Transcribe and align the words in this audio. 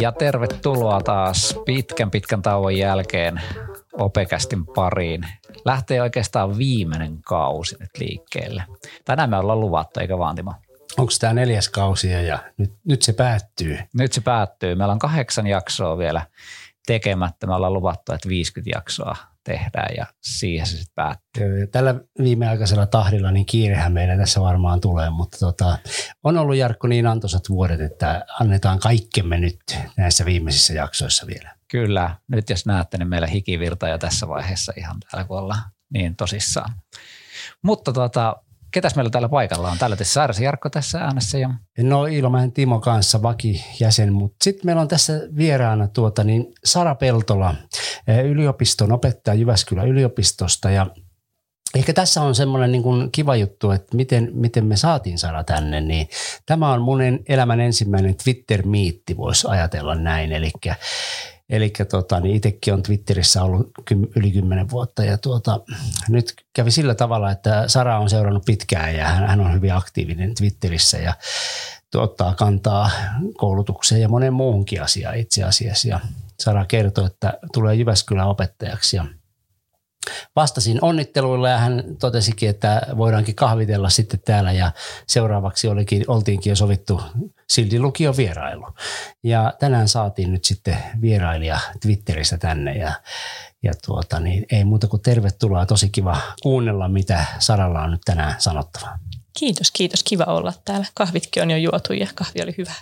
Ja 0.00 0.12
tervetuloa 0.12 1.00
taas 1.00 1.60
pitkän 1.64 2.10
pitkän 2.10 2.42
tauon 2.42 2.76
jälkeen 2.76 3.40
Opekästin 3.92 4.66
pariin. 4.66 5.26
Lähtee 5.64 6.02
oikeastaan 6.02 6.58
viimeinen 6.58 7.22
kausi 7.22 7.76
nyt 7.80 7.90
liikkeelle. 7.98 8.62
Tänään 9.04 9.30
me 9.30 9.36
ollaan 9.36 9.60
luvattu, 9.60 10.00
eikä 10.00 10.18
vaan 10.18 10.36
Timo? 10.36 10.54
Onko 10.98 11.12
tämä 11.20 11.34
neljäs 11.34 11.68
kausi 11.68 12.10
ja 12.10 12.38
nyt, 12.56 12.72
nyt 12.84 13.02
se 13.02 13.12
päättyy? 13.12 13.78
Nyt 13.92 14.12
se 14.12 14.20
päättyy. 14.20 14.74
Meillä 14.74 14.92
on 14.92 14.98
kahdeksan 14.98 15.46
jaksoa 15.46 15.98
vielä 15.98 16.22
tekemättä. 16.86 17.46
Me 17.46 17.54
ollaan 17.54 17.72
luvattu, 17.72 18.12
että 18.12 18.28
50 18.28 18.78
jaksoa 18.78 19.16
tehdään 19.48 19.94
ja 19.96 20.06
siihen 20.22 20.66
se 20.66 20.70
sitten 20.70 20.94
päättyy. 20.94 21.66
Tällä 21.66 21.94
viimeaikaisella 22.22 22.86
tahdilla 22.86 23.30
niin 23.30 23.46
kiirehän 23.46 23.92
meillä 23.92 24.16
tässä 24.16 24.40
varmaan 24.40 24.80
tulee, 24.80 25.10
mutta 25.10 25.38
tota, 25.38 25.78
on 26.24 26.38
ollut 26.38 26.56
Jarkko 26.56 26.88
niin 26.88 27.06
antoisat 27.06 27.48
vuodet, 27.48 27.80
että 27.80 28.24
annetaan 28.40 28.78
kaikkemme 28.78 29.38
nyt 29.38 29.58
näissä 29.96 30.24
viimeisissä 30.24 30.72
jaksoissa 30.72 31.26
vielä. 31.26 31.54
Kyllä, 31.70 32.16
nyt 32.28 32.50
jos 32.50 32.66
näette, 32.66 32.98
niin 32.98 33.08
meillä 33.08 33.26
hikivirta 33.26 33.88
jo 33.88 33.98
tässä 33.98 34.28
vaiheessa 34.28 34.72
ihan 34.76 34.96
täällä, 35.00 35.28
kun 35.28 35.38
ollaan 35.38 35.62
niin 35.92 36.16
tosissaan. 36.16 36.72
Mutta 37.62 37.92
tota, 37.92 38.36
ketäs 38.70 38.96
meillä 38.96 39.10
täällä 39.10 39.28
paikalla 39.28 39.70
on? 39.70 39.78
Täällä 39.78 39.96
tässä 39.96 40.12
Sairasi 40.12 40.44
Jarkko 40.44 40.70
tässä 40.70 40.98
äänessä. 40.98 41.38
Ja... 41.38 41.50
No 41.78 42.06
Ilomäen 42.06 42.52
Timo 42.52 42.80
kanssa 42.80 43.22
vakijäsen, 43.22 44.12
mutta 44.12 44.36
sitten 44.44 44.66
meillä 44.66 44.82
on 44.82 44.88
tässä 44.88 45.20
vieraana 45.36 45.88
tuota, 45.88 46.24
niin 46.24 46.46
Sara 46.64 46.94
Peltola, 46.94 47.54
eh, 48.06 48.24
yliopiston 48.24 48.92
opettaja 48.92 49.34
Jyväskylän 49.34 49.88
yliopistosta 49.88 50.70
ja 50.70 50.86
Ehkä 51.74 51.92
tässä 51.92 52.22
on 52.22 52.34
semmoinen 52.34 52.72
niin 52.72 52.82
kuin 52.82 53.12
kiva 53.12 53.36
juttu, 53.36 53.70
että 53.70 53.96
miten, 53.96 54.30
miten 54.32 54.66
me 54.66 54.76
saatiin 54.76 55.18
Sara 55.18 55.44
tänne, 55.44 55.80
niin 55.80 56.08
tämä 56.46 56.72
on 56.72 56.82
mun 56.82 57.00
elämän 57.28 57.60
ensimmäinen 57.60 58.14
Twitter-miitti, 58.24 59.16
voisi 59.16 59.46
ajatella 59.50 59.94
näin. 59.94 60.32
Eli 60.32 60.50
Eli 61.50 61.72
tota, 61.90 62.20
niin 62.20 62.36
itsekin 62.36 62.74
on 62.74 62.82
Twitterissä 62.82 63.42
ollut 63.42 63.70
yli 64.16 64.30
kymmenen 64.30 64.70
vuotta 64.70 65.04
ja 65.04 65.18
tuota, 65.18 65.60
nyt 66.08 66.34
kävi 66.52 66.70
sillä 66.70 66.94
tavalla, 66.94 67.30
että 67.30 67.68
Sara 67.68 67.98
on 67.98 68.10
seurannut 68.10 68.44
pitkään 68.44 68.94
ja 68.94 69.08
hän, 69.08 69.28
hän 69.28 69.40
on 69.40 69.54
hyvin 69.54 69.74
aktiivinen 69.74 70.34
Twitterissä 70.34 70.98
ja 70.98 71.14
ottaa 71.94 72.34
kantaa 72.34 72.90
koulutukseen 73.36 74.00
ja 74.00 74.08
monen 74.08 74.32
muuhunkin 74.32 74.82
asiaan 74.82 75.16
itse 75.16 75.44
asiassa. 75.44 75.88
Ja 75.88 76.00
Sara 76.40 76.64
kertoi, 76.64 77.06
että 77.06 77.38
tulee 77.52 77.74
Jyväskylän 77.74 78.28
opettajaksi 78.28 78.96
ja 78.96 79.04
vastasin 80.36 80.78
onnitteluilla 80.82 81.48
ja 81.48 81.58
hän 81.58 81.84
totesikin, 82.00 82.48
että 82.48 82.82
voidaankin 82.96 83.34
kahvitella 83.34 83.88
sitten 83.88 84.20
täällä 84.20 84.52
ja 84.52 84.72
seuraavaksi 85.06 85.68
olikin, 85.68 86.04
oltiinkin 86.08 86.50
jo 86.50 86.56
sovittu 86.56 87.02
Silti 87.48 87.80
lukion 87.80 88.16
vierailu. 88.16 88.66
Ja 89.22 89.52
tänään 89.58 89.88
saatiin 89.88 90.32
nyt 90.32 90.44
sitten 90.44 90.78
vierailija 91.00 91.58
Twitterissä 91.80 92.38
tänne 92.38 92.72
ja, 92.72 92.92
ja 93.62 93.72
tuota, 93.86 94.20
niin 94.20 94.46
ei 94.52 94.64
muuta 94.64 94.86
kuin 94.86 95.02
tervetuloa. 95.02 95.66
Tosi 95.66 95.88
kiva 95.88 96.20
kuunnella, 96.42 96.88
mitä 96.88 97.24
Saralla 97.38 97.82
on 97.82 97.90
nyt 97.90 98.00
tänään 98.04 98.34
sanottavaa. 98.38 98.98
Kiitos, 99.38 99.70
kiitos. 99.70 100.02
Kiva 100.02 100.24
olla 100.24 100.52
täällä. 100.64 100.86
Kahvitkin 100.94 101.42
on 101.42 101.50
jo 101.50 101.56
juotu 101.56 101.92
ja 101.92 102.06
kahvi 102.14 102.42
oli 102.42 102.54
hyvä. 102.58 102.72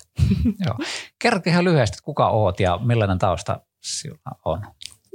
Joo. 0.67 0.79
Kerro 1.19 1.41
ihan 1.47 1.65
lyhyesti, 1.65 1.99
kuka 2.03 2.29
oot 2.29 2.61
ja 2.61 2.79
millainen 2.79 3.19
tausta 3.19 3.61
sinulla 3.83 4.31
on? 4.45 4.67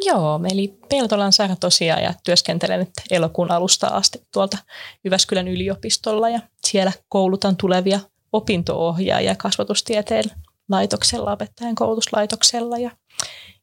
Joo, 0.05 0.39
eli 0.51 0.77
Peltolan 0.89 1.33
Sara 1.33 1.55
tosiaan 1.55 2.03
ja 2.03 2.13
työskentelen 2.23 2.79
nyt 2.79 2.89
elokuun 3.11 3.51
alusta 3.51 3.87
asti 3.87 4.27
tuolta 4.33 4.57
Jyväskylän 5.03 5.47
yliopistolla 5.47 6.29
ja 6.29 6.39
siellä 6.65 6.91
koulutan 7.09 7.57
tulevia 7.57 7.99
opinto-ohjaaja 8.33 9.35
kasvatustieteen 9.35 10.23
laitoksella, 10.69 11.31
opettajan 11.31 11.75
koulutuslaitoksella 11.75 12.77
ja 12.77 12.91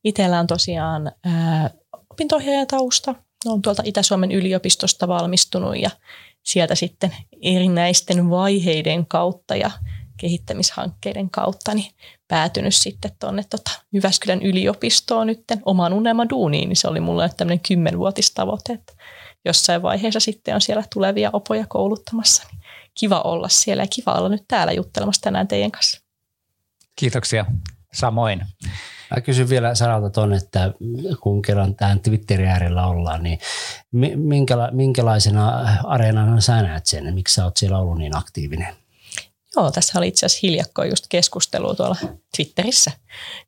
itsellä 0.04 0.40
on 0.40 0.46
tosiaan 0.46 1.12
ää, 1.24 1.70
opinto-ohjaajatausta. 2.10 3.14
Olen 3.46 3.62
tuolta 3.62 3.82
Itä-Suomen 3.86 4.32
yliopistosta 4.32 5.08
valmistunut 5.08 5.76
ja 5.76 5.90
sieltä 6.44 6.74
sitten 6.74 7.16
erinäisten 7.42 8.30
vaiheiden 8.30 9.06
kautta 9.06 9.56
ja 9.56 9.70
kehittämishankkeiden 10.20 11.30
kautta 11.30 11.74
niin 11.74 11.92
päätynyt 12.28 12.74
sitten 12.74 13.10
tuonne 13.20 13.44
tota 13.50 13.70
Jyväskylän 13.92 14.42
yliopistoon 14.42 15.26
nyt 15.26 15.44
oman 15.64 15.92
unelman 15.92 16.28
duuniin, 16.28 16.68
niin 16.68 16.76
se 16.76 16.88
oli 16.88 17.00
mulle 17.00 17.30
tämmöinen 17.36 17.60
kymmenvuotistavoite, 17.60 18.72
että 18.72 18.92
jossain 19.44 19.82
vaiheessa 19.82 20.20
sitten 20.20 20.54
on 20.54 20.60
siellä 20.60 20.84
tulevia 20.94 21.30
opoja 21.32 21.64
kouluttamassa. 21.68 22.42
Niin 22.52 22.60
kiva 23.00 23.20
olla 23.20 23.48
siellä 23.48 23.82
ja 23.82 23.86
kiva 23.94 24.12
olla 24.12 24.28
nyt 24.28 24.44
täällä 24.48 24.72
juttelemassa 24.72 25.22
tänään 25.22 25.48
teidän 25.48 25.70
kanssa. 25.70 26.00
Kiitoksia. 26.96 27.46
Samoin. 27.92 28.42
Mä 29.16 29.20
kysyn 29.20 29.48
vielä 29.48 29.74
Saralta 29.74 30.10
tuonne, 30.10 30.36
että 30.36 30.72
kun 31.20 31.42
kerran 31.42 31.74
tämän 31.74 32.00
Twitterin 32.00 32.48
äärellä 32.48 32.86
ollaan, 32.86 33.22
niin 33.22 33.38
minkälaisena 34.72 35.48
areenana 35.84 36.40
sä 36.40 36.62
näet 36.62 36.86
sen? 36.86 37.14
Miksi 37.14 37.34
sä 37.34 37.44
oot 37.44 37.56
siellä 37.56 37.78
ollut 37.78 37.98
niin 37.98 38.16
aktiivinen? 38.16 38.76
Joo, 39.56 39.70
tässä 39.70 39.98
oli 39.98 40.08
itse 40.08 40.26
asiassa 40.26 40.46
hiljakkoin 40.46 40.90
just 40.90 41.04
keskustelua 41.08 41.74
tuolla 41.74 41.96
Twitterissä, 42.36 42.90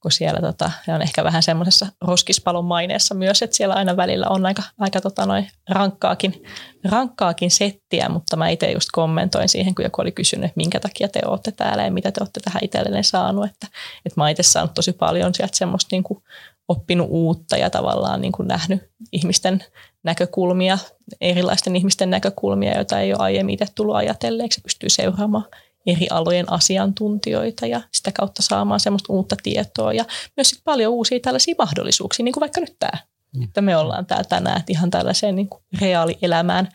kun 0.02 0.12
siellä 0.12 0.40
tota, 0.40 0.70
on 0.88 1.02
ehkä 1.02 1.24
vähän 1.24 1.42
semmoisessa 1.42 1.86
roskispalon 2.00 2.64
maineessa 2.64 3.14
myös, 3.14 3.42
että 3.42 3.56
siellä 3.56 3.74
aina 3.74 3.96
välillä 3.96 4.26
on 4.28 4.46
aika, 4.46 4.62
aika 4.78 5.00
tota 5.00 5.26
noin 5.26 5.50
rankkaakin, 5.68 6.42
rankkaakin 6.84 7.50
settiä, 7.50 8.08
mutta 8.08 8.36
mä 8.36 8.48
itse 8.48 8.70
just 8.70 8.88
kommentoin 8.92 9.48
siihen, 9.48 9.74
kun 9.74 9.84
joku 9.84 10.02
oli 10.02 10.12
kysynyt, 10.12 10.44
että 10.44 10.56
minkä 10.56 10.80
takia 10.80 11.08
te 11.08 11.20
olette 11.26 11.52
täällä 11.52 11.84
ja 11.84 11.90
mitä 11.90 12.12
te 12.12 12.20
olette 12.20 12.40
tähän 12.40 12.64
itsellenne 12.64 13.02
saanut, 13.02 13.44
että, 13.44 13.66
että 14.06 14.20
mä 14.20 14.30
itse 14.30 14.42
saanut 14.42 14.74
tosi 14.74 14.92
paljon 14.92 15.34
sieltä 15.34 15.56
semmoista 15.56 15.88
niin 15.90 16.04
kuin 16.04 16.22
oppinut 16.68 17.06
uutta 17.10 17.56
ja 17.56 17.70
tavallaan 17.70 18.20
niin 18.20 18.32
kuin 18.32 18.48
nähnyt 18.48 18.90
ihmisten 19.12 19.64
näkökulmia, 20.02 20.78
erilaisten 21.20 21.76
ihmisten 21.76 22.10
näkökulmia, 22.10 22.76
joita 22.76 23.00
ei 23.00 23.12
ole 23.12 23.22
aiemmin 23.22 23.52
itse 23.52 23.66
tullut 23.74 23.96
ajatelleeksi, 23.96 24.60
pystyy 24.60 24.88
seuraamaan 24.88 25.44
eri 25.90 26.06
alojen 26.10 26.52
asiantuntijoita 26.52 27.66
ja 27.66 27.80
sitä 27.94 28.12
kautta 28.12 28.42
saamaan 28.42 28.80
semmoista 28.80 29.12
uutta 29.12 29.36
tietoa 29.42 29.92
ja 29.92 30.04
myös 30.36 30.50
sit 30.50 30.60
paljon 30.64 30.92
uusia 30.92 31.20
tällaisia 31.20 31.54
mahdollisuuksia, 31.58 32.24
niin 32.24 32.32
kuin 32.32 32.40
vaikka 32.40 32.60
nyt 32.60 32.76
tämä, 32.78 32.98
mm. 33.36 33.42
että 33.42 33.60
me 33.60 33.76
ollaan 33.76 34.06
täällä 34.06 34.24
tänään, 34.24 34.60
että 34.60 34.72
ihan 34.72 34.90
tällaiseen 34.90 35.36
niin 35.36 35.48
kuin 35.48 35.62
reaalielämään 35.80 36.68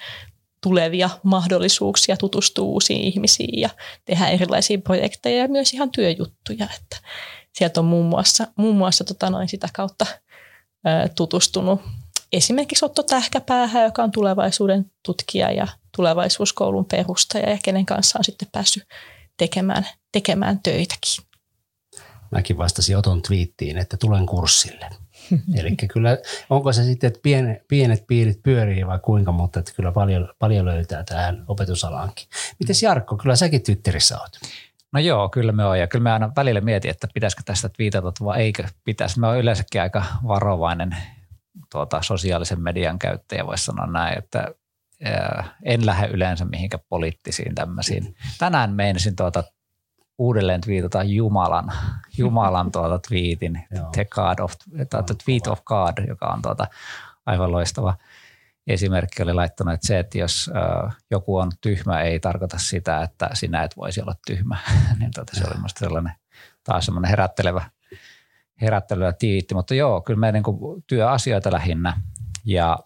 tulevia 0.63 1.09
mahdollisuuksia 1.23 2.17
tutustua 2.17 2.65
uusiin 2.65 3.01
ihmisiin 3.01 3.59
ja 3.59 3.69
tehdä 4.05 4.27
erilaisia 4.27 4.77
projekteja 4.77 5.37
ja 5.37 5.47
myös 5.47 5.73
ihan 5.73 5.91
työjuttuja, 5.91 6.67
että 6.75 6.97
sieltä 7.53 7.79
on 7.79 7.85
muun 7.85 8.05
muassa, 8.05 8.47
muun 8.55 8.75
muassa 8.75 9.03
tota 9.03 9.29
noin 9.29 9.49
sitä 9.49 9.69
kautta 9.73 10.05
tutustunut 11.15 11.81
esimerkiksi 12.37 12.85
Otto 12.85 13.03
Tähkäpäähän, 13.03 13.83
joka 13.83 14.03
on 14.03 14.11
tulevaisuuden 14.11 14.91
tutkija 15.05 15.51
ja 15.51 15.67
tulevaisuuskoulun 15.95 16.85
perustaja 16.85 17.49
ja 17.49 17.57
kenen 17.63 17.85
kanssa 17.85 18.19
on 18.19 18.23
sitten 18.23 18.47
päässyt 18.51 18.83
tekemään, 19.37 19.87
tekemään 20.11 20.59
töitäkin. 20.63 21.25
Mäkin 22.31 22.57
vastasin 22.57 22.97
Oton 22.97 23.21
twiittiin, 23.21 23.77
että 23.77 23.97
tulen 23.97 24.25
kurssille. 24.25 24.89
Eli 25.59 25.75
kyllä, 25.93 26.17
onko 26.49 26.73
se 26.73 26.83
sitten, 26.83 27.07
että 27.07 27.19
pienet, 27.23 27.67
pienet 27.67 28.07
piirit 28.07 28.43
pyörii 28.43 28.87
vai 28.87 28.99
kuinka, 28.99 29.31
mutta 29.31 29.59
että 29.59 29.71
kyllä 29.75 29.91
paljon, 29.91 30.33
paljon 30.39 30.65
löytää 30.65 31.03
tähän 31.03 31.43
opetusalaankin. 31.47 32.27
Miten 32.59 32.75
Jarkko, 32.81 33.17
kyllä 33.17 33.35
säkin 33.35 33.63
Twitterissä 33.63 34.19
oot? 34.19 34.31
No 34.91 34.99
joo, 34.99 35.29
kyllä 35.29 35.51
me 35.51 35.65
on. 35.65 35.79
Ja 35.79 35.87
kyllä 35.87 36.03
me 36.03 36.11
aina 36.11 36.31
välillä 36.35 36.61
mietin, 36.61 36.91
että 36.91 37.07
pitäisikö 37.13 37.43
tästä 37.45 37.69
twiitata 37.69 38.25
vai 38.25 38.41
eikö 38.41 38.63
pitäisi. 38.83 39.19
Mä 39.19 39.27
oon 39.27 39.37
yleensäkin 39.37 39.81
aika 39.81 40.05
varovainen 40.27 40.97
tuota, 41.75 42.01
sosiaalisen 42.01 42.61
median 42.61 42.99
käyttäjä, 42.99 43.45
voisi 43.45 43.65
sanoa 43.65 43.85
näin, 43.85 44.17
että 44.17 44.47
en 45.63 45.85
lähde 45.85 46.07
yleensä 46.07 46.45
mihinkä 46.45 46.79
poliittisiin 46.89 47.55
tämmöisiin. 47.55 48.15
Tänään 48.37 48.73
meinasin 48.73 49.15
tuota 49.15 49.43
uudelleen 50.17 50.61
twiitata 50.61 51.03
Jumalan, 51.03 51.71
Jumalan 52.17 52.71
tuota 52.71 52.99
twiitin, 53.07 53.63
the, 53.93 54.05
God 54.05 54.39
of, 54.39 54.53
the 55.05 55.15
Tweet 55.25 55.47
of 55.47 55.63
God, 55.65 56.07
joka 56.07 56.27
on 56.27 56.41
tuota 56.41 56.67
aivan 57.25 57.51
loistava 57.51 57.95
esimerkki 58.67 59.23
oli 59.23 59.33
laittanut, 59.33 59.73
että 59.73 59.87
se, 59.87 59.99
että 59.99 60.17
jos 60.17 60.51
joku 61.11 61.37
on 61.37 61.51
tyhmä, 61.61 62.01
ei 62.01 62.19
tarkoita 62.19 62.57
sitä, 62.59 63.01
että 63.01 63.29
sinä 63.33 63.63
et 63.63 63.77
voisi 63.77 64.01
olla 64.01 64.15
tyhmä. 64.27 64.57
niin 64.99 65.11
tuota, 65.15 65.35
se 65.35 65.43
oli 65.47 65.55
minusta 65.55 65.79
sellainen 65.79 66.13
taas 66.63 66.85
semmoinen 66.85 67.09
herättelevä, 67.09 67.69
herättelevä 68.61 69.13
tiitti. 69.13 69.55
Mutta 69.55 69.75
joo, 69.75 70.01
kyllä 70.01 70.19
me 70.19 70.31
niin 70.31 70.43
työasioita 70.87 71.51
lähinnä 71.51 72.01
ja 72.45 72.79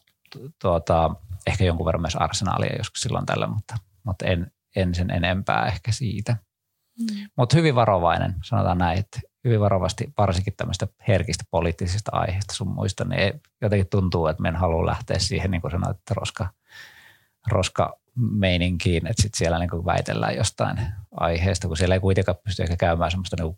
tuota, 0.61 1.15
ehkä 1.47 1.63
jonkun 1.63 1.85
verran 1.85 2.01
myös 2.01 2.15
arsenaalia 2.15 2.77
joskus 2.77 3.01
silloin 3.01 3.25
tällä, 3.25 3.47
mutta, 3.47 3.75
mutta 4.03 4.25
en, 4.25 4.51
en 4.75 4.95
sen 4.95 5.11
enempää 5.11 5.65
ehkä 5.65 5.91
siitä. 5.91 6.37
Mm. 6.99 7.29
Mutta 7.37 7.57
hyvin 7.57 7.75
varovainen, 7.75 8.35
sanotaan 8.43 8.77
näin, 8.77 8.99
että 8.99 9.19
hyvin 9.43 9.59
varovasti 9.59 10.13
varsinkin 10.17 10.53
tämmöistä 10.57 10.87
herkistä 11.07 11.43
poliittisista 11.51 12.11
aiheista 12.13 12.53
sun 12.53 12.67
muista, 12.67 13.05
niin 13.05 13.41
jotenkin 13.61 13.89
tuntuu, 13.89 14.27
että 14.27 14.41
me 14.41 14.49
en 14.49 14.55
halua 14.55 14.85
lähteä 14.85 15.19
siihen, 15.19 15.51
niin 15.51 15.61
kuin 15.61 15.71
sanoit, 15.71 15.97
että 15.97 16.13
roska, 16.13 16.49
roska 17.47 17.99
meininkiin, 18.15 19.07
että 19.07 19.21
sitten 19.21 19.37
siellä 19.37 19.59
niin 19.59 19.69
kuin 19.69 19.85
väitellään 19.85 20.35
jostain 20.35 20.79
aiheesta, 21.11 21.67
kun 21.67 21.77
siellä 21.77 21.95
ei 21.95 22.01
kuitenkaan 22.01 22.37
pysty 22.43 22.63
ehkä 22.63 22.77
käymään 22.77 23.11
semmoista, 23.11 23.35
niin 23.39 23.57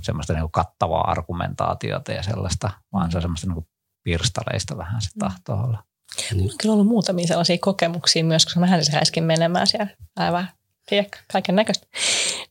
semmoista 0.00 0.32
niin 0.32 0.42
kuin 0.42 0.52
kattavaa 0.52 1.10
argumentaatiota 1.10 2.12
ja 2.12 2.22
sellaista, 2.22 2.70
vaan 2.92 3.10
se 3.10 3.18
on 3.18 3.22
semmoista 3.22 3.46
niin 3.46 3.54
kuin 3.54 3.66
pirstaleista 4.02 4.76
vähän 4.76 5.02
se 5.02 5.10
tahto 5.18 5.52
olla. 5.52 5.84
Niin. 6.32 6.50
On 6.50 6.58
kyllä 6.60 6.72
ollut 6.72 6.86
muutamia 6.86 7.26
sellaisia 7.26 7.58
kokemuksia 7.60 8.24
myös, 8.24 8.44
koska 8.44 8.60
mähän 8.60 8.84
siis 8.84 8.94
räiskin 8.94 9.24
menemään 9.24 9.66
siellä 9.66 9.86
aivan 10.16 10.48
tiedätkö, 10.88 11.18
kaiken 11.32 11.56
näköistä. 11.56 11.86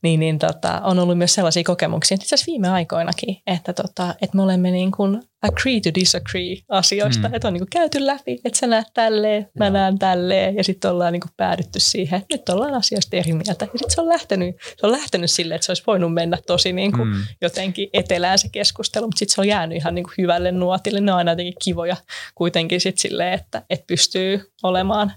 Niin, 0.02 0.20
niin 0.20 0.38
tota, 0.38 0.80
on 0.84 0.98
ollut 0.98 1.18
myös 1.18 1.34
sellaisia 1.34 1.62
kokemuksia, 1.64 2.14
itse 2.14 2.26
asiassa 2.26 2.50
viime 2.50 2.68
aikoinakin, 2.68 3.42
että, 3.46 3.72
tota, 3.72 4.14
että 4.22 4.36
me 4.36 4.42
olemme 4.42 4.70
niin 4.70 4.92
kuin 4.92 5.22
agree 5.44 5.80
to 5.80 5.90
disagree 5.94 6.56
asioista. 6.68 7.28
Mm. 7.28 7.34
Että 7.34 7.48
on 7.48 7.54
niin 7.54 7.60
kuin 7.60 7.70
käyty 7.70 8.06
läpi, 8.06 8.40
että 8.44 8.58
sä 8.58 8.66
näet 8.66 8.86
tälleen, 8.94 9.48
mä 9.58 9.64
Joo. 9.64 9.72
näen 9.72 9.98
tälleen 9.98 10.56
ja 10.56 10.64
sitten 10.64 10.90
ollaan 10.90 11.12
niin 11.12 11.20
kuin 11.20 11.32
päädytty 11.36 11.80
siihen, 11.80 12.20
että 12.20 12.34
nyt 12.34 12.48
ollaan 12.48 12.74
asioista 12.74 13.16
eri 13.16 13.32
mieltä. 13.32 13.64
Ja 13.64 13.78
sitten 13.78 13.90
se 13.90 14.00
on 14.00 14.08
lähtenyt, 14.08 14.56
se 14.80 14.86
on 14.86 14.92
lähtenyt 14.92 15.30
silleen, 15.30 15.56
että 15.56 15.64
se 15.64 15.70
olisi 15.70 15.82
voinut 15.86 16.14
mennä 16.14 16.38
tosi 16.46 16.72
niin 16.72 16.92
kuin 16.92 17.08
mm. 17.08 17.22
jotenkin 17.40 17.88
etelään 17.92 18.38
se 18.38 18.48
keskustelu, 18.52 19.06
mutta 19.06 19.18
sitten 19.18 19.34
se 19.34 19.40
on 19.40 19.48
jäänyt 19.48 19.76
ihan 19.76 19.94
niin 19.94 20.04
kuin 20.04 20.14
hyvälle 20.18 20.52
nuotille. 20.52 21.00
Ne 21.00 21.12
on 21.12 21.18
aina 21.18 21.32
jotenkin 21.32 21.54
kivoja 21.64 21.96
kuitenkin 22.34 22.80
sitten 22.80 23.02
silleen, 23.02 23.32
että, 23.32 23.62
että 23.70 23.86
pystyy 23.86 24.52
olemaan 24.62 25.12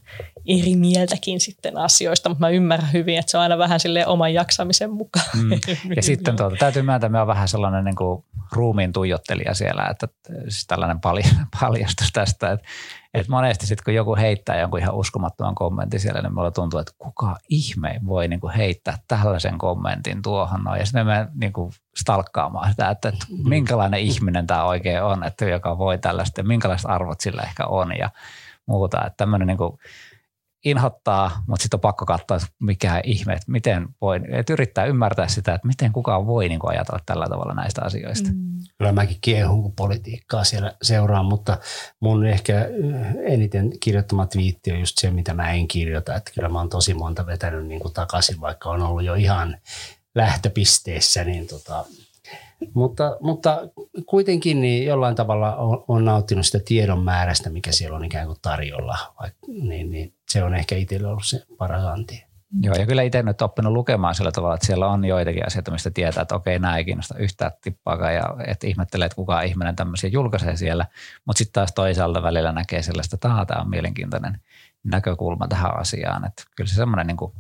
eri 0.48 0.76
mieltäkin 0.76 1.40
sitten 1.40 1.78
asioista, 1.78 2.30
mutta 2.30 2.40
mä 2.40 2.50
ymmärrän 2.50 2.94
hyvin, 2.94 3.18
että 3.18 3.32
se 3.32 3.38
on 3.38 3.44
aina 3.44 3.58
vähän 3.58 3.80
sille 3.80 4.08
oman 4.08 4.34
jaksamisen 4.34 4.92
mukaan. 4.92 5.26
Mm. 5.44 5.50
Ja 5.96 6.02
sitten 6.02 6.36
tuota, 6.36 6.56
täytyy 6.60 6.82
myöntää, 6.82 7.08
että 7.08 7.10
me 7.10 7.22
on 7.22 7.28
vähän 7.28 7.48
sellainen 7.48 7.86
niin 7.86 7.96
kuin 7.96 8.24
ruumiin 8.52 8.94
tuijottelija 8.94 9.54
siellä, 9.54 9.88
että 9.92 10.08
siis 10.44 10.68
tällainen 10.68 11.00
paljastus 11.62 12.12
tästä, 12.14 12.52
että, 12.52 12.68
että 13.14 13.32
monesti 13.32 13.68
sitten 13.68 13.84
kun 13.84 13.94
joku 13.94 14.16
heittää 14.16 14.60
jonkun 14.60 14.80
ihan 14.80 14.96
uskomattoman 14.96 15.56
kommentin 15.56 16.00
siellä, 16.00 16.22
niin 16.22 16.34
mulla 16.34 16.52
tuntuu, 16.52 16.80
että 16.80 16.94
kuka 16.98 17.36
ihme 17.50 18.00
voi 18.06 18.28
niin 18.28 18.40
kuin 18.40 18.54
heittää 18.54 18.98
tällaisen 19.08 19.58
kommentin 19.58 20.22
tuohon 20.22 20.64
noin. 20.64 20.80
Ja 20.80 20.86
sitten 20.86 21.06
me 21.06 21.28
niin 21.34 21.54
kuin 21.54 21.72
stalkkaamaan 21.98 22.70
sitä, 22.70 22.90
että, 22.90 23.10
että 23.10 23.26
minkälainen 23.44 24.00
ihminen 24.00 24.48
tämä 24.48 24.64
oikein 24.64 25.04
on, 25.04 25.24
että 25.24 25.46
joka 25.46 25.78
voi 25.78 25.98
tällaista 25.98 26.44
minkälaiset 26.44 26.90
arvot 26.90 27.22
sillä 27.22 27.42
ehkä 27.42 27.66
on 27.66 27.98
ja 27.98 28.10
muuta. 28.66 29.06
Että 29.06 29.18
tämmöinen 29.18 29.48
niin 29.48 29.58
kuin 29.58 29.80
inhottaa, 30.66 31.44
mutta 31.48 31.64
sitten 31.64 31.78
on 31.78 31.82
pakko 31.82 32.06
katsoa, 32.06 32.38
että 32.38 32.50
mikä 32.62 33.02
ihme, 33.04 33.34
että 33.34 33.52
miten 33.52 33.88
voi, 34.02 34.20
että 34.32 34.54
yrittää 34.54 34.86
ymmärtää 34.86 35.28
sitä, 35.28 35.54
että 35.54 35.68
miten 35.68 35.92
kukaan 35.92 36.28
voi 36.28 36.50
niin 36.50 36.60
kuin 36.60 36.72
ajatella 36.72 37.00
tällä 37.06 37.26
tavalla 37.30 37.54
näistä 37.54 37.82
asioista. 37.82 38.30
Mm. 38.34 38.58
Kyllä 38.78 38.92
mäkin 38.92 39.18
kiehun, 39.22 39.62
kun 39.64 39.76
politiikkaa 39.76 40.44
siellä 40.44 40.74
seuraan, 40.82 41.26
mutta 41.26 41.58
mun 42.00 42.26
ehkä 42.26 42.70
eniten 43.26 43.72
kirjoittama 43.80 44.26
twiitti 44.26 44.72
on 44.72 44.80
just 44.80 44.98
se, 44.98 45.12
mitä 45.12 45.34
mä 45.34 45.52
en 45.52 45.68
kirjoita, 45.68 46.16
että 46.16 46.32
kyllä 46.36 46.50
mä 46.50 46.60
oon 46.60 46.70
tosi 46.70 46.94
monta 46.94 47.26
vetänyt 47.26 47.66
niin 47.66 47.80
kuin 47.80 47.94
takaisin, 47.94 48.42
vaikka 48.42 48.70
on 48.70 48.82
ollut 48.82 49.04
jo 49.04 49.14
ihan 49.14 49.58
lähtöpisteessä, 50.16 51.24
niin 51.24 51.48
tota, 51.48 51.86
mutta, 52.74 53.18
mutta 53.22 53.62
kuitenkin 54.06 54.62
niin 54.62 54.86
jollain 54.86 55.16
tavalla 55.16 55.56
on, 55.56 55.84
on 55.88 56.06
nauttinut 56.06 56.46
sitä 56.46 56.60
tiedon 56.66 57.04
määrästä, 57.04 57.50
mikä 57.50 57.72
siellä 57.72 57.98
on 57.98 58.06
ikään 58.06 58.26
kuin 58.28 58.38
tarjolla. 58.42 58.98
Vaikka, 59.20 59.40
niin, 59.48 59.90
niin 59.90 60.14
se 60.30 60.44
on 60.44 60.56
ehkä 60.56 60.76
itselle 60.76 61.08
ollut 61.08 61.26
se 61.26 61.44
paras 61.58 61.84
anti. 61.84 62.28
Joo, 62.62 62.76
ja 62.76 62.86
kyllä 62.86 63.02
itse 63.02 63.24
nyt 63.24 63.42
oppinut 63.42 63.74
lukemaan 63.74 64.16
sillä 64.16 64.32
tavalla, 64.32 64.56
että 64.56 64.68
siellä 64.68 64.88
on 64.88 65.06
joitakin 65.06 65.48
asioita, 65.48 65.72
mistä 65.72 65.92
tietää, 65.92 66.22
että 66.22 66.36
okei, 66.36 66.60
nämä 66.60 66.78
ei 66.78 66.86
kiinnosta 66.86 67.18
yhtään 67.18 67.52
tippaakaan, 67.62 68.16
ja 68.16 68.36
että 68.48 68.68
ihmettelee, 68.68 69.06
että 69.06 69.16
kuka 69.16 69.42
ihminen 69.42 69.76
tämmöisiä 69.76 70.10
julkaisee 70.10 70.56
siellä, 70.56 70.86
mutta 71.26 71.38
sitten 71.38 71.54
taas 71.54 71.74
toisaalta 71.74 72.24
välillä 72.24 72.52
näkee 72.52 72.82
sellaista, 72.82 73.16
että 73.16 73.46
tämä 73.48 73.62
on 73.62 73.70
mielenkiintoinen 73.70 74.42
näkökulma 74.84 75.48
tähän 75.48 75.78
asiaan, 75.78 76.26
että 76.26 76.44
kyllä 76.56 76.68
se 76.68 76.76
semmoinen 76.76 77.08
niin 77.08 77.18
kuin, 77.18 77.34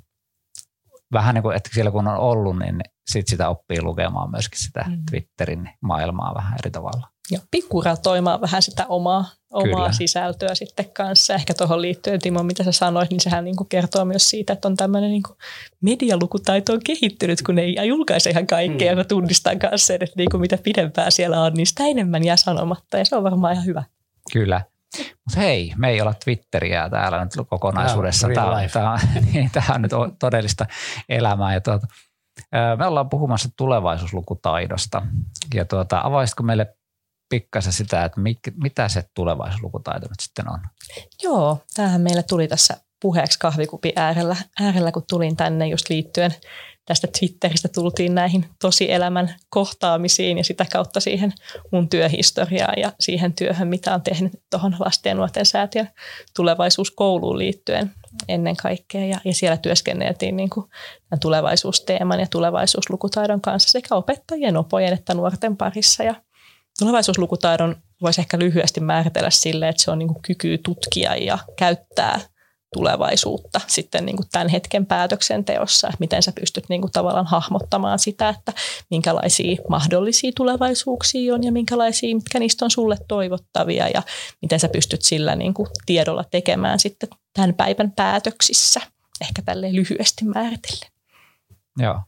vähän 1.14 1.36
niin 1.36 1.44
kuin, 1.44 1.56
että 1.56 1.70
siellä 1.74 1.92
kun 1.92 2.08
on 2.08 2.18
ollut, 2.18 2.60
niin 2.60 2.82
sit 3.08 3.28
sitä 3.28 3.50
oppii 3.50 3.82
lukemaan 3.82 4.32
myöskin 4.32 4.60
sitä 4.60 4.86
mm. 4.88 4.98
Twitterin 5.10 5.70
maailmaa 5.82 6.36
vähän 6.36 6.58
eri 6.64 6.72
tavalla. 6.72 7.08
Ja 7.32 7.40
pikkuratoimaan 7.52 8.42
vähän 8.42 8.62
sitä 8.62 8.86
omaa, 8.90 9.26
omaa 9.54 9.92
sisältöä 9.92 10.56
sitten 10.56 10.92
kanssa. 10.92 11.34
Ehkä 11.34 11.54
tuohon 11.54 11.82
liittyen, 11.82 12.22
Timo, 12.22 12.44
mitä 12.44 12.64
sä 12.64 12.72
sanoit, 12.72 13.10
niin 13.10 13.20
sehän 13.20 13.44
niin 13.44 13.56
kuin 13.56 13.70
kertoo 13.70 14.06
myös 14.06 14.30
siitä, 14.30 14.54
että 14.54 14.68
on 14.68 14.78
tämmöinen 14.78 15.12
niin 15.12 15.24
medialukutaito 15.82 16.74
on 16.74 16.80
kehittynyt, 16.86 17.42
kun 17.42 17.60
ei 17.60 17.88
julkaise 17.88 18.30
ihan 18.30 18.48
kaikkea. 18.48 18.94
Mm. 18.94 18.98
Mä 18.98 19.04
tunnistan 19.04 19.60
kanssa 19.60 19.88
sen, 19.88 20.04
että 20.04 20.16
niin 20.18 20.30
kuin 20.32 20.42
mitä 20.42 20.58
pidempää 20.64 21.10
siellä 21.10 21.42
on, 21.42 21.54
niin 21.54 21.68
sitä 21.68 21.84
enemmän 21.84 22.24
jää 22.24 22.38
sanomatta. 22.38 22.98
Ja 22.98 23.06
se 23.06 23.16
on 23.16 23.24
varmaan 23.24 23.54
ihan 23.54 23.66
hyvä. 23.66 23.84
Kyllä. 24.34 24.62
Mutta 24.98 25.40
hei, 25.40 25.74
me 25.78 25.90
ei 25.90 26.02
olla 26.02 26.14
Twitteriä 26.14 26.90
täällä 26.90 27.24
nyt 27.24 27.34
kokonaisuudessa. 27.50 28.28
Tämä, 28.28 28.46
tämä, 28.46 28.68
tämä, 28.74 29.00
niin, 29.34 29.50
tämä 29.54 29.76
on 29.76 29.82
nyt 29.82 29.92
todellista 30.20 30.66
elämää. 31.10 31.54
Ja 31.54 31.62
tuota, 31.62 31.88
me 32.78 32.86
ollaan 32.86 33.10
puhumassa 33.10 33.50
tulevaisuuslukutaidosta. 33.58 35.02
Ja 35.54 35.66
tuota, 35.66 36.02
avaisitko 36.04 36.44
meille 36.44 36.76
pikkasen 37.30 37.74
sitä, 37.74 38.06
että 38.06 38.20
mit, 38.20 38.40
mitä 38.62 38.90
se 38.90 39.04
tulevaisuuslukutaito 39.16 40.08
nyt 40.10 40.20
sitten 40.20 40.52
on? 40.52 40.60
Joo, 41.24 41.58
tämähän 41.76 42.02
meille 42.02 42.24
tuli 42.24 42.48
tässä 42.48 42.78
puheeksi 43.02 43.40
kahvikupin 43.40 43.92
äärellä, 43.96 44.36
äärellä, 44.62 44.92
kun 44.92 45.04
tulin 45.10 45.36
tänne 45.36 45.68
just 45.68 45.90
liittyen 45.90 46.36
tästä 46.88 47.08
Twitteristä 47.20 47.68
tultiin 47.68 48.16
näihin 48.16 48.46
tosielämän 48.62 49.36
kohtaamisiin 49.50 50.38
ja 50.38 50.44
sitä 50.44 50.66
kautta 50.72 51.00
siihen 51.00 51.34
mun 51.72 51.90
työhistoriaan 51.90 52.74
ja 52.78 52.92
siihen 53.00 53.34
työhön, 53.34 53.68
mitä 53.68 53.94
on 53.94 54.02
tehnyt 54.02 54.34
tuohon 54.50 54.76
lasten 54.80 55.10
ja 55.10 55.16
nuorten 55.16 55.46
säätiön 55.46 55.90
tulevaisuuskouluun 56.36 57.38
liittyen 57.38 57.92
ennen 58.28 58.56
kaikkea. 58.56 59.06
Ja, 59.06 59.18
ja 59.26 59.34
siellä 59.34 59.58
työskenneltiin 59.58 60.38
niin 60.38 60.50
kuin 60.50 60.70
tämän 61.10 61.20
tulevaisuusteeman 61.20 62.20
ja 62.20 62.28
tulevaisuuslukutaidon 62.32 63.42
kanssa 63.42 63.72
sekä 63.72 63.96
opettajien, 63.96 64.58
opojen 64.58 64.94
että 64.94 65.14
nuorten 65.14 65.58
parissa. 65.58 66.04
Ja 66.04 66.16
tulevaisuuslukutaidon 66.80 67.76
voisi 68.02 68.22
ehkä 68.22 68.40
lyhyesti 68.40 68.80
määritellä 68.80 69.30
sille, 69.30 69.70
että 69.70 69.84
se 69.84 69.92
on 69.92 70.00
niin 70.00 70.08
kuin 70.08 70.22
kyky 70.22 70.58
tutkia 70.58 71.16
ja 71.16 71.38
käyttää– 71.58 72.20
tulevaisuutta 72.74 73.62
sitten 73.68 74.06
niin 74.06 74.16
kuin 74.16 74.28
tämän 74.32 74.48
hetken 74.48 74.86
päätöksenteossa, 74.86 75.88
että 75.88 75.98
miten 76.00 76.24
sä 76.24 76.32
pystyt 76.40 76.70
niin 76.70 76.82
kuin 76.82 76.92
tavallaan 76.92 77.26
hahmottamaan 77.26 78.00
sitä, 78.00 78.30
että 78.30 78.54
minkälaisia 78.90 79.58
mahdollisia 79.70 80.32
tulevaisuuksia 80.36 81.34
on 81.34 81.44
ja 81.44 81.52
minkälaisia, 81.52 82.16
mitkä 82.16 82.40
niistä 82.40 82.66
on 82.66 82.72
sulle 82.72 82.98
toivottavia 83.08 83.88
ja 83.88 84.02
miten 84.42 84.60
sä 84.60 84.70
pystyt 84.70 85.02
sillä 85.02 85.36
niin 85.36 85.54
kuin 85.54 85.70
tiedolla 85.86 86.24
tekemään 86.24 86.80
sitten 86.80 87.10
tämän 87.34 87.54
päivän 87.54 87.92
päätöksissä, 87.92 88.82
ehkä 89.22 89.42
tälleen 89.42 89.76
lyhyesti 89.76 90.26
määritellen. 90.26 90.92
Joo. 91.80 92.02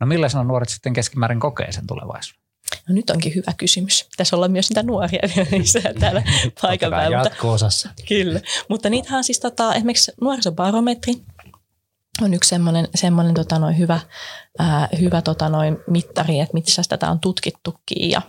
No 0.00 0.06
millaisena 0.06 0.44
nuoret 0.44 0.68
sitten 0.68 0.92
keskimäärin 0.92 1.40
kokee 1.40 1.72
sen 1.72 1.86
tulevaisuuden? 1.86 2.45
No 2.88 2.94
nyt 2.94 3.10
onkin 3.10 3.34
hyvä 3.34 3.52
kysymys. 3.56 4.04
Pitäisi 4.10 4.34
olla 4.34 4.48
myös 4.48 4.70
niitä 4.70 4.82
nuoria 4.82 5.20
vielä 5.36 5.94
täällä 6.00 6.22
paikan 6.62 6.90
päällä. 6.90 7.16
Jatko-osassa. 7.16 7.88
Kyllä, 8.08 8.40
mutta 8.68 8.90
niitähän 8.90 9.24
siis 9.24 9.40
tota, 9.40 9.74
esimerkiksi 9.74 10.12
nuorisobarometri 10.20 11.14
on 12.22 12.34
yksi 12.34 12.48
semmoinen, 12.48 12.88
semmoinen 12.94 13.34
tota 13.34 13.58
noin 13.58 13.78
hyvä, 13.78 14.00
ää, 14.58 14.88
hyvä 15.00 15.22
tota 15.22 15.48
noin 15.48 15.78
mittari, 15.90 16.40
että 16.40 16.54
missä 16.54 16.82
tätä 16.88 17.10
on 17.10 17.20
tutkittukin 17.20 18.10
ja, 18.10 18.22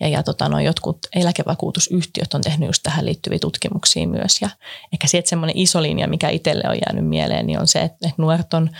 ja, 0.00 0.08
ja 0.08 0.22
tota 0.22 0.48
noin 0.48 0.64
jotkut 0.64 0.98
eläkevakuutusyhtiöt 1.14 2.34
on 2.34 2.40
tehnyt 2.40 2.68
just 2.68 2.82
tähän 2.82 3.06
liittyviä 3.06 3.38
tutkimuksia 3.38 4.08
myös 4.08 4.42
ja 4.42 4.50
ehkä 4.92 5.06
sieltä 5.06 5.28
semmoinen 5.28 5.58
iso 5.58 5.82
linja, 5.82 6.08
mikä 6.08 6.28
itselle 6.28 6.64
on 6.68 6.76
jäänyt 6.86 7.08
mieleen, 7.08 7.46
niin 7.46 7.60
on 7.60 7.66
se, 7.66 7.82
että 7.82 8.10
nuoret 8.16 8.54
on 8.54 8.70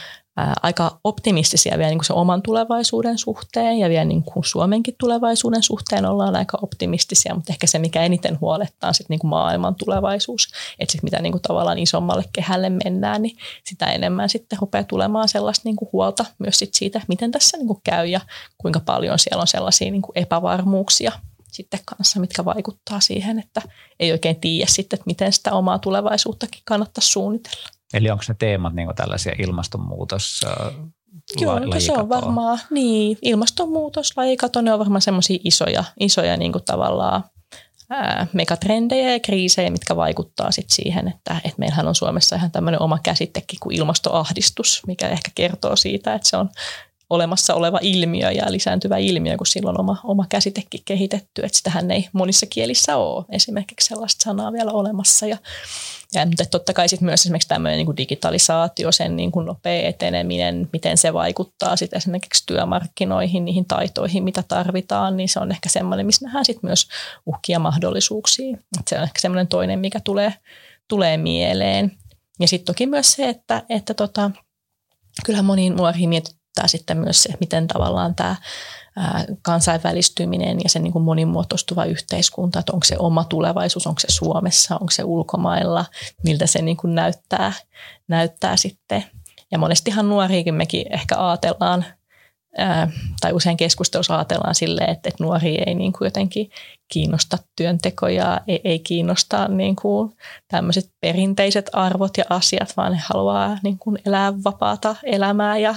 aika 0.63 1.01
optimistisia 1.05 1.79
vielä 1.79 1.91
niin 1.91 1.99
kuin 1.99 2.07
se 2.07 2.13
oman 2.13 2.43
tulevaisuuden 2.43 3.19
suhteen 3.19 3.79
ja 3.79 3.89
vielä 3.89 4.05
niin 4.05 4.23
kuin 4.23 4.45
Suomenkin 4.45 4.95
tulevaisuuden 4.99 5.63
suhteen 5.63 6.07
ollaan 6.07 6.37
aika 6.37 6.59
optimistisia, 6.63 7.35
mutta 7.35 7.53
ehkä 7.53 7.67
se, 7.67 7.79
mikä 7.79 8.03
eniten 8.03 8.41
huolettaa 8.41 8.89
on 8.89 8.95
sitten 8.95 9.15
niin 9.15 9.21
kuin 9.21 9.29
maailman 9.29 9.75
tulevaisuus. 9.75 10.49
Että 10.79 10.93
sitten 10.93 11.07
mitä 11.07 11.23
niin 11.23 11.33
kuin 11.33 11.43
tavallaan 11.43 11.79
isommalle 11.79 12.25
kehälle 12.33 12.71
mennään, 12.85 13.23
niin 13.23 13.37
sitä 13.65 13.87
enemmän 13.87 14.29
sitten 14.29 14.59
rupeaa 14.61 14.85
tulemaan 14.85 15.29
sellaista 15.29 15.63
niin 15.65 15.77
kuin 15.77 15.89
huolta 15.93 16.25
myös 16.39 16.59
sit 16.59 16.75
siitä, 16.75 17.01
miten 17.09 17.33
tässä 17.33 17.57
niin 17.57 17.67
kuin 17.67 17.81
käy 17.85 18.07
ja 18.07 18.21
kuinka 18.59 18.81
paljon 18.81 19.19
siellä 19.19 19.41
on 19.41 19.47
sellaisia 19.47 19.91
niin 19.91 20.03
kuin 20.03 20.19
epävarmuuksia 20.19 21.13
sitten 21.53 21.81
kanssa, 21.85 22.21
mitkä 22.21 22.45
vaikuttaa 22.45 23.01
siihen, 23.01 23.39
että 23.39 23.63
ei 24.01 24.13
oikein 24.13 24.41
tiedä 24.41 24.67
sitten, 24.71 24.97
että 24.97 25.07
miten 25.07 25.33
sitä 25.33 25.53
omaa 25.53 25.79
tulevaisuuttakin 25.79 26.63
kannattaa 26.65 27.03
suunnitella. 27.03 27.69
Eli 27.95 28.11
onko 28.11 28.25
ne 28.29 28.35
teemat 28.39 28.75
niin 28.75 28.89
tällaisia 28.97 29.35
ilmastonmuutos, 29.39 30.41
Joo, 31.41 31.71
la- 31.71 31.81
se 31.81 31.93
on 31.93 32.09
varmaan, 32.09 32.59
niin, 32.71 33.19
ilmastonmuutos, 33.23 34.17
lajikato, 34.17 34.61
ne 34.61 34.73
on 34.73 34.79
varmaan 34.79 35.03
semmoisia 35.03 35.39
isoja, 35.45 35.85
isoja 36.01 36.37
niin 36.37 36.53
kuin 36.53 36.65
tavallaan 36.65 37.25
ää, 37.91 38.27
megatrendejä 38.33 39.13
ja 39.13 39.21
kriisejä, 39.21 39.71
mitkä 39.71 39.97
vaikuttaa 39.97 40.51
sit 40.51 40.71
siihen, 40.71 41.09
että, 41.09 41.37
että 41.45 41.59
meillähän 41.59 41.89
on 41.89 41.95
Suomessa 41.95 42.37
ihan 42.37 42.51
tämmöinen 42.51 42.83
oma 42.83 42.99
käsitekin 43.03 43.59
kuin 43.61 43.77
ilmastoahdistus, 43.77 44.83
mikä 44.87 45.09
ehkä 45.09 45.31
kertoo 45.35 45.77
siitä, 45.77 46.15
että 46.15 46.29
se 46.29 46.37
on 46.37 46.51
olemassa 47.11 47.55
oleva 47.55 47.79
ilmiö 47.83 48.31
ja 48.31 48.53
lisääntyvä 48.53 48.97
ilmiö, 48.97 49.37
kun 49.37 49.47
silloin 49.47 49.81
oma, 49.81 49.97
oma 50.05 50.27
käsitekin 50.29 50.81
kehitetty, 50.85 51.43
että 51.45 51.59
sitähän 51.59 51.91
ei 51.91 52.09
monissa 52.13 52.47
kielissä 52.47 52.97
ole 52.97 53.25
esimerkiksi 53.29 53.89
sellaista 53.89 54.23
sanaa 54.23 54.53
vielä 54.53 54.73
olemassa. 54.73 55.27
Ja, 55.27 55.37
ja 56.15 56.27
mutta 56.27 56.45
totta 56.47 56.73
kai 56.73 56.89
sitten 56.89 57.07
myös 57.07 57.21
esimerkiksi 57.21 57.49
tämmöinen 57.49 57.77
niin 57.77 57.87
kuin 57.87 57.97
digitalisaatio, 57.97 58.93
sen 58.93 59.17
niin 59.17 59.33
kuin 59.33 59.47
nopea 59.47 59.89
eteneminen, 59.89 60.69
miten 60.73 60.97
se 60.97 61.13
vaikuttaa 61.13 61.77
sitten 61.77 61.97
esimerkiksi 61.97 62.47
työmarkkinoihin, 62.47 63.45
niihin 63.45 63.65
taitoihin, 63.65 64.25
mitä 64.25 64.43
tarvitaan, 64.43 65.17
niin 65.17 65.29
se 65.29 65.41
on 65.41 65.51
ehkä 65.51 65.69
semmoinen, 65.69 66.07
missä 66.07 66.27
nähdään 66.27 66.45
sitten 66.45 66.69
myös 66.69 66.89
uhkia 67.27 67.59
mahdollisuuksia. 67.59 68.57
Että 68.79 68.89
se 68.89 68.97
on 68.97 69.03
ehkä 69.03 69.21
semmoinen 69.21 69.49
toinen, 69.49 69.79
mikä 69.79 70.01
tulee, 70.01 70.35
tulee 70.89 71.17
mieleen. 71.17 71.93
Ja 72.41 72.49
sitten 72.49 72.67
toki 72.67 72.87
myös 72.87 73.13
se, 73.13 73.29
että, 73.29 73.63
että 73.69 73.95
tota, 73.95 74.31
kyllähän 75.25 75.45
moniin 75.45 75.77
nuoriin 75.77 76.09
mietitään 76.09 76.44
sitten 76.67 76.99
myös 76.99 77.23
se, 77.23 77.35
miten 77.41 77.67
tavallaan 77.67 78.15
tämä 78.15 78.37
kansainvälistyminen 79.43 80.59
ja 80.65 80.69
se 80.69 80.79
niin 80.79 80.93
kuin 80.93 81.05
monimuotoistuva 81.05 81.85
yhteiskunta, 81.85 82.59
että 82.59 82.73
onko 82.73 82.85
se 82.85 82.97
oma 82.99 83.25
tulevaisuus, 83.25 83.87
onko 83.87 84.01
se 84.01 84.07
Suomessa, 84.11 84.75
onko 84.75 84.91
se 84.91 85.05
ulkomailla, 85.05 85.85
miltä 86.25 86.47
se 86.47 86.63
niin 86.63 86.77
kuin 86.77 86.95
näyttää, 86.95 87.53
näyttää 88.09 88.57
sitten. 88.57 89.05
Ja 89.51 89.59
monestihan 89.59 90.09
nuoriikin 90.09 90.55
mekin 90.55 90.87
ehkä 90.93 91.17
ajatellaan 91.19 91.85
tai 93.21 93.33
usein 93.33 93.57
keskustelussa 93.57 94.17
ajatellaan 94.17 94.55
silleen, 94.55 94.91
että, 94.91 95.09
että 95.09 95.25
nuori 95.25 95.59
ei 95.67 95.75
niin 95.75 95.93
kuin 95.93 96.07
jotenkin 96.07 96.51
kiinnosta 96.93 97.39
työntekoja, 97.57 98.41
ei, 98.49 98.61
ei 98.65 98.79
kiinnosta 98.79 99.49
niin 99.49 99.77
kuin 99.77 100.13
tämmöiset 100.49 100.91
perinteiset 101.01 101.71
arvot 101.73 102.17
ja 102.19 102.25
asiat, 102.31 102.77
vaan 102.77 102.93
ne 102.93 102.99
haluaa 103.09 103.59
niin 103.63 103.79
kuin 103.79 103.99
elää 104.07 104.33
vapaata 104.45 104.97
elämää 105.03 105.59
ja 105.59 105.75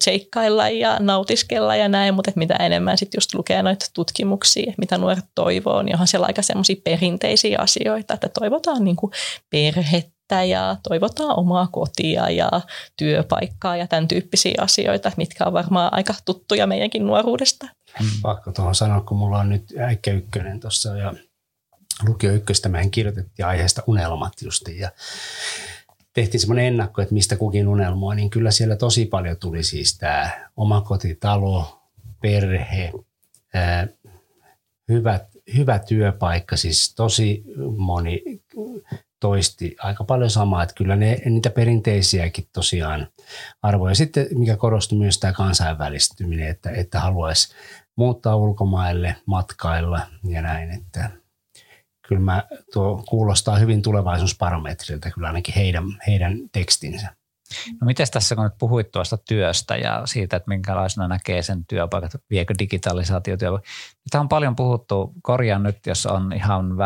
seikkailla 0.00 0.68
ja 0.68 0.96
nautiskella 1.00 1.76
ja 1.76 1.88
näin, 1.88 2.14
mutta 2.14 2.32
mitä 2.36 2.54
enemmän 2.54 2.98
sitten 2.98 3.18
just 3.18 3.34
lukee 3.34 3.62
noita 3.62 3.86
tutkimuksia, 3.94 4.72
mitä 4.78 4.98
nuoret 4.98 5.24
toivoo, 5.34 5.82
niin 5.82 5.94
onhan 5.94 6.08
siellä 6.08 6.26
aika 6.26 6.42
semmoisia 6.42 6.76
perinteisiä 6.84 7.58
asioita, 7.58 8.14
että 8.14 8.28
toivotaan 8.28 8.84
niin 8.84 8.96
kuin 8.96 9.12
perhettä, 9.50 10.21
ja 10.32 10.76
toivotaan 10.88 11.38
omaa 11.38 11.66
kotia 11.72 12.30
ja 12.30 12.50
työpaikkaa 12.96 13.76
ja 13.76 13.86
tämän 13.86 14.08
tyyppisiä 14.08 14.54
asioita, 14.58 15.12
mitkä 15.16 15.44
on 15.44 15.52
varmaan 15.52 15.94
aika 15.94 16.14
tuttuja 16.24 16.66
meidänkin 16.66 17.06
nuoruudesta. 17.06 17.66
Mm. 18.00 18.06
Pakko 18.22 18.52
tuohon 18.52 18.74
sanoa, 18.74 19.00
kun 19.00 19.18
mulla 19.18 19.38
on 19.38 19.48
nyt 19.48 19.74
äikkä 19.78 20.12
ykkönen 20.12 20.60
tuossa 20.60 20.96
ja 20.96 21.14
lukio 22.08 22.32
ykköstä 22.32 22.68
mehän 22.68 22.90
kirjoitettiin 22.90 23.46
aiheesta 23.46 23.82
unelmat 23.86 24.32
justiin 24.42 24.78
ja 24.78 24.90
tehtiin 26.12 26.40
semmoinen 26.40 26.64
ennakko, 26.64 27.02
että 27.02 27.14
mistä 27.14 27.36
kukin 27.36 27.68
unelmoi, 27.68 28.16
niin 28.16 28.30
kyllä 28.30 28.50
siellä 28.50 28.76
tosi 28.76 29.06
paljon 29.06 29.36
tuli 29.36 29.62
siis 29.62 29.98
tämä 29.98 30.30
omakotitalo, 30.56 31.82
perhe, 32.20 32.92
ää, 33.54 33.86
hyvä, 34.88 35.20
hyvä 35.56 35.78
työpaikka, 35.78 36.56
siis 36.56 36.94
tosi 36.94 37.44
moni 37.76 38.22
toisti 39.22 39.76
aika 39.78 40.04
paljon 40.04 40.30
samaa, 40.30 40.62
että 40.62 40.74
kyllä 40.74 40.96
ne, 40.96 41.18
niitä 41.24 41.50
perinteisiäkin 41.50 42.48
tosiaan 42.52 43.06
arvoja. 43.62 43.94
Sitten 43.94 44.26
mikä 44.34 44.56
korostui 44.56 44.98
myös 44.98 45.18
tämä 45.18 45.32
kansainvälistyminen, 45.32 46.48
että, 46.48 46.70
että 46.70 47.00
haluaisi 47.00 47.54
muuttaa 47.96 48.36
ulkomaille, 48.36 49.16
matkailla 49.26 50.00
ja 50.28 50.42
näin, 50.42 50.70
että 50.70 51.10
kyllä 52.08 52.20
mä, 52.20 52.44
tuo 52.72 53.02
kuulostaa 53.08 53.56
hyvin 53.56 53.82
tulevaisuusbarometrilta 53.82 55.10
kyllä 55.10 55.26
ainakin 55.26 55.54
heidän, 55.54 55.84
heidän 56.06 56.38
tekstinsä. 56.52 57.14
No 57.80 57.84
miten 57.84 58.06
tässä, 58.12 58.34
kun 58.34 58.44
nyt 58.44 58.58
puhuit 58.58 58.90
tuosta 58.90 59.18
työstä 59.28 59.76
ja 59.76 60.02
siitä, 60.04 60.36
että 60.36 60.48
minkälaisena 60.48 61.08
näkee 61.08 61.42
sen 61.42 61.66
työpaikat, 61.66 62.12
viekö 62.30 62.54
digitalisaatio 62.58 63.36
työpaikat. 63.36 63.66
Tämä 64.10 64.22
on 64.22 64.28
paljon 64.28 64.56
puhuttu, 64.56 65.12
korjaan 65.22 65.62
nyt, 65.62 65.86
jos 65.86 66.06
on 66.06 66.32
ihan 66.32 66.76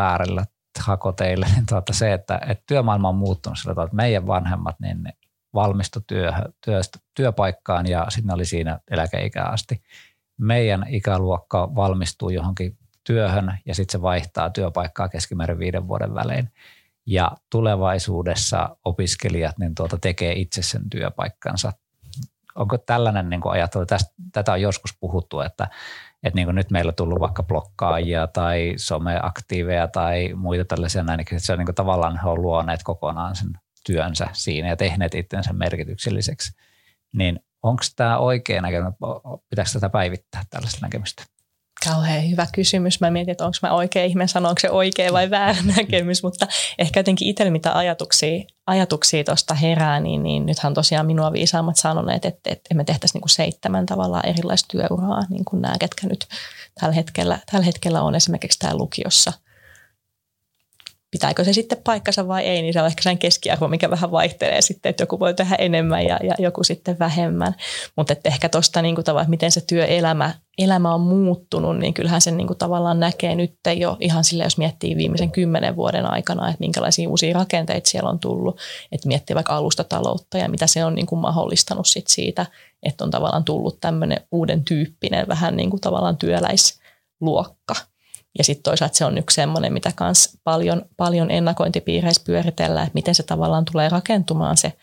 väärällä 0.77 0.91
hakoteille, 0.91 1.47
niin 1.55 1.65
tuota 1.69 1.93
se, 1.93 2.13
että, 2.13 2.39
että 2.47 2.63
työmaailma 2.67 3.09
on 3.09 3.15
muuttunut 3.15 3.59
sillä 3.59 3.73
tavalla, 3.73 3.87
että 3.87 3.95
meidän 3.95 4.27
vanhemmat 4.27 4.79
niin 4.79 5.13
valmistu 5.53 5.99
työstä, 6.65 6.99
työpaikkaan 7.13 7.87
ja 7.87 8.05
sitten 8.09 8.33
oli 8.33 8.45
siinä 8.45 8.79
eläkeikään 8.91 9.53
asti. 9.53 9.81
Meidän 10.37 10.85
ikäluokka 10.89 11.75
valmistuu 11.75 12.29
johonkin 12.29 12.77
työhön 13.03 13.57
ja 13.65 13.75
sitten 13.75 13.91
se 13.91 14.01
vaihtaa 14.01 14.49
työpaikkaa 14.49 15.09
keskimäärin 15.09 15.59
viiden 15.59 15.87
vuoden 15.87 16.13
välein. 16.15 16.49
Ja 17.05 17.31
tulevaisuudessa 17.51 18.77
opiskelijat 18.85 19.57
niin 19.57 19.75
tuota 19.75 19.97
tekee 19.97 20.33
itse 20.33 20.61
sen 20.61 20.89
työpaikkansa. 20.89 21.73
Onko 22.55 22.77
tällainen 22.77 23.29
niin 23.29 23.41
ajattelu, 23.45 23.85
tästä, 23.85 24.13
tätä 24.31 24.51
on 24.51 24.61
joskus 24.61 24.97
puhuttu, 24.99 25.39
että 25.39 25.67
että 26.27 26.39
niin 26.39 26.55
nyt 26.55 26.71
meillä 26.71 26.89
on 26.89 26.95
tullut 26.95 27.19
vaikka 27.19 27.43
blokkaajia 27.43 28.27
tai 28.27 28.73
someaktiiveja 28.77 29.87
tai 29.87 30.33
muita 30.33 30.65
tällaisia 30.65 31.03
näin, 31.03 31.19
että 31.19 31.39
se 31.39 31.53
on 31.53 31.59
niin 31.59 31.75
tavallaan 31.75 32.19
he 32.23 32.29
on 32.29 32.41
luoneet 32.41 32.83
kokonaan 32.83 33.35
sen 33.35 33.49
työnsä 33.85 34.27
siinä 34.33 34.67
ja 34.67 34.77
tehneet 34.77 35.15
itsensä 35.15 35.53
merkitykselliseksi. 35.53 36.51
Niin 37.13 37.39
onko 37.63 37.83
tämä 37.95 38.17
oikea 38.17 38.61
näkemys, 38.61 38.93
pitäisikö 39.49 39.79
tätä 39.79 39.89
päivittää 39.89 40.43
tällaista 40.49 40.85
näkemystä? 40.85 41.23
Kauhean 41.85 42.29
hyvä 42.29 42.47
kysymys. 42.53 43.01
Mä 43.01 43.11
mietin, 43.11 43.31
että 43.31 43.45
onko 43.45 43.57
mä 43.61 43.73
oikea 43.73 44.05
ihminen 44.05 44.27
sanoa, 44.27 44.49
onko 44.49 44.59
se 44.59 44.69
oikea 44.69 45.13
vai 45.13 45.29
väärä 45.29 45.57
näkemys, 45.77 46.23
mutta 46.23 46.47
ehkä 46.77 46.99
jotenkin 46.99 47.27
itsellä 47.27 47.51
mitä 47.51 47.77
ajatuksia, 47.77 48.43
ajatuksia 48.67 49.23
herää, 49.61 49.99
niin, 49.99 50.23
niin 50.23 50.45
nythän 50.45 50.73
tosiaan 50.73 51.05
minua 51.05 51.33
viisaammat 51.33 51.75
sanoneet, 51.75 52.25
että, 52.25 52.49
että 52.49 52.75
me 52.75 52.83
tehtäisiin 52.83 53.13
niin 53.13 53.21
kuin 53.21 53.29
seitsemän 53.29 53.85
tavallaan 53.85 54.25
erilaista 54.25 54.67
työuraa, 54.71 55.23
niin 55.29 55.45
kuin 55.45 55.61
nämä, 55.61 55.75
ketkä 55.79 56.07
nyt 56.07 56.27
tällä 56.79 56.95
hetkellä, 56.95 57.39
tällä 57.51 57.65
hetkellä 57.65 58.01
on 58.01 58.15
esimerkiksi 58.15 58.59
täällä 58.59 58.77
lukiossa– 58.77 59.33
pitääkö 61.11 61.43
se 61.43 61.53
sitten 61.53 61.77
paikkansa 61.83 62.27
vai 62.27 62.45
ei, 62.45 62.61
niin 62.61 62.73
se 62.73 62.81
on 62.81 62.87
ehkä 62.87 63.01
sen 63.01 63.17
keskiarvo, 63.17 63.67
mikä 63.67 63.89
vähän 63.89 64.11
vaihtelee 64.11 64.61
sitten, 64.61 64.89
että 64.89 65.03
joku 65.03 65.19
voi 65.19 65.33
tehdä 65.33 65.55
enemmän 65.55 66.05
ja, 66.05 66.19
ja 66.23 66.35
joku 66.39 66.63
sitten 66.63 66.99
vähemmän. 66.99 67.55
Mutta 67.97 68.15
ehkä 68.25 68.49
tuosta 68.49 68.81
niin 68.81 68.99
että 68.99 69.25
miten 69.27 69.51
se 69.51 69.61
työelämä 69.61 70.33
elämä 70.57 70.93
on 70.93 71.01
muuttunut, 71.01 71.77
niin 71.77 71.93
kyllähän 71.93 72.21
sen 72.21 72.37
niin 72.37 72.47
kuin 72.47 72.57
tavallaan 72.57 72.99
näkee 72.99 73.35
nyt 73.35 73.53
jo 73.77 73.97
ihan 73.99 74.23
sille, 74.23 74.43
jos 74.43 74.57
miettii 74.57 74.95
viimeisen 74.95 75.31
kymmenen 75.31 75.75
vuoden 75.75 76.05
aikana, 76.05 76.49
että 76.49 76.59
minkälaisia 76.59 77.09
uusia 77.09 77.33
rakenteita 77.33 77.89
siellä 77.89 78.09
on 78.09 78.19
tullut, 78.19 78.59
että 78.91 79.07
miettii 79.07 79.35
vaikka 79.35 79.55
alustataloutta 79.55 80.37
ja 80.37 80.49
mitä 80.49 80.67
se 80.67 80.85
on 80.85 80.95
niin 80.95 81.05
kuin 81.05 81.19
mahdollistanut 81.19 81.87
sit 81.87 82.07
siitä, 82.07 82.45
että 82.83 83.03
on 83.03 83.11
tavallaan 83.11 83.43
tullut 83.43 83.79
tämmöinen 83.79 84.21
uuden 84.31 84.63
tyyppinen 84.63 85.27
vähän 85.27 85.55
niin 85.57 85.69
kuin 85.69 85.81
tavallaan 85.81 86.17
työläisluokka– 86.17 87.75
ja 88.37 88.43
sitten 88.43 88.63
toisaalta 88.63 88.95
se 88.95 89.05
on 89.05 89.17
yksi 89.17 89.35
semmoinen, 89.35 89.73
mitä 89.73 89.91
kans 89.95 90.37
paljon, 90.43 90.81
paljon 90.97 91.31
ennakointipiireissä 91.31 92.21
pyöritellään, 92.25 92.87
että 92.87 92.95
miten 92.95 93.15
se 93.15 93.23
tavallaan 93.23 93.65
tulee 93.71 93.89
rakentumaan 93.89 94.57
se 94.57 94.73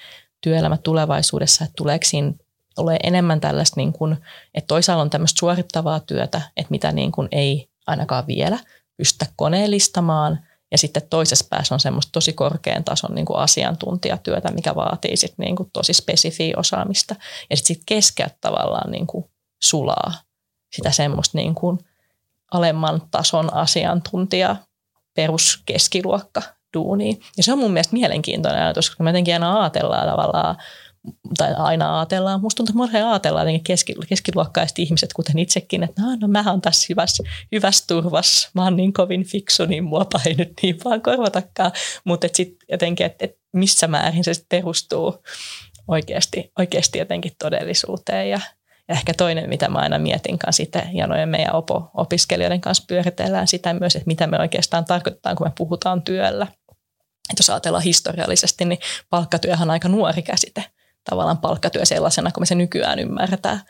työelämä 0.40 0.76
tulevaisuudessa, 0.76 1.64
että 1.64 1.74
tuleeko 1.76 2.04
siinä 2.04 2.32
ole 2.76 2.96
enemmän 3.02 3.40
tällaista, 3.40 3.80
niin 3.80 3.92
kuin, 3.92 4.16
että 4.54 4.68
toisaalla 4.68 5.02
on 5.02 5.10
tämmöistä 5.10 5.38
suorittavaa 5.38 6.00
työtä, 6.00 6.40
että 6.56 6.70
mitä 6.70 6.92
niin 6.92 7.12
kuin 7.12 7.28
ei 7.32 7.68
ainakaan 7.86 8.26
vielä 8.26 8.58
pystytä 8.96 9.26
koneellistamaan, 9.36 10.38
ja 10.70 10.78
sitten 10.78 11.02
toisessa 11.10 11.46
päässä 11.50 11.74
on 11.74 11.80
semmoista 11.80 12.12
tosi 12.12 12.32
korkean 12.32 12.84
tason 12.84 13.14
niin 13.14 13.26
kuin 13.26 13.38
asiantuntijatyötä, 13.38 14.50
mikä 14.50 14.74
vaatii 14.74 15.16
sit 15.16 15.34
niin 15.38 15.56
kuin 15.56 15.70
tosi 15.72 15.92
spesifiä 15.92 16.54
osaamista. 16.56 17.16
Ja 17.50 17.56
sitten 17.56 17.76
sit 17.76 17.82
keskeltä 17.86 18.36
tavallaan 18.40 18.90
niin 18.90 19.06
kuin 19.06 19.24
sulaa 19.62 20.12
sitä 20.76 20.90
semmoista 20.90 21.38
niin 21.38 21.54
kuin 21.54 21.78
alemman 22.54 23.02
tason 23.10 23.54
asiantuntija 23.54 24.56
peruskeskiluokka 25.16 26.42
duuni. 26.76 27.18
Ja 27.36 27.42
se 27.42 27.52
on 27.52 27.58
mun 27.58 27.72
mielestä 27.72 27.92
mielenkiintoinen 27.92 28.62
ajatus, 28.62 28.90
koska 28.90 29.04
me 29.04 29.10
jotenkin 29.10 29.34
aina 29.34 29.60
ajatellaan 29.60 30.08
tavallaan, 30.08 30.56
tai 31.38 31.54
aina 31.56 31.98
ajatellaan, 31.98 32.40
musta 32.40 32.64
tuntuu, 32.64 32.84
että 32.84 33.10
ajatellaan 33.10 33.46
jotenkin 33.46 33.64
keski, 33.64 33.94
keskiluokkaiset 34.08 34.78
ihmiset, 34.78 35.12
kuten 35.12 35.38
itsekin, 35.38 35.82
että 35.82 36.02
no, 36.02 36.08
no 36.20 36.28
mä 36.28 36.44
oon 36.50 36.60
tässä 36.60 36.86
hyvässä, 36.88 37.22
hyvässä 37.52 37.84
turvassa, 37.88 38.50
mä 38.54 38.64
oon 38.64 38.76
niin 38.76 38.92
kovin 38.92 39.24
fiksu, 39.24 39.66
niin 39.66 39.84
mua 39.84 40.06
ei 40.26 40.34
nyt 40.34 40.52
niin 40.62 40.76
vaan 40.84 41.02
korvatakaan, 41.02 41.72
mutta 42.04 42.26
sitten 42.32 42.66
jotenkin, 42.70 43.06
että 43.06 43.24
et 43.24 43.38
missä 43.52 43.86
määrin 43.86 44.24
se 44.24 44.32
perustuu 44.48 45.22
oikeasti, 45.88 46.52
oikeasti 46.58 46.98
jotenkin 46.98 47.32
todellisuuteen 47.38 48.30
ja 48.30 48.40
ja 48.88 48.94
ehkä 48.94 49.14
toinen, 49.14 49.48
mitä 49.48 49.68
mä 49.68 49.78
aina 49.78 49.98
mietin 49.98 50.38
kanssa 50.38 50.62
sitten, 50.62 50.90
ja 50.92 51.06
noin 51.06 51.28
meidän 51.28 51.54
opo, 51.54 51.90
opiskelijoiden 51.94 52.60
kanssa 52.60 52.84
pyöritellään 52.88 53.48
sitä 53.48 53.74
myös, 53.74 53.96
että 53.96 54.06
mitä 54.06 54.26
me 54.26 54.38
oikeastaan 54.38 54.84
tarkoitetaan, 54.84 55.36
kun 55.36 55.46
me 55.46 55.52
puhutaan 55.58 56.02
työllä. 56.02 56.46
Että 57.30 57.40
jos 57.40 57.50
ajatellaan 57.50 57.84
historiallisesti, 57.84 58.64
niin 58.64 58.78
palkkatyöhän 59.10 59.68
on 59.68 59.70
aika 59.70 59.88
nuori 59.88 60.22
käsite. 60.22 60.64
Tavallaan 61.10 61.38
palkkatyö 61.38 61.84
sellaisena, 61.84 62.30
kun 62.32 62.42
me 62.42 62.46
se 62.46 62.54
nykyään 62.54 62.98
ymmärretään. 62.98 63.60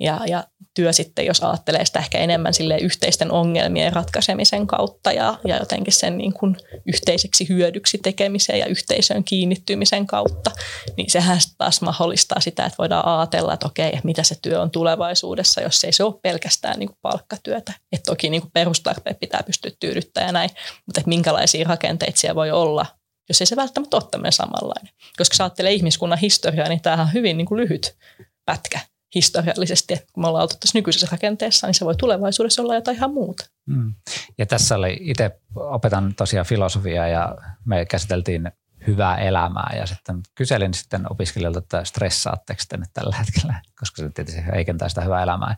Ja, 0.00 0.20
ja 0.26 0.44
työ 0.74 0.92
sitten, 0.92 1.26
jos 1.26 1.42
ajattelee 1.42 1.84
sitä 1.84 1.98
ehkä 1.98 2.18
enemmän 2.18 2.54
sille 2.54 2.78
yhteisten 2.78 3.32
ongelmien 3.32 3.92
ratkaisemisen 3.92 4.66
kautta 4.66 5.12
ja, 5.12 5.38
ja 5.44 5.56
jotenkin 5.56 5.92
sen 5.92 6.18
niin 6.18 6.32
kuin 6.32 6.56
yhteiseksi 6.86 7.48
hyödyksi 7.48 7.98
tekemisen 7.98 8.58
ja 8.58 8.66
yhteisön 8.66 9.24
kiinnittymisen 9.24 10.06
kautta, 10.06 10.50
niin 10.96 11.10
sehän 11.10 11.38
taas 11.58 11.80
mahdollistaa 11.80 12.40
sitä, 12.40 12.64
että 12.64 12.78
voidaan 12.78 13.18
ajatella, 13.18 13.54
että 13.54 13.66
okei, 13.66 14.00
mitä 14.04 14.22
se 14.22 14.34
työ 14.42 14.60
on 14.60 14.70
tulevaisuudessa, 14.70 15.60
jos 15.60 15.84
ei 15.84 15.92
se 15.92 16.04
ole 16.04 16.14
pelkästään 16.22 16.78
niin 16.78 16.88
kuin 16.88 16.98
palkkatyötä. 17.02 17.72
Että 17.92 18.10
toki 18.10 18.30
niin 18.30 18.42
kuin 18.42 18.52
perustarpeet 18.52 19.20
pitää 19.20 19.42
pystyä 19.46 19.70
tyydyttämään 19.80 20.28
ja 20.28 20.32
näin, 20.32 20.50
mutta 20.86 21.00
että 21.00 21.08
minkälaisia 21.08 21.68
rakenteita 21.68 22.20
siellä 22.20 22.34
voi 22.34 22.50
olla, 22.50 22.86
jos 23.28 23.40
ei 23.40 23.46
se 23.46 23.56
välttämättä 23.56 23.96
ole 23.96 24.04
tämmöinen 24.10 24.32
samanlainen. 24.32 24.94
Koska 25.16 25.36
sä 25.36 25.44
ajattelee 25.44 25.72
ihmiskunnan 25.72 26.18
historiaa, 26.18 26.68
niin 26.68 26.80
tämähän 26.80 27.06
on 27.06 27.12
hyvin 27.12 27.36
niin 27.36 27.46
kuin 27.46 27.60
lyhyt 27.60 27.96
pätkä 28.44 28.80
historiallisesti, 29.14 29.94
kun 30.12 30.22
me 30.22 30.28
ollaan 30.28 30.42
oltu 30.42 30.54
tässä 30.60 30.78
nykyisessä 30.78 31.08
rakenteessa, 31.12 31.66
niin 31.66 31.74
se 31.74 31.84
voi 31.84 31.96
tulevaisuudessa 31.96 32.62
olla 32.62 32.74
jotain 32.74 32.96
ihan 32.96 33.14
muuta. 33.14 33.46
Mm. 33.66 33.94
Ja 34.38 34.46
tässä 34.46 34.76
oli, 34.76 34.98
itse 35.00 35.40
opetan 35.54 36.14
tosiaan 36.14 36.46
filosofiaa 36.46 37.08
ja 37.08 37.36
me 37.64 37.86
käsiteltiin 37.86 38.52
hyvää 38.86 39.16
elämää 39.16 39.76
ja 39.76 39.86
sitten 39.86 40.20
kyselin 40.34 40.74
sitten 40.74 41.12
opiskelijoilta, 41.12 41.58
että 41.58 41.84
stressaatteko 41.84 42.62
te 42.68 42.76
nyt 42.76 42.88
tällä 42.92 43.16
hetkellä, 43.16 43.62
koska 43.78 44.02
se 44.02 44.10
tietysti 44.10 44.46
heikentää 44.54 44.88
sitä 44.88 45.00
hyvää 45.00 45.22
elämää. 45.22 45.56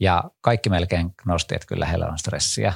Ja 0.00 0.24
kaikki 0.40 0.70
melkein 0.70 1.14
nosti, 1.26 1.54
että 1.54 1.66
kyllä 1.66 1.86
heillä 1.86 2.06
on 2.06 2.18
stressiä 2.18 2.72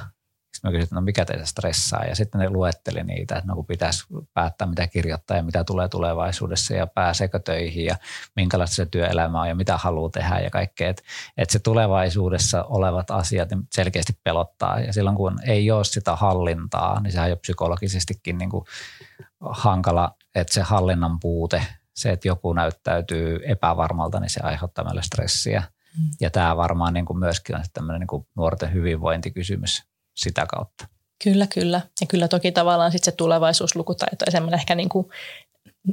sitten 0.59 0.69
mä 0.69 0.71
kysyin, 0.71 0.83
että 0.83 0.95
no 0.95 1.01
mikä 1.01 1.25
teitä 1.25 1.45
stressaa 1.45 2.05
ja 2.05 2.15
sitten 2.15 2.41
ne 2.41 2.49
luetteli 2.49 3.03
niitä, 3.03 3.35
että 3.35 3.47
no 3.47 3.55
kun 3.55 3.65
pitäisi 3.65 4.05
päättää 4.33 4.67
mitä 4.67 4.87
kirjoittaa 4.87 5.37
ja 5.37 5.43
mitä 5.43 5.63
tulee 5.63 5.87
tulevaisuudessa 5.87 6.73
ja 6.73 6.87
pääseekö 6.87 7.39
töihin 7.39 7.85
ja 7.85 7.95
minkälaista 8.35 8.75
se 8.75 8.85
työelämä 8.85 9.41
on 9.41 9.47
ja 9.47 9.55
mitä 9.55 9.77
haluaa 9.77 10.09
tehdä 10.09 10.39
ja 10.39 10.49
kaikkea. 10.49 10.89
Että, 10.89 11.03
että 11.37 11.53
se 11.53 11.59
tulevaisuudessa 11.59 12.63
olevat 12.63 13.11
asiat 13.11 13.49
niin 13.49 13.67
selkeästi 13.71 14.13
pelottaa 14.23 14.79
ja 14.79 14.93
silloin 14.93 15.15
kun 15.15 15.39
ei 15.43 15.71
ole 15.71 15.83
sitä 15.83 16.15
hallintaa, 16.15 16.99
niin 16.99 17.11
sehän 17.11 17.25
on 17.25 17.29
jo 17.29 17.37
psykologisestikin 17.37 18.37
niin 18.37 18.49
kuin 18.49 18.65
hankala, 19.39 20.15
että 20.35 20.53
se 20.53 20.61
hallinnan 20.61 21.19
puute, 21.19 21.65
se, 21.95 22.11
että 22.11 22.27
joku 22.27 22.53
näyttäytyy 22.53 23.39
epävarmalta, 23.43 24.19
niin 24.19 24.29
se 24.29 24.39
aiheuttaa 24.43 24.85
meille 24.85 25.01
stressiä. 25.01 25.63
Mm. 25.97 26.09
Ja 26.21 26.29
tämä 26.29 26.57
varmaan 26.57 26.93
niin 26.93 27.05
kuin 27.05 27.19
myöskin 27.19 27.55
on 27.55 27.63
tämmöinen 27.73 27.99
niin 27.99 28.07
kuin 28.07 28.27
nuorten 28.35 28.73
hyvinvointikysymys 28.73 29.88
sitä 30.19 30.45
kautta. 30.45 30.87
Kyllä, 31.23 31.47
kyllä. 31.47 31.81
Ja 32.01 32.07
kyllä 32.07 32.27
toki 32.27 32.51
tavallaan 32.51 32.91
sitten 32.91 33.11
se 33.11 33.17
tulevaisuuslukutaito 33.17 34.25
ja 34.25 34.31
semmoinen 34.31 34.59
ehkä 34.59 34.75
niin 34.75 34.89
kuin 34.89 35.09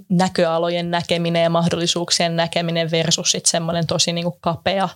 näköalojen 0.09 0.90
näkeminen 0.90 1.42
ja 1.42 1.50
mahdollisuuksien 1.50 2.37
näkeminen 2.37 2.90
versus 2.90 3.30
sitten 3.30 3.50
semmoinen 3.50 3.87
tosi 3.87 4.12
niin 4.12 4.25
kuin 4.25 4.37
kapea 4.40 4.88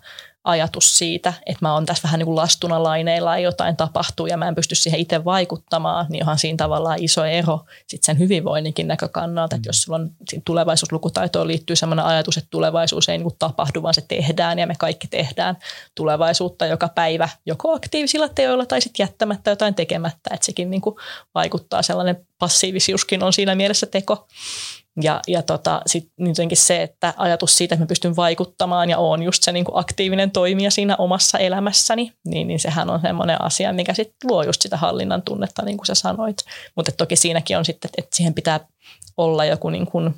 ajatus 0.45 0.99
siitä, 0.99 1.33
että 1.47 1.59
mä 1.61 1.75
oon 1.75 1.87
tässä 1.87 2.03
vähän 2.03 2.19
niin 2.19 2.27
kuin 2.27 2.37
lastuna 2.37 2.83
laineilla 2.83 3.39
ja 3.39 3.43
jotain 3.43 3.77
tapahtuu 3.77 4.27
ja 4.27 4.37
mä 4.37 4.49
en 4.49 4.55
pysty 4.55 4.75
siihen 4.75 5.01
itse 5.01 5.25
vaikuttamaan, 5.25 6.07
niin 6.09 6.23
onhan 6.23 6.39
siinä 6.39 6.57
tavallaan 6.57 7.03
iso 7.03 7.25
ero 7.25 7.61
sit 7.87 8.05
sen 8.05 8.19
hyvinvoinninkin 8.19 8.89
näkökannalta, 8.89 9.57
että 9.57 9.69
jos 9.69 9.83
sulla 9.83 9.99
on 9.99 10.11
tulevaisuuslukutaitoon 10.45 11.47
liittyy 11.47 11.77
sellainen 11.77 12.05
ajatus, 12.05 12.37
että 12.37 12.51
tulevaisuus 12.51 13.09
ei 13.09 13.19
niin 13.19 13.25
kuin 13.25 13.37
tapahdu, 13.39 13.83
vaan 13.83 13.95
se 13.95 14.05
tehdään 14.09 14.59
ja 14.59 14.67
me 14.67 14.75
kaikki 14.79 15.09
tehdään 15.09 15.57
tulevaisuutta 15.95 16.67
joka 16.67 16.89
päivä 16.89 17.29
joko 17.47 17.73
aktiivisilla 17.75 18.29
teoilla 18.29 18.67
tai 18.67 18.81
sitten 18.81 19.05
jättämättä 19.05 19.51
jotain 19.51 19.75
tekemättä, 19.75 20.31
että 20.35 20.47
sekin 20.47 20.71
niin 20.71 20.81
kuin 20.81 20.97
vaikuttaa 21.35 21.83
sellainen 21.83 22.27
passiivisuuskin 22.39 23.23
on 23.23 23.33
siinä 23.33 23.55
mielessä 23.55 23.87
teko. 23.87 24.27
Ja, 25.03 25.21
ja 25.29 25.43
tota, 25.43 25.83
sitten 25.87 26.27
jotenkin 26.27 26.59
se, 26.59 26.83
että 26.83 27.15
ajatus 27.17 27.57
siitä, 27.57 27.75
että 27.75 27.83
mä 27.85 27.89
pystyn 27.89 28.17
vaikuttamaan 28.17 28.91
ja 28.91 28.99
on 28.99 29.23
just 29.23 29.43
se 29.43 29.53
niin 29.53 29.65
kuin 29.65 29.79
aktiivinen 29.79 30.31
toimija 30.31 30.71
siinä 30.71 30.97
omassa 30.97 31.39
elämässäni, 31.39 32.13
niin, 32.25 32.49
niin 32.49 32.61
sehän 32.61 32.91
on 32.91 33.01
semmoinen 33.01 33.43
asia, 33.43 33.73
mikä 33.73 33.95
sitten 33.95 34.31
luo 34.31 34.43
just 34.43 34.63
sitä 34.63 34.77
hallinnan 34.77 35.23
tunnetta, 35.23 35.65
niin 35.65 35.77
kuin 35.77 35.87
sä 35.87 35.95
sanoit. 35.95 36.37
Mutta 36.77 36.93
toki 36.93 37.17
siinäkin 37.17 37.59
on 37.59 37.65
sitten, 37.65 37.91
että 37.99 38.17
siihen 38.17 38.35
pitää 38.35 38.61
olla 39.17 39.45
joku 39.45 39.71
niin 39.71 39.87
kuin 39.87 40.15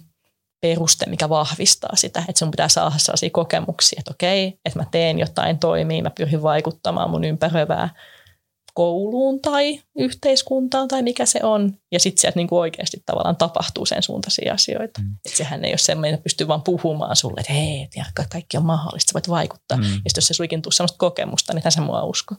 peruste, 0.60 1.06
mikä 1.06 1.28
vahvistaa 1.28 1.96
sitä, 1.96 2.24
että 2.28 2.38
sun 2.38 2.50
pitää 2.50 2.68
saada 2.68 2.92
sellaisia 2.96 3.30
kokemuksia, 3.32 3.96
että 4.00 4.10
okei, 4.10 4.58
että 4.64 4.78
mä 4.78 4.86
teen 4.90 5.18
jotain 5.18 5.58
toimia, 5.58 6.02
mä 6.02 6.10
pyrin 6.10 6.42
vaikuttamaan 6.42 7.10
mun 7.10 7.24
ympäröivää 7.24 7.88
kouluun 8.74 9.40
tai 9.40 9.80
yhteiskuntaan 9.98 10.88
tai 10.88 11.02
mikä 11.02 11.26
se 11.26 11.40
on. 11.42 11.72
Ja 11.92 12.00
sitten 12.00 12.20
sieltä 12.20 12.38
niinku 12.38 12.58
oikeasti 12.58 13.02
tavallaan 13.06 13.36
tapahtuu 13.36 13.86
sen 13.86 14.02
suuntaisia 14.02 14.54
asioita. 14.54 15.00
Mm. 15.00 15.16
Että 15.24 15.36
sehän 15.36 15.64
ei 15.64 15.72
ole 15.72 15.78
semmoinen, 15.78 16.14
että 16.14 16.24
pystyy 16.24 16.48
vaan 16.48 16.62
puhumaan 16.62 17.16
sulle, 17.16 17.40
että 17.40 17.52
hei, 17.52 17.88
ja 17.96 18.04
kaikki 18.32 18.56
on 18.56 18.66
mahdollista, 18.66 19.10
sä 19.10 19.14
voit 19.14 19.28
vaikuttaa. 19.28 19.78
Mm. 19.78 19.84
Ja 19.84 19.88
sitten 19.88 20.10
jos 20.16 20.26
se 20.26 20.34
suikin 20.34 20.62
tuu 20.62 20.72
sellaista 20.72 20.98
kokemusta, 20.98 21.54
niin 21.54 21.62
tässä 21.62 21.80
mua 21.80 22.02
usko. 22.02 22.34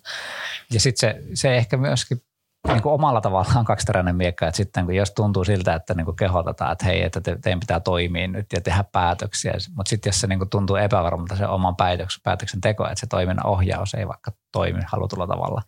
Ja 0.74 0.80
sitten 0.80 1.00
se, 1.00 1.24
se 1.34 1.58
ehkä 1.58 1.78
myöskin 1.78 2.22
niin 2.68 2.82
kuin 2.82 2.94
omalla 2.94 3.22
tavallaan 3.22 3.66
kaksiteräinen 3.66 4.16
miekka, 4.16 4.48
että 4.48 4.58
sitten 4.58 4.86
kun 4.86 4.96
jos 4.96 5.12
tuntuu 5.12 5.44
siltä, 5.44 5.76
että 5.76 5.94
niin 5.94 6.06
kuin 6.06 6.16
kehotetaan, 6.16 6.72
että 6.72 6.86
hei, 6.86 7.04
että 7.04 7.22
te, 7.22 7.38
teidän 7.42 7.60
pitää 7.60 7.80
toimia 7.80 8.28
nyt 8.28 8.54
ja 8.54 8.62
tehdä 8.62 8.84
päätöksiä, 8.92 9.54
mutta 9.76 9.90
sitten 9.90 10.10
jos 10.10 10.22
se 10.22 10.28
niin 10.28 10.40
kuin 10.40 10.50
tuntuu 10.50 10.76
epävarmalta 10.76 11.36
se 11.36 11.48
oman 11.48 11.76
päätöksen, 11.76 12.22
päätöksenteko, 12.24 12.84
että 12.84 13.00
se 13.00 13.08
toiminnan 13.08 13.46
ohjaus 13.46 13.94
ei 13.94 14.08
vaikka 14.08 14.32
toimi 14.52 14.82
halutulla 14.86 15.28
tavalla, 15.28 15.62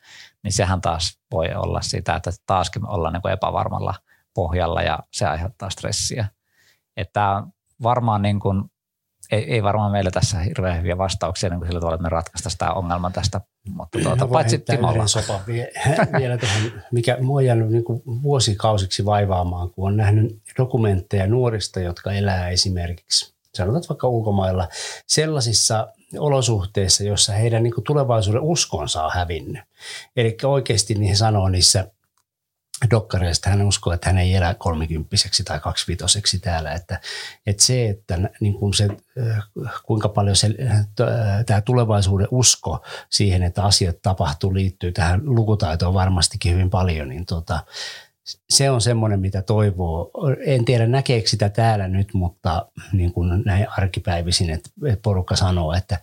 niin 0.45 0.53
sehän 0.53 0.81
taas 0.81 1.19
voi 1.31 1.53
olla 1.55 1.81
sitä, 1.81 2.15
että 2.15 2.31
taaskin 2.45 2.87
ollaan 2.87 3.13
niin 3.13 3.21
kuin 3.21 3.33
epävarmalla 3.33 3.93
pohjalla 4.33 4.81
ja 4.81 4.99
se 5.11 5.25
aiheuttaa 5.25 5.69
stressiä. 5.69 6.27
Että 6.97 7.43
varmaan 7.83 8.21
niin 8.21 8.39
kuin 8.39 8.63
ei, 9.31 9.53
ei 9.53 9.63
varmaan 9.63 9.91
meillä 9.91 10.11
tässä 10.11 10.39
hirveän 10.39 10.77
hyviä 10.77 10.97
vastauksia 10.97 11.49
niin 11.49 11.59
kuin 11.59 11.67
sillä 11.67 11.79
tavalla, 11.79 11.95
että 11.95 12.03
me 12.03 12.09
ratkaistaan 12.09 12.55
tämä 12.57 12.71
ongelma 12.71 13.11
tästä. 13.11 13.41
Mutta 13.69 13.99
tuota, 14.03 14.27
paitsi 14.27 14.57
Timolla. 14.57 15.07
sopa 15.07 15.39
vielä 16.19 16.37
tuohon, 16.37 16.81
mikä 16.91 17.17
mua 17.21 17.37
on 17.37 17.45
jäänyt 17.45 17.69
niin 17.69 17.83
kuin 17.83 18.01
vuosikausiksi 18.05 19.05
vaivaamaan, 19.05 19.69
kun 19.69 19.87
on 19.87 19.97
nähnyt 19.97 20.41
dokumentteja 20.57 21.27
nuorista, 21.27 21.79
jotka 21.79 22.11
elää 22.11 22.49
esimerkiksi, 22.49 23.33
sanotaan 23.55 23.83
vaikka 23.89 24.07
ulkomailla, 24.07 24.67
sellaisissa 25.07 25.87
olosuhteissa, 26.19 27.03
jossa 27.03 27.33
heidän 27.33 27.63
niin 27.63 27.73
kuin 27.73 27.83
tulevaisuuden 27.83 28.41
uskonsa 28.41 29.03
on 29.03 29.11
hävinnyt. 29.13 29.63
Eli 30.15 30.37
oikeasti 30.43 30.93
niin 30.93 31.09
he 31.09 31.15
sanoo 31.15 31.49
niissä 31.49 31.87
dokkareista 32.91 33.49
hän 33.49 33.61
uskoo, 33.61 33.93
että 33.93 34.09
hän 34.09 34.17
ei 34.17 34.35
elä 34.35 34.53
kolmikymppiseksi 34.53 35.43
tai 35.43 35.59
kaksivitoseksi 35.59 36.39
täällä. 36.39 36.71
Että, 36.71 36.99
että 37.45 37.63
se, 37.63 37.89
että 37.89 38.29
niin 38.39 38.53
kuin 38.53 38.73
se, 38.73 38.83
äh, 38.83 39.43
kuinka 39.85 40.09
paljon 40.09 40.35
se, 40.35 40.47
äh, 40.71 40.85
tämä 41.45 41.61
tulevaisuuden 41.61 42.27
usko 42.31 42.85
siihen, 43.09 43.43
että 43.43 43.63
asiat 43.63 44.01
tapahtuu, 44.01 44.53
liittyy 44.53 44.91
tähän 44.91 45.21
lukutaitoon 45.23 45.93
varmastikin 45.93 46.53
hyvin 46.53 46.69
paljon, 46.69 47.09
niin 47.09 47.25
tota, 47.25 47.59
se 48.49 48.69
on 48.69 48.81
semmoinen, 48.81 49.19
mitä 49.19 49.41
toivoo. 49.41 50.11
En 50.45 50.65
tiedä 50.65 50.87
näkeekö 50.87 51.29
sitä 51.29 51.49
täällä 51.49 51.87
nyt, 51.87 52.13
mutta 52.13 52.65
niin 52.93 53.13
kuin 53.13 53.43
näin 53.45 53.67
arkipäivisin, 53.77 54.49
että 54.49 54.69
porukka 55.01 55.35
sanoo, 55.35 55.73
että 55.73 55.99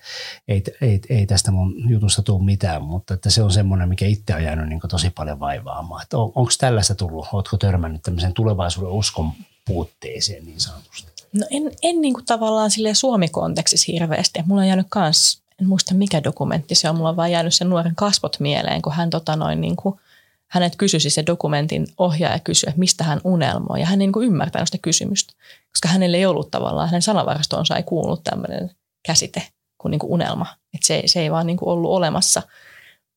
ei, 0.48 0.62
ei, 0.80 1.00
ei 1.08 1.26
tästä 1.26 1.50
mun 1.50 1.90
jutusta 1.90 2.22
tule 2.22 2.44
mitään, 2.44 2.82
mutta 2.82 3.14
että 3.14 3.30
se 3.30 3.42
on 3.42 3.52
semmoinen, 3.52 3.88
mikä 3.88 4.06
itse 4.06 4.35
on 4.35 4.42
jäänyt 4.42 4.68
niin 4.68 4.80
tosi 4.88 5.11
paljon 5.11 5.40
vaivaamaan. 5.40 6.06
On, 6.12 6.32
onko 6.35 6.50
tällaista 6.58 6.94
tullut? 6.94 7.26
Oletko 7.32 7.56
törmännyt 7.56 8.02
tämmöisen 8.02 8.35
tulevaisuuden 8.35 8.92
uskon 8.92 9.32
puutteeseen 9.64 10.44
niin 10.44 10.61
sanotusti? 10.61 11.12
No 11.32 11.46
en, 11.50 11.70
en 11.82 12.00
niin 12.00 12.14
kuin 12.14 12.26
tavallaan 12.26 12.70
sille 12.70 12.94
Suomi-kontekstissa 12.94 13.92
hirveästi. 13.92 14.42
Mulla 14.46 14.61
on 14.61 14.68
jäänyt 14.68 14.87
kans, 14.88 15.42
en 15.61 15.68
muista 15.68 15.94
mikä 15.94 16.24
dokumentti 16.24 16.74
se 16.74 16.90
on, 16.90 16.96
mulla 16.96 17.08
on 17.08 17.16
vaan 17.16 17.32
jäänyt 17.32 17.54
sen 17.54 17.70
nuoren 17.70 17.96
kasvot 17.96 18.40
mieleen, 18.40 18.82
kun 18.82 18.92
hän 18.92 19.11
tota 19.11 19.37
noin 19.37 19.61
niin 19.61 19.76
kuin– 19.76 19.94
hänet 20.52 20.76
kysyisi 20.76 21.10
se 21.10 21.22
dokumentin 21.26 21.86
ohjaaja 21.98 22.38
kysyä, 22.38 22.68
että 22.68 22.78
mistä 22.78 23.04
hän 23.04 23.20
unelmoi. 23.24 23.80
Ja 23.80 23.86
hän 23.86 24.00
ei 24.00 24.06
niin 24.06 24.24
ymmärtänyt 24.24 24.68
sitä 24.68 24.78
kysymystä, 24.82 25.32
koska 25.70 25.88
hänelle 25.88 26.16
ei 26.16 26.26
ollut 26.26 26.50
tavallaan, 26.50 26.88
hänen 26.88 27.02
sanavarastoonsa 27.02 27.76
ei 27.76 27.82
kuulunut 27.82 28.24
tämmöinen 28.24 28.70
käsite 29.06 29.42
kuin, 29.78 29.90
niin 29.90 29.98
kuin 29.98 30.12
unelma. 30.12 30.46
Että 30.74 30.86
se, 30.86 31.02
se 31.06 31.20
ei 31.20 31.30
vaan 31.30 31.46
niin 31.46 31.56
kuin 31.56 31.68
ollut 31.68 31.90
olemassa. 31.90 32.42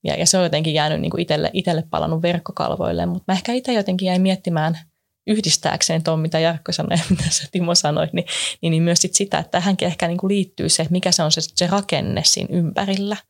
Ja, 0.03 0.15
ja 0.15 0.25
se 0.25 0.37
on 0.37 0.43
jotenkin 0.43 0.73
jäänyt 0.73 1.01
niin 1.01 1.11
kuin 1.11 1.21
itselle, 1.21 1.49
itselle 1.53 1.83
palannut 1.89 2.21
verkkokalvoille, 2.21 3.05
mutta 3.05 3.23
mä 3.27 3.33
ehkä 3.33 3.53
itse 3.53 3.73
jotenkin 3.73 4.05
jäin 4.05 4.21
miettimään 4.21 4.79
yhdistääkseen 5.27 6.03
tuon, 6.03 6.19
mitä 6.19 6.39
Jarkko 6.39 6.71
sanoi 6.71 6.97
ja 6.97 7.03
mitä 7.09 7.23
sä 7.29 7.47
Timo 7.51 7.75
sanoit, 7.75 8.13
niin, 8.13 8.25
niin, 8.61 8.71
niin 8.71 8.83
myös 8.83 8.99
sit 8.99 9.13
sitä, 9.13 9.39
että 9.39 9.51
tähänkin 9.51 9.85
ehkä 9.85 10.07
niin 10.07 10.17
kuin 10.17 10.33
liittyy 10.33 10.69
se, 10.69 10.87
mikä 10.89 11.11
se 11.11 11.23
on 11.23 11.31
se, 11.31 11.41
se 11.41 11.67
rakenne 11.67 12.21
siinä 12.25 12.57
ympärillä– 12.57 13.17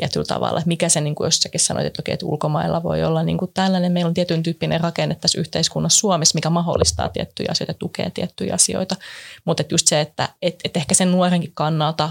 tietyllä 0.00 0.26
tavalla, 0.26 0.62
mikä 0.66 0.88
se, 0.88 1.00
niin 1.00 1.14
kuin 1.14 1.26
jossakin 1.26 1.60
sanoit, 1.60 1.86
että, 1.86 2.02
okei, 2.02 2.12
että 2.12 2.26
ulkomailla 2.26 2.82
voi 2.82 3.04
olla 3.04 3.22
niin 3.22 3.38
kuin 3.38 3.50
tällainen, 3.54 3.92
meillä 3.92 4.08
on 4.08 4.14
tietyn 4.14 4.42
tyyppinen 4.42 4.80
rakenne 4.80 5.14
tässä 5.14 5.40
yhteiskunnassa 5.40 5.98
Suomessa, 5.98 6.36
mikä 6.36 6.50
mahdollistaa 6.50 7.08
tiettyjä 7.08 7.48
asioita, 7.50 7.74
tukee 7.74 8.10
tiettyjä 8.10 8.54
asioita, 8.54 8.96
mutta 9.44 9.62
just 9.70 9.86
se, 9.86 10.00
että 10.00 10.28
et, 10.42 10.54
et 10.64 10.76
ehkä 10.76 10.94
sen 10.94 11.12
nuorenkin 11.12 11.52
kannalta 11.54 12.10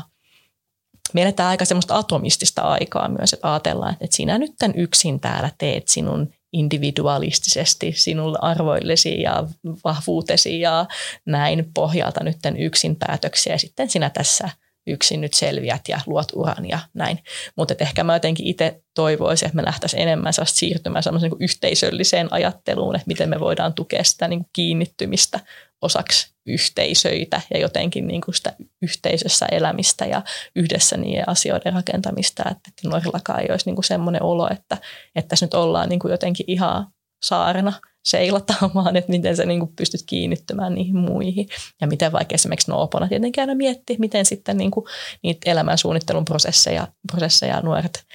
me 1.13 1.21
eletään 1.21 1.50
aika 1.50 1.65
semmoista 1.65 1.97
atomistista 1.97 2.62
aikaa 2.62 3.10
myös, 3.10 3.34
että 3.34 3.52
ajatellaan, 3.52 3.97
että 4.02 4.15
sinä 4.15 4.38
nyt 4.38 4.52
yksin 4.76 5.19
täällä 5.19 5.52
teet 5.58 5.88
sinun 5.88 6.34
individualistisesti 6.54 7.93
sinulle 7.95 8.38
arvoillesi 8.41 9.21
ja 9.21 9.43
vahvuutesi 9.84 10.60
ja 10.60 10.86
näin 11.26 11.71
pohjalta 11.73 12.23
nyt 12.23 12.38
yksin 12.58 12.95
päätöksiä 12.95 13.54
ja 13.54 13.60
sitten 13.60 13.89
sinä 13.89 14.10
tässä 14.10 14.50
yksin 14.88 15.21
nyt 15.21 15.34
selviät 15.34 15.82
ja 15.88 16.00
luot 16.06 16.28
uran 16.34 16.69
ja 16.69 16.80
näin. 16.93 17.19
Mutta 17.56 17.76
ehkä 17.80 18.04
mä 18.04 18.15
jotenkin 18.15 18.47
itse 18.47 18.82
toivoisin, 18.95 19.45
että 19.45 19.56
me 19.56 19.65
lähtäisiin 19.65 20.02
enemmän 20.02 20.34
siirtymään 20.43 21.04
semmoiseen 21.04 21.32
niin 21.32 21.43
yhteisölliseen 21.43 22.34
ajatteluun, 22.34 22.95
että 22.95 23.08
miten 23.08 23.30
me 23.30 23.39
voidaan 23.39 23.73
tukea 23.73 24.04
sitä 24.04 24.28
niin 24.28 24.39
kuin 24.39 24.50
kiinnittymistä 24.54 25.39
osaksi 25.82 26.34
yhteisöitä 26.45 27.41
ja 27.54 27.60
jotenkin 27.60 28.08
niin 28.08 28.21
kuin 28.21 28.36
sitä 28.36 28.54
yhteisössä 28.82 29.45
elämistä 29.45 30.06
ja 30.06 30.21
yhdessä 30.56 30.97
niiden 30.97 31.30
asioiden 31.30 31.73
rakentamista, 31.73 32.43
että 32.50 32.71
nuorillakaan 32.84 33.41
ei 33.41 33.47
olisi 33.52 33.65
niin 33.65 33.76
kuin 33.76 33.86
semmoinen 33.86 34.23
olo, 34.23 34.50
että, 34.52 34.78
että 35.15 35.30
tässä 35.30 35.45
nyt 35.45 35.54
ollaan 35.54 35.89
niin 35.89 36.00
kuin 36.00 36.12
jotenkin 36.12 36.45
ihan 36.50 36.88
saarena 37.23 37.73
seilataan, 38.08 38.72
vaan 38.76 38.96
että 38.96 39.12
miten 39.12 39.36
sä 39.36 39.46
niin 39.46 39.60
kuin 39.60 39.74
pystyt 39.76 40.02
kiinnittymään 40.06 40.76
niihin 40.76 40.98
muihin. 40.98 41.48
Ja 41.82 41.88
miten 41.88 42.12
vaikka 42.12 42.36
esimerkiksi 42.36 42.72
Noopona 42.72 43.08
tietenkin 43.08 43.41
aina 43.41 43.56
miettii, 43.56 43.98
miten 44.00 44.26
sitten 44.26 44.58
niin 44.58 44.72
kuin 44.72 44.86
niitä 45.24 45.52
elämän 45.52 45.78
suunnittelun 45.78 46.26
prosesseja, 46.26 46.88
prosesseja 47.12 47.62
nuoret 47.62 48.06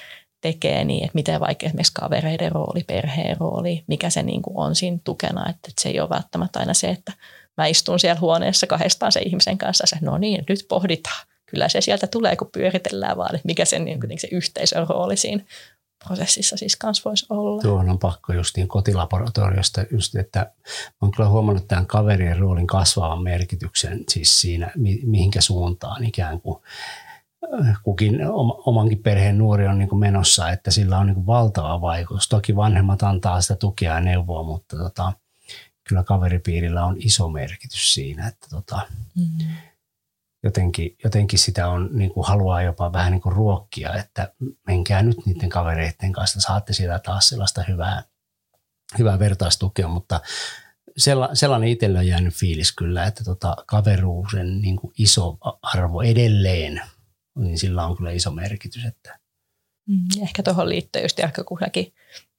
tekee, 0.41 0.85
niin 0.85 1.05
että 1.05 1.15
miten 1.15 1.41
vaikka 1.41 1.67
esimerkiksi 1.67 1.93
kavereiden 1.95 2.53
rooli, 2.53 2.85
perheen 2.87 3.37
rooli, 3.41 3.85
mikä 3.87 4.11
se 4.11 4.23
niin 4.23 4.43
kuin 4.43 4.57
on 4.57 4.75
siinä 4.75 4.99
tukena, 5.05 5.51
että 5.51 5.71
se 5.81 5.89
ei 5.89 6.01
ole 6.01 6.11
välttämättä 6.11 6.59
aina 6.59 6.75
se, 6.75 6.89
että 6.89 7.13
mä 7.57 7.67
istun 7.67 7.99
siellä 7.99 8.21
huoneessa 8.21 8.67
kahdestaan 8.67 9.13
se 9.13 9.21
ihmisen 9.21 9.59
kanssa, 9.59 9.87
se 9.87 9.97
no 10.01 10.19
niin, 10.19 10.45
nyt 10.49 10.67
pohditaan. 10.69 11.27
Kyllä 11.47 11.69
se 11.69 11.81
sieltä 11.81 12.07
tulee, 12.07 12.37
kun 12.37 12.51
pyöritellään 12.53 13.17
vaan, 13.17 13.35
että 13.35 13.47
mikä 13.47 13.65
sen, 13.65 13.85
niin 13.85 14.19
se 14.19 14.29
yhteisön 14.31 14.87
rooli 14.89 15.17
siinä 15.17 15.45
prosessissa 16.05 16.57
siis 16.57 16.77
kanssa 16.77 17.11
voisi 17.11 17.27
olla. 17.31 17.63
Tuohon 17.63 17.91
on 17.91 17.99
pakko 17.99 18.33
justiin 18.33 18.69
kotilaboratoriosta, 18.69 19.85
just, 19.91 20.17
että 20.17 20.53
olen 21.01 21.13
kyllä 21.13 21.29
huomannut 21.29 21.69
tämän 21.69 21.87
kaverien 21.87 22.39
roolin 22.39 22.67
kasvavan 22.67 23.23
merkityksen 23.23 24.05
siis 24.09 24.41
siinä, 24.41 24.71
mihinkä 25.05 25.41
suuntaan 25.41 26.05
ikään 26.05 26.41
kuin 26.41 26.59
äh, 27.61 27.79
kukin 27.83 28.19
omankin 28.67 29.03
perheen 29.03 29.39
nuori 29.39 29.67
on 29.67 29.79
niin 29.79 29.89
kuin 29.89 30.01
menossa, 30.01 30.51
että 30.51 30.71
sillä 30.71 30.99
on 30.99 31.07
niin 31.07 31.15
kuin 31.15 31.27
valtava 31.27 31.81
vaikutus. 31.81 32.29
Toki 32.29 32.57
vanhemmat 32.57 33.03
antaa 33.03 33.41
sitä 33.41 33.57
tukea 33.57 33.95
ja 33.95 34.01
neuvoa, 34.01 34.43
mutta 34.43 34.77
tota, 34.77 35.13
kyllä 35.89 36.03
kaveripiirillä 36.03 36.85
on 36.85 36.97
iso 36.99 37.29
merkitys 37.29 37.95
siinä, 37.95 38.29
että 38.29 38.47
tota, 38.51 38.81
mm-hmm. 39.17 39.47
Jotenkin, 40.43 40.97
jotenkin 41.05 41.39
sitä 41.39 41.69
on, 41.69 41.89
niin 41.93 42.11
kuin 42.11 42.27
haluaa 42.27 42.63
jopa 42.63 42.93
vähän 42.93 43.13
niin 43.13 43.21
kuin 43.21 43.37
ruokkia, 43.37 43.95
että 43.95 44.35
menkää 44.67 45.03
nyt 45.03 45.27
niiden 45.27 45.49
kavereiden 45.49 46.13
kanssa, 46.13 46.41
saatte 46.41 46.73
siellä 46.73 46.99
taas 46.99 47.29
sellaista 47.29 47.65
hyvää, 47.69 48.03
hyvää 48.99 49.19
vertaistukea, 49.19 49.89
mutta 49.89 50.21
sellainen 51.35 51.69
itsellä 51.69 51.99
on 51.99 52.07
jäänyt 52.07 52.35
fiilis 52.35 52.73
kyllä, 52.73 53.07
että 53.07 53.25
tota 53.25 53.57
kaveruuden 53.67 54.61
niin 54.61 54.77
kuin 54.77 54.93
iso 54.99 55.39
arvo 55.63 56.03
edelleen, 56.03 56.83
niin 57.39 57.59
sillä 57.59 57.87
on 57.87 57.97
kyllä 57.97 58.11
iso 58.11 58.31
merkitys. 58.31 58.85
Että. 58.85 59.19
Mm, 59.89 60.23
ehkä 60.23 60.43
tuohon 60.43 60.69
liittyy 60.69 61.03
just 61.03 61.19
Jarkko, 61.19 61.45
kun 61.45 61.59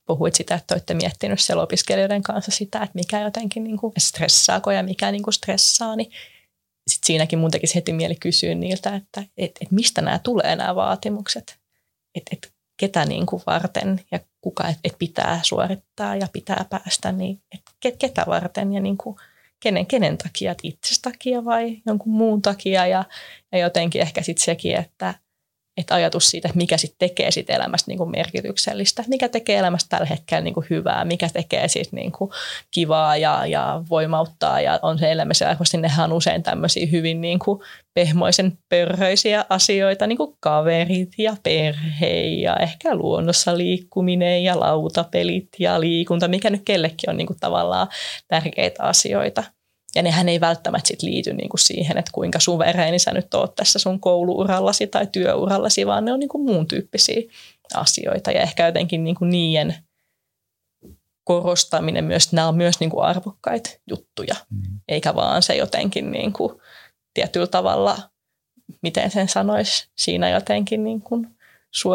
puhuit 0.05 0.35
sitä, 0.35 0.55
että 0.55 0.75
olette 0.75 0.93
miettinyt 0.93 1.39
siellä 1.39 1.63
opiskelijoiden 1.63 2.23
kanssa 2.23 2.51
sitä, 2.51 2.77
että 2.77 2.95
mikä 2.95 3.21
jotenkin 3.21 3.63
niin 3.63 3.77
kuin 3.77 3.93
stressaako 3.97 4.71
ja 4.71 4.83
mikä 4.83 5.11
niin 5.11 5.23
kuin 5.23 5.33
stressaa, 5.33 5.95
niin 5.95 6.11
sit 6.87 7.03
siinäkin 7.03 7.39
mun 7.39 7.51
tekisi 7.51 7.75
heti 7.75 7.93
mieli 7.93 8.15
kysyä 8.15 8.55
niiltä, 8.55 8.95
että 8.95 9.23
et, 9.37 9.51
et 9.61 9.71
mistä 9.71 10.01
nämä 10.01 10.19
tulee 10.19 10.55
nämä 10.55 10.75
vaatimukset, 10.75 11.57
että 12.15 12.29
et 12.33 12.53
ketä 12.77 13.05
niin 13.05 13.25
kuin 13.25 13.41
varten 13.47 14.01
ja 14.11 14.19
kuka 14.41 14.67
et, 14.67 14.77
et 14.83 14.95
pitää 14.99 15.39
suorittaa 15.43 16.15
ja 16.15 16.27
pitää 16.33 16.65
päästä, 16.69 17.11
niin 17.11 17.41
et 17.51 17.61
ket, 17.79 17.95
ketä 17.97 18.23
varten 18.27 18.73
ja 18.73 18.81
niin 18.81 18.97
kuin 18.97 19.15
kenen, 19.59 19.85
kenen 19.85 20.17
takia, 20.17 20.55
itsestä 20.63 21.11
takia 21.11 21.45
vai 21.45 21.81
jonkun 21.85 22.13
muun 22.13 22.41
takia? 22.41 22.87
Ja, 22.87 23.03
ja 23.51 23.57
jotenkin 23.57 24.01
ehkä 24.01 24.21
sitten 24.21 24.45
sekin, 24.45 24.75
että 24.75 25.13
että 25.77 25.95
ajatus 25.95 26.29
siitä, 26.29 26.47
että 26.47 26.57
mikä 26.57 26.77
sitten 26.77 27.09
tekee 27.09 27.31
siitä 27.31 27.53
elämästä 27.53 27.91
niin 27.91 27.97
kuin 27.97 28.11
merkityksellistä, 28.11 29.03
mikä 29.07 29.29
tekee 29.29 29.57
elämästä 29.57 29.89
tällä 29.89 30.05
hetkellä 30.05 30.41
niin 30.41 30.53
kuin 30.53 30.65
hyvää, 30.69 31.05
mikä 31.05 31.29
tekee 31.33 31.67
siitä 31.67 31.95
niin 31.95 32.11
kuin 32.11 32.31
kivaa 32.71 33.17
ja, 33.17 33.45
ja 33.45 33.83
voimauttaa. 33.89 34.61
Ja 34.61 34.79
on 34.81 34.99
se 34.99 35.11
elämässä 35.11 35.49
arvosti, 35.49 35.77
nehän 35.77 36.11
on 36.11 36.17
usein 36.17 36.43
tämmöisiä 36.43 36.87
hyvin 36.91 37.21
niin 37.21 37.39
kuin 37.39 37.59
pehmoisen 37.93 38.57
pörröisiä 38.69 39.45
asioita, 39.49 40.07
niin 40.07 40.17
kuin 40.17 40.37
kaverit 40.39 41.11
ja 41.17 41.35
perhe 41.43 42.21
ja 42.21 42.55
ehkä 42.55 42.95
luonnossa 42.95 43.57
liikkuminen 43.57 44.43
ja 44.43 44.59
lautapelit 44.59 45.49
ja 45.59 45.79
liikunta, 45.79 46.27
mikä 46.27 46.49
nyt 46.49 46.61
kellekin 46.65 47.09
on 47.09 47.17
niin 47.17 47.27
kuin 47.27 47.39
tavallaan 47.39 47.87
tärkeitä 48.27 48.83
asioita. 48.83 49.43
Ja 49.95 50.01
nehän 50.01 50.29
ei 50.29 50.41
välttämättä 50.41 50.87
sit 50.87 51.01
liity 51.01 51.33
niinku 51.33 51.57
siihen, 51.57 51.97
että 51.97 52.11
kuinka 52.11 52.39
suvereeni 52.39 52.99
sä 52.99 53.11
nyt 53.11 53.33
oot 53.33 53.55
tässä 53.55 53.79
sun 53.79 53.99
kouluurallasi 53.99 54.87
tai 54.87 55.07
työurallasi, 55.11 55.85
vaan 55.87 56.05
ne 56.05 56.13
on 56.13 56.19
niinku 56.19 56.43
muun 56.43 56.67
tyyppisiä 56.67 57.21
asioita. 57.73 58.31
Ja 58.31 58.41
ehkä 58.41 58.65
jotenkin 58.65 59.03
niinku 59.03 59.25
niiden 59.25 59.75
korostaminen 61.23 62.03
myös, 62.03 62.33
nämä 62.33 62.47
on 62.47 62.55
myös 62.55 62.79
niinku 62.79 62.99
arvokkaita 62.99 63.69
juttuja, 63.87 64.35
mm. 64.49 64.79
eikä 64.87 65.15
vaan 65.15 65.43
se 65.43 65.55
jotenkin 65.55 66.11
niinku 66.11 66.61
tietyllä 67.13 67.47
tavalla, 67.47 67.97
miten 68.81 69.11
sen 69.11 69.29
sanoisi, 69.29 69.87
siinä 69.97 70.29
jotenkin 70.29 70.83
niinku 70.83 71.25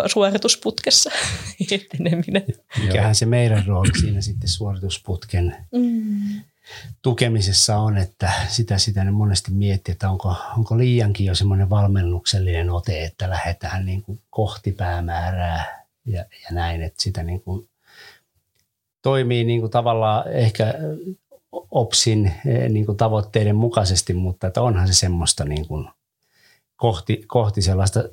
suoritusputkessa 0.07 1.11
eteneminen. 1.73 2.45
Mikähän 2.85 3.15
se 3.15 3.27
meidän 3.27 3.67
rooli 3.67 3.99
siinä 4.01 4.21
sitten 4.21 4.49
suoritusputken 4.49 5.57
mm 5.73 6.41
tukemisessa 7.02 7.76
on, 7.76 7.96
että 7.96 8.33
sitä, 8.48 8.78
sitä 8.78 9.04
ne 9.04 9.11
monesti 9.11 9.50
miettii, 9.50 9.92
että 9.92 10.11
onko, 10.11 10.35
onko 10.57 10.78
liiankin 10.78 11.26
jo 11.26 11.35
semmoinen 11.35 11.70
valmennuksellinen 11.70 12.70
ote, 12.70 13.04
että 13.04 13.31
lähdetään 13.31 13.87
niin 13.87 14.02
kuin 14.02 14.20
kohti 14.31 14.72
päämäärää 14.72 15.87
ja, 16.04 16.20
ja 16.20 16.48
näin, 16.50 16.83
että 16.83 17.02
sitä 17.02 17.22
niin 17.22 17.40
kuin 17.40 17.68
toimii 19.02 19.44
niin 19.44 19.61
kuin 19.61 19.70
tavallaan 19.70 20.33
ehkä 20.33 20.74
OPSin 21.52 22.35
niin 22.68 22.87
kuin 22.87 22.96
tavoitteiden 22.96 23.57
mukaisesti, 23.57 24.14
mutta 24.14 24.46
että 24.46 24.62
onhan 24.62 24.87
se 24.87 24.94
semmoista 24.94 25.44
niin 25.44 25.68
kuin 25.68 25.88
kohti, 26.76 27.24
kohti 27.26 27.62
sellaista 27.62 28.04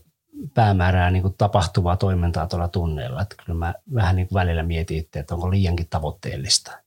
päämäärää 0.53 1.11
niin 1.11 1.21
kuin 1.21 1.35
tapahtuvaa 1.37 1.97
toimintaa 1.97 2.47
tuolla 2.47 2.67
tunneilla. 2.67 3.21
Että 3.21 3.35
kyllä 3.45 3.59
mä 3.59 3.73
vähän 3.93 4.15
niin 4.15 4.27
kuin 4.27 4.35
välillä 4.35 4.63
mietin 4.63 5.07
että 5.15 5.35
onko 5.35 5.51
liiankin 5.51 5.87
tavoitteellista. 5.89 6.84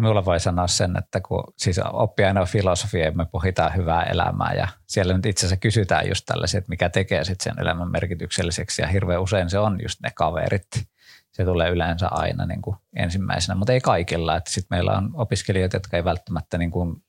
Minulla 0.00 0.24
voi 0.24 0.40
sanoa 0.40 0.66
sen, 0.66 0.96
että 0.98 1.20
kun 1.20 1.44
siis 1.56 1.80
oppii 1.92 2.26
aina 2.26 2.44
filosofia, 2.44 3.12
me 3.12 3.26
pohditaan 3.26 3.76
hyvää 3.76 4.02
elämää 4.02 4.52
ja 4.52 4.68
siellä 4.86 5.16
nyt 5.16 5.26
itse 5.26 5.40
asiassa 5.40 5.60
kysytään 5.60 6.08
just 6.08 6.26
tällaisia, 6.26 6.58
että 6.58 6.70
mikä 6.70 6.88
tekee 6.88 7.24
sitten 7.24 7.54
sen 7.54 7.62
elämän 7.62 7.90
merkitykselliseksi 7.90 8.82
ja 8.82 8.88
hirveän 8.88 9.22
usein 9.22 9.50
se 9.50 9.58
on 9.58 9.78
just 9.82 10.00
ne 10.00 10.10
kaverit. 10.14 10.66
Se 11.32 11.44
tulee 11.44 11.70
yleensä 11.70 12.08
aina 12.08 12.46
niin 12.46 12.62
kuin 12.62 12.76
ensimmäisenä, 12.96 13.58
mutta 13.58 13.72
ei 13.72 13.80
kaikilla. 13.80 14.40
Sitten 14.46 14.76
meillä 14.76 14.92
on 14.92 15.10
opiskelijoita, 15.14 15.76
jotka 15.76 15.96
ei 15.96 16.04
välttämättä 16.04 16.58
niin 16.58 16.70
kuin, 16.70 17.02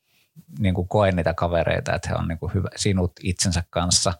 niin 0.60 0.73
kuin 0.73 0.88
koe 0.88 1.12
niitä 1.12 1.34
kavereita, 1.34 1.95
että 1.95 2.10
he 2.10 2.15
on 2.15 2.28
niin 2.28 2.39
kuin 2.39 2.54
hyvä, 2.54 2.69
sinut 2.76 3.12
itsensä 3.23 3.63
kanssa 3.69 4.13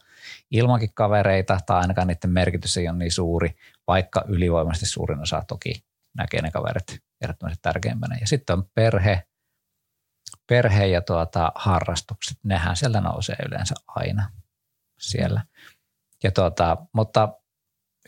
ilmankin 0.52 0.94
kavereita 0.94 1.60
tai 1.66 1.82
ainakaan 1.82 2.08
niiden 2.08 2.30
merkitys 2.30 2.78
ei 2.78 2.90
ole 2.90 2.98
niin 2.98 3.12
suuri, 3.12 3.56
vaikka 3.88 4.24
ylivoimaisesti 4.28 4.86
suurin 4.86 5.20
osa 5.20 5.44
toki 5.48 5.84
näkee 6.18 6.42
ne 6.42 6.52
kaverit 6.52 7.00
ehdottomasti 7.22 7.60
tärkeimpänä. 7.62 8.18
Ja 8.22 8.28
sitten 8.28 8.58
on 8.58 8.70
perhe, 8.76 9.24
perhe 10.48 10.88
ja 10.88 11.02
tuota, 11.02 11.52
harrastukset, 11.56 12.38
nehän 12.44 12.76
siellä 12.76 13.02
nousee 13.02 13.36
yleensä 13.48 13.76
aina 13.88 14.32
siellä. 15.00 15.42
Ja 16.24 16.32
tuota, 16.32 16.78
mutta 16.94 17.30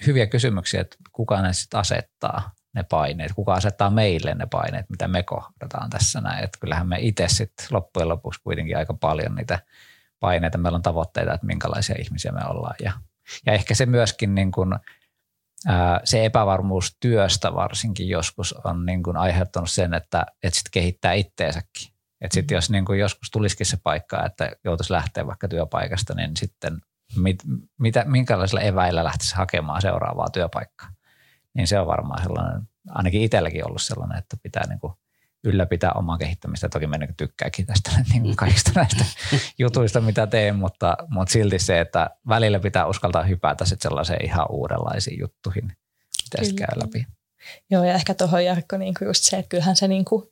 hyviä 0.08 0.28
kysymyksiä, 0.28 0.82
että 0.82 0.98
kuka 1.12 1.41
ne 1.41 1.54
sitten 1.54 1.80
asettaa 1.80 2.52
ne 2.74 2.84
paineet, 2.84 3.34
kuka 3.34 3.54
asettaa 3.54 3.89
meille 3.89 4.36
ne 4.36 4.45
paineet, 4.45 4.89
mitä 4.89 5.08
me 5.08 5.24
kohdataan 5.24 5.89
tässä 5.89 6.22
näin. 6.22 6.43
Että 6.43 6.58
kyllähän 6.62 6.88
me 6.88 6.98
itse 7.00 7.28
sitten 7.28 7.67
loppujen 7.72 8.10
lopuksi 8.10 8.41
kuitenkin 8.43 8.78
aika 8.78 8.93
paljon 8.93 9.36
niitä 9.36 9.60
paineita, 10.19 10.58
meillä 10.58 10.76
on 10.76 10.82
tavoitteita, 10.82 11.34
että 11.34 11.48
minkälaisia 11.48 11.95
ihmisiä 12.00 12.32
me 12.32 12.41
ollaan. 12.45 12.76
Ja, 12.84 12.93
ja 13.45 13.54
ehkä 13.54 13.76
se 13.76 13.86
myöskin 13.86 14.36
niin 14.36 14.52
kuin– 14.52 14.76
se 16.04 16.26
epävarmuus 16.26 16.98
työstä 17.00 17.54
varsinkin 17.54 18.10
joskus 18.10 18.54
on 18.54 18.86
niin 18.86 19.04
kuin 19.04 19.17
aiheuttanut 19.17 19.69
sen, 19.69 19.93
että, 19.93 20.26
että 20.43 20.58
sit 20.58 20.69
kehittää 20.72 21.13
itteensäkin. 21.13 21.93
Että 22.22 22.34
sitten 22.34 22.56
mm-hmm. 22.56 22.58
jos 22.58 22.69
niin 22.69 22.86
kuin 22.86 23.00
joskus 23.00 23.32
tulisikin 23.32 23.65
se 23.65 23.78
paikka, 23.84 24.26
että 24.26 24.52
joutuisi 24.63 24.93
lähteä 24.93 25.28
vaikka 25.28 25.48
työpaikasta, 25.48 26.15
niin 26.15 26.38
sitten 26.38 26.82
mit, 27.15 27.38
mitä, 27.80 28.06
minkälaisilla 28.06 28.62
eväillä 28.62 29.04
lähtisi 29.04 29.36
hakemaan 29.36 29.82
seuraavaa 29.82 30.30
työpaikkaa. 30.30 30.89
Niin 31.54 31.67
se 31.67 31.80
on 31.80 31.88
varmaan 31.88 32.24
sellainen, 32.24 32.62
ainakin 32.89 33.22
itselläkin 33.22 33.67
ollut 33.67 33.82
sellainen, 33.82 34.17
että 34.17 34.38
pitää 34.43 34.67
niin 34.67 34.80
kuin 34.80 34.93
ylläpitää 35.43 35.91
omaa 35.91 36.17
kehittämistä. 36.17 36.69
Toki 36.69 36.88
mä 36.88 36.97
niin 36.97 37.15
tykkääkin 37.17 37.65
tästä 37.65 37.91
niin 38.12 38.21
kuin 38.21 38.36
kaikista 38.36 38.71
näistä 38.75 39.06
jutuista, 39.60 40.02
mitä 40.02 40.28
teen, 40.28 40.56
mutta, 40.56 40.97
mutta 41.10 41.32
silti 41.32 41.60
se, 41.60 41.80
että 41.80 42.10
välillä 42.28 42.60
pitää 42.60 42.86
uskaltaa 42.86 43.23
hypätä 43.23 43.65
sitten 43.65 43.89
sellaiseen 43.89 44.25
ihan 44.25 44.45
uudenlaisiin 44.49 45.19
juttuihin, 45.19 45.73
mitä 46.23 46.54
käy 46.58 46.82
läpi. 46.84 47.06
Joo, 47.69 47.84
ja 47.84 47.93
ehkä 47.93 48.13
tuohon 48.13 48.45
Jarkko 48.45 48.78
niin 48.78 48.93
kuin 48.99 49.08
just 49.08 49.23
se, 49.23 49.38
että 49.38 49.49
kyllähän 49.49 49.75
se 49.75 49.88
niin 49.88 50.06
kuin, 50.06 50.23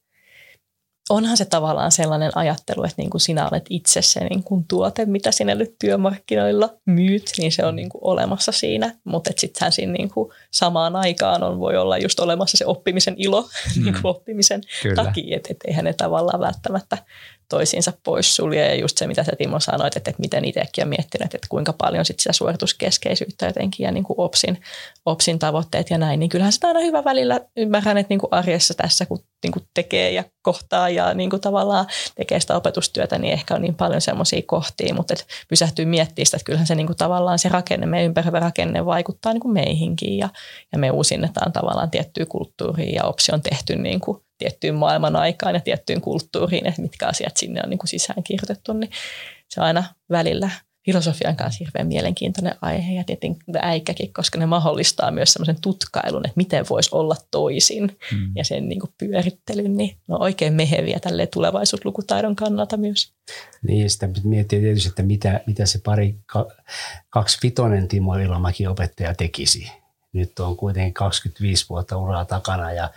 onhan 1.10 1.38
se 1.38 1.46
tavallaan 1.46 1.91
sellainen 1.91 2.32
ajattelu, 2.36 2.84
että 2.84 2.96
niin 2.98 3.10
kuin 3.10 3.22
sinä 3.22 3.50
olet 3.52 3.65
itse 3.70 4.02
se 4.02 4.20
niin 4.20 4.43
kuin 4.43 4.65
tuote, 4.67 5.06
mitä 5.06 5.32
sinä 5.32 5.56
nyt 5.56 5.76
työmarkkinoilla 5.80 6.70
myyt, 6.86 7.32
niin 7.38 7.52
se 7.52 7.65
on 7.65 7.76
niin 7.76 7.89
kuin 7.89 8.04
olemassa 8.04 8.52
siinä. 8.52 8.96
Mutta 9.04 9.32
sittenhän 9.38 9.72
siinä 9.72 9.91
niin 9.91 10.10
kuin 10.10 10.32
samaan 10.52 10.96
aikaan 10.96 11.43
on, 11.43 11.60
voi 11.60 11.78
olla 11.78 11.98
just 11.98 12.20
olemassa 12.20 12.58
se 12.58 12.65
oppimisen 12.65 13.15
ilo 13.17 13.41
mm. 13.76 13.84
niin 13.84 13.93
kuin 13.93 14.06
oppimisen 14.06 14.62
Kyllä. 14.84 15.04
takia, 15.04 15.38
että 15.38 15.50
et 15.52 15.58
eihän 15.67 15.86
ne 15.86 15.93
tavallaan 15.93 16.39
välttämättä 16.39 16.98
toisiinsa 17.50 17.94
poissulje. 18.04 18.68
Ja 18.68 18.76
just 18.76 18.98
se, 18.98 19.08
mitä 19.08 19.24
sä 19.24 19.32
Timo 19.38 19.60
sanoit, 19.60 19.98
että, 19.98 20.10
että 20.10 20.22
miten 20.22 20.46
itsekin 20.46 20.84
on 20.84 20.90
miettinyt, 20.90 21.36
että 21.36 21.48
kuinka 21.50 21.74
paljon 21.74 22.06
sit 22.06 22.20
sitä 22.20 22.34
suorituskeskeisyyttä 22.34 23.46
jotenkin 23.46 23.84
ja 23.84 23.92
niin 23.92 24.04
kuin 24.04 24.20
OPSin, 24.20 24.62
OPSin 25.06 25.40
tavoitteet 25.40 25.90
ja 25.90 25.98
näin, 25.98 26.20
niin 26.20 26.30
kyllähän 26.30 26.54
sitä 26.54 26.68
aina 26.68 26.80
hyvä 26.80 27.04
välillä 27.04 27.40
ymmärrän, 27.58 27.98
että 27.98 28.12
niin 28.12 28.20
kuin 28.20 28.34
arjessa 28.34 28.74
tässä, 28.74 29.06
kun 29.06 29.20
niin 29.44 29.52
kuin 29.52 29.66
tekee 29.74 30.12
ja 30.12 30.24
kohtaa 30.42 30.90
ja 30.90 31.14
niin 31.14 31.30
kuin 31.30 31.42
tavallaan 31.42 31.86
tekee 32.16 32.40
sitä 32.40 32.56
opetustyötä, 32.56 33.18
niin 33.18 33.34
ehkä 33.34 33.56
on 33.56 33.62
niin 33.62 33.76
paljon 33.76 34.02
semmoisia 34.02 34.42
kohtia, 34.46 34.94
mutta 34.94 35.14
että 35.14 35.26
pysähtyy 35.48 35.86
miettimään 35.86 36.26
sitä, 36.26 36.38
että 36.38 36.46
kyllähän 36.46 36.68
se 36.68 36.76
niin 36.76 36.88
kuin 36.88 36.98
tavallaan 36.98 37.40
se 37.40 37.50
rakenne, 37.50 37.86
meidän 37.86 38.06
ympäröivä 38.06 38.40
rakenne 38.40 38.86
vaikuttaa 38.86 39.34
niin 39.34 39.42
kuin 39.42 39.54
meihinkin 39.54 40.18
ja, 40.18 40.30
ja 40.72 40.78
me 40.78 40.92
uusinnetaan 40.92 41.52
tavallaan 41.52 41.92
tiettyä 41.92 42.26
kulttuuria 42.26 42.96
ja 42.96 43.04
OPSI 43.04 43.32
on 43.34 43.42
tehty 43.42 43.76
niin 43.76 44.00
kuin 44.00 44.27
tiettyyn 44.38 44.76
maailman 44.76 45.15
aikaan 45.15 45.56
ja 45.56 45.62
tiettyyn 45.62 46.02
kulttuuriin, 46.02 46.65
että 46.65 46.82
mitkä 46.82 47.08
asiat 47.08 47.38
sinne 47.38 47.62
on 47.63 47.69
niin 47.69 47.78
kuin 47.78 47.88
sisään 47.88 48.23
kirjoitettu, 48.23 48.73
niin 48.73 48.91
se 49.50 49.62
on 49.62 49.67
aina 49.67 49.84
välillä 50.10 50.50
filosofian 50.88 51.36
kanssa 51.36 51.65
hirveän 51.65 51.88
mielenkiintoinen 51.88 52.56
aihe 52.62 52.93
ja 52.93 53.04
tietenkin 53.04 53.43
äikäkin, 53.62 54.13
koska 54.13 54.39
ne 54.39 54.45
mahdollistaa 54.45 55.12
myös 55.12 55.34
semmoisen 55.34 55.62
tutkailun, 55.62 56.26
että 56.26 56.38
miten 56.38 56.65
voisi 56.69 56.89
olla 56.91 57.15
toisin 57.32 57.97
hmm. 58.12 58.32
ja 58.36 58.43
sen 58.43 58.69
niin 58.69 58.80
kuin 58.80 58.93
pyörittelyn, 58.97 59.78
niin 59.78 59.97
no 60.08 60.17
oikein 60.19 60.54
meheviä 60.54 61.00
tälle 61.00 61.28
tulevaisuuslukutaidon 61.28 62.36
kannalta 62.36 62.78
myös. 62.78 63.13
Niin, 63.63 63.89
sitä 63.89 64.10
miettii 64.23 64.62
tietysti, 64.62 64.89
että 64.89 65.04
mitä, 65.04 65.41
mitä 65.47 65.65
se 65.65 65.80
pari, 65.84 66.15
kaksi 67.10 67.38
vitonen 67.43 67.88
Timo 67.88 68.15
Ilomäki 68.15 68.67
opettaja 68.67 69.15
tekisi. 69.15 69.71
Nyt 70.13 70.39
on 70.39 70.58
kuitenkin 70.58 70.93
25 70.93 71.65
vuotta 71.69 71.97
uraa 71.97 72.26
takana 72.26 72.71
ja 72.71 72.89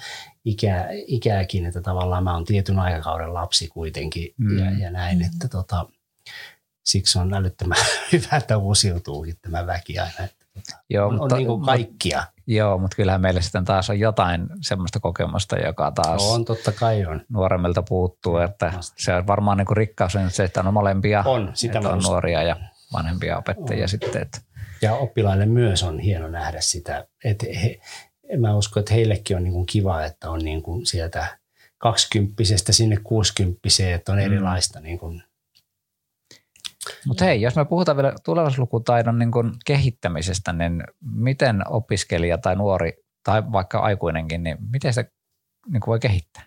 ikä, 0.45 0.89
ikääkin, 1.07 1.67
että 1.67 1.81
tavallaan 1.81 2.25
mä 2.25 2.35
oon 2.35 2.45
tietyn 2.45 2.79
aikakauden 2.79 3.35
lapsi 3.35 3.69
kuitenkin 3.69 4.35
mm. 4.37 4.59
ja, 4.59 4.71
ja 4.71 4.91
näin, 4.91 5.19
mm. 5.19 5.25
että 5.25 5.49
tota, 5.49 5.87
siksi 6.85 7.19
on 7.19 7.35
älyttömän 7.35 7.79
hyvä, 8.13 8.37
että 8.37 8.57
uusiutuukin 8.57 9.37
tämä 9.43 9.67
väki 9.67 9.99
aina. 9.99 10.25
Että 10.25 10.47
tota, 10.55 10.83
joo, 10.91 11.09
on, 11.09 11.17
mutta, 11.17 11.35
on 11.35 11.39
niin 11.39 11.49
kuin 11.49 11.63
kaikkia. 11.63 12.23
Joo, 12.47 12.79
mutta 12.79 12.97
kyllähän 12.97 13.21
meillä 13.21 13.41
sitten 13.41 13.65
taas 13.65 13.91
on 13.91 13.99
jotain 13.99 14.47
semmoista 14.61 15.01
kokemusta, 15.01 15.59
joka 15.59 15.91
taas 15.91 16.23
on, 16.23 16.45
totta 16.45 16.73
kai 16.73 17.07
on. 17.07 17.21
nuoremmilta 17.29 17.83
puuttuu, 17.83 18.37
että 18.37 18.73
se 18.81 19.15
on 19.15 19.27
varmaan 19.27 19.59
niin 19.59 19.67
kuin 19.67 19.77
rikkaus 19.77 20.17
on 20.17 20.31
se, 20.31 20.45
että 20.45 20.61
on 20.61 20.75
molempia, 20.75 21.23
on, 21.27 21.51
sitä 21.55 21.79
että 21.79 21.91
on 21.91 22.03
nuoria 22.03 22.43
ja 22.43 22.57
vanhempia 22.93 23.39
opettajia 23.39 23.85
on. 23.85 23.89
sitten. 23.89 24.23
Että. 24.23 24.39
Ja 24.83 24.95
oppilaille 24.95 25.47
myös 25.47 25.83
on 25.83 25.99
hieno 25.99 26.29
nähdä 26.29 26.61
sitä, 26.61 27.07
että 27.25 27.47
he, 27.63 27.81
mä 28.39 28.57
uskon, 28.57 28.81
että 28.81 28.95
heillekin 28.95 29.37
on 29.37 29.45
niin 29.45 29.53
kuin 29.53 29.67
kiva, 29.67 30.05
että 30.05 30.31
on 30.31 30.39
niin 30.39 30.63
kuin 30.63 30.87
sieltä 30.87 31.39
kaksikymppisestä 31.79 32.73
sinne 32.73 32.97
kuusikymppiseen, 33.05 33.95
että 33.95 34.13
on 34.13 34.19
mm. 34.19 34.25
erilaista 34.25 34.81
niin 34.81 34.99
kuin 34.99 35.23
mutta 37.07 37.25
hei, 37.25 37.41
jos 37.41 37.57
me 37.57 37.65
puhutaan 37.65 37.97
vielä 37.97 38.15
tulevaisuuslukutaidon 38.25 39.19
niin 39.19 39.33
kuin 39.33 39.53
kehittämisestä, 39.67 40.53
niin 40.53 40.85
miten 41.01 41.71
opiskelija 41.71 42.39
tai 42.39 42.57
nuori 42.57 42.93
tai 43.25 43.53
vaikka 43.53 43.79
aikuinenkin, 43.79 44.43
niin 44.43 44.57
miten 44.73 44.95
se 44.95 45.11
niin 45.73 45.81
kuin 45.81 45.87
voi 45.87 46.01
kehittää? 46.01 46.43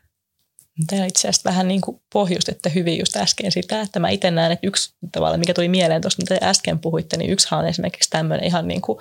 Tämä 0.87 1.05
itse 1.05 1.27
asiassa 1.27 1.49
vähän 1.49 1.67
niin 1.67 1.81
kuin 1.81 2.01
pohjustette 2.13 2.71
hyvin 2.75 2.99
just 2.99 3.15
äsken 3.15 3.51
sitä, 3.51 3.81
että 3.81 3.99
mä 3.99 4.09
itse 4.09 4.31
näen, 4.31 4.51
että 4.51 4.67
yksi 4.67 4.95
tavalla, 5.11 5.37
mikä 5.37 5.53
tuli 5.53 5.67
mieleen 5.67 6.01
tuossa, 6.01 6.21
mitä 6.21 6.47
äsken 6.49 6.79
puhuitte, 6.79 7.17
niin 7.17 7.31
yksihan 7.31 7.59
on 7.59 7.67
esimerkiksi 7.67 8.09
tämmöinen 8.09 8.45
ihan 8.45 8.67
niin 8.67 8.81
kuin 8.81 8.99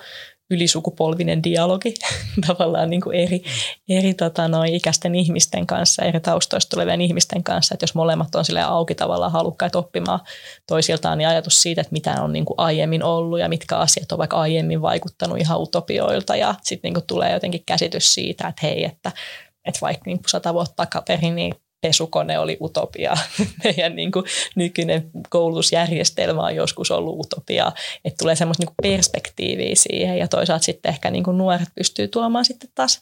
ylisukupolvinen 0.53 1.43
dialogi 1.43 1.93
tavallaan 2.47 2.89
niin 2.89 3.01
kuin 3.01 3.15
eri, 3.15 3.43
eri 3.89 4.13
tota, 4.13 4.47
noin, 4.47 4.73
ikäisten 4.73 5.15
ihmisten 5.15 5.67
kanssa, 5.67 6.03
eri 6.05 6.19
taustoista 6.19 6.69
tulevien 6.69 7.01
ihmisten 7.01 7.43
kanssa, 7.43 7.75
että 7.75 7.83
jos 7.83 7.95
molemmat 7.95 8.35
on 8.35 8.43
auki 8.65 8.95
tavallaan 8.95 9.31
halukkaita 9.31 9.79
oppimaan 9.79 10.19
toisiltaan, 10.67 11.17
niin 11.17 11.27
ajatus 11.27 11.61
siitä, 11.61 11.81
että 11.81 11.93
mitä 11.93 12.21
on 12.21 12.33
niin 12.33 12.45
kuin 12.45 12.59
aiemmin 12.59 13.03
ollut 13.03 13.39
ja 13.39 13.49
mitkä 13.49 13.77
asiat 13.77 14.11
on 14.11 14.17
vaikka 14.17 14.37
aiemmin 14.37 14.81
vaikuttanut 14.81 15.39
ihan 15.39 15.61
utopioilta 15.61 16.35
ja 16.35 16.55
sitten 16.61 16.93
niin 16.93 17.07
tulee 17.07 17.33
jotenkin 17.33 17.63
käsitys 17.65 18.13
siitä, 18.13 18.47
että 18.47 18.67
hei, 18.67 18.85
että 18.85 19.11
että 19.65 19.81
vaikka 19.81 20.03
niin 20.05 20.19
sata 20.27 20.53
vuotta 20.53 20.75
takaperin, 20.75 21.35
niin 21.35 21.55
pesukone 21.83 22.39
oli 22.39 22.57
utopia. 22.61 23.17
Meidän 23.63 23.95
niin 23.95 24.11
kuin, 24.11 24.25
nykyinen 24.55 25.11
koulutusjärjestelmä 25.29 26.41
on 26.41 26.55
joskus 26.55 26.91
ollut 26.91 27.19
utopia. 27.19 27.71
Että 28.05 28.17
tulee 28.17 28.35
semmoista 28.35 28.63
niin 28.63 28.75
perspektiiviä 28.81 29.75
siihen 29.75 30.17
ja 30.17 30.27
toisaalta 30.27 30.65
sitten 30.65 30.89
ehkä 30.89 31.11
niin 31.11 31.23
kuin 31.23 31.37
nuoret 31.37 31.69
pystyy 31.75 32.07
tuomaan 32.07 32.45
sitten 32.45 32.69
taas 32.75 33.01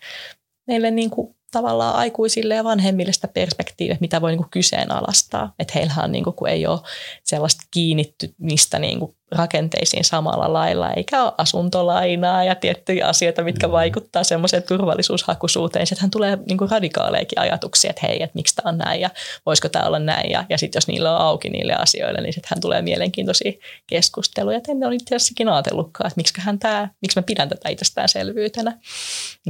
meille 0.67 0.91
niin 0.91 1.09
kuin 1.09 1.35
tavallaan 1.51 1.95
aikuisille 1.95 2.55
ja 2.55 2.63
vanhemmille 2.63 3.13
sitä 3.13 3.27
perspektiiviä, 3.27 3.97
mitä 3.99 4.21
voi 4.21 4.31
niin 4.31 4.37
kuin 4.37 4.49
kyseenalaistaa. 4.49 5.53
Että 5.59 5.73
heillähän 5.75 6.05
on, 6.05 6.11
niin 6.11 6.23
kuin, 6.23 6.35
kun 6.35 6.49
ei 6.49 6.67
ole 6.67 6.79
sellaista 7.23 7.63
kiinnittymistä 7.71 8.79
niin 8.79 8.99
kuin 8.99 9.15
rakenteisiin 9.31 10.05
samalla 10.05 10.53
lailla, 10.53 10.89
eikä 10.89 11.23
ole 11.23 11.33
asuntolainaa 11.37 12.43
ja 12.43 12.55
tiettyjä 12.55 13.07
asioita, 13.07 13.43
mitkä 13.43 13.67
mm. 13.67 13.71
vaikuttaa 13.71 14.23
semmoiseen 14.23 14.63
turvallisuushakuisuuteen. 14.63 15.87
Sitten 15.87 16.01
hän 16.01 16.11
tulee 16.11 16.37
niin 16.47 16.57
kuin 16.57 16.71
radikaaleekin 16.71 17.39
ajatuksia, 17.39 17.89
että 17.89 18.07
hei, 18.07 18.23
että 18.23 18.35
miksi 18.35 18.55
tämä 18.55 18.69
on 18.69 18.77
näin 18.77 19.01
ja 19.01 19.09
voisiko 19.45 19.69
tämä 19.69 19.85
olla 19.85 19.99
näin. 19.99 20.31
Ja, 20.31 20.45
ja 20.49 20.57
sitten 20.57 20.77
jos 20.77 20.87
niillä 20.87 21.15
on 21.15 21.21
auki 21.21 21.49
niille 21.49 21.73
asioille, 21.73 22.21
niin 22.21 22.33
sitten 22.33 22.49
hän 22.49 22.61
tulee 22.61 22.81
mielenkiintoisia 22.81 23.51
keskusteluja. 23.87 24.57
Että 24.57 24.71
en 24.71 24.83
ole 24.83 24.95
itse 24.95 25.15
asiassakin 25.15 25.49
ajatellutkaan, 25.49 26.07
että 26.07 26.19
miksi, 26.19 26.33
hän 26.37 26.59
tämä, 26.59 26.89
miksi 27.01 27.19
mä 27.19 27.23
pidän 27.23 27.49
tätä 27.49 27.69
itsestäänselvyytenä. 27.69 28.77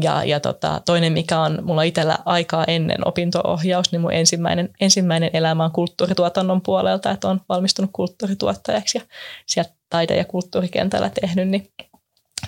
Ja, 0.01 0.23
ja 0.23 0.39
tota, 0.39 0.81
toinen, 0.85 1.13
mikä 1.13 1.39
on 1.39 1.59
mulla 1.61 1.83
itsellä 1.83 2.17
aikaa 2.25 2.65
ennen 2.67 3.07
opinto-ohjaus, 3.07 3.91
niin 3.91 4.01
mun 4.01 4.13
ensimmäinen, 4.13 4.69
ensimmäinen 4.81 5.29
elämä 5.33 5.65
on 5.65 5.71
kulttuurituotannon 5.71 6.61
puolelta, 6.61 7.11
että 7.11 7.27
on 7.27 7.41
valmistunut 7.49 7.91
kulttuurituottajaksi 7.93 8.97
ja 8.97 9.03
sieltä 9.45 9.70
taide- 9.91 10.17
ja 10.17 10.25
kulttuurikentällä 10.25 11.11
tehnyt, 11.21 11.49
niin, 11.49 11.73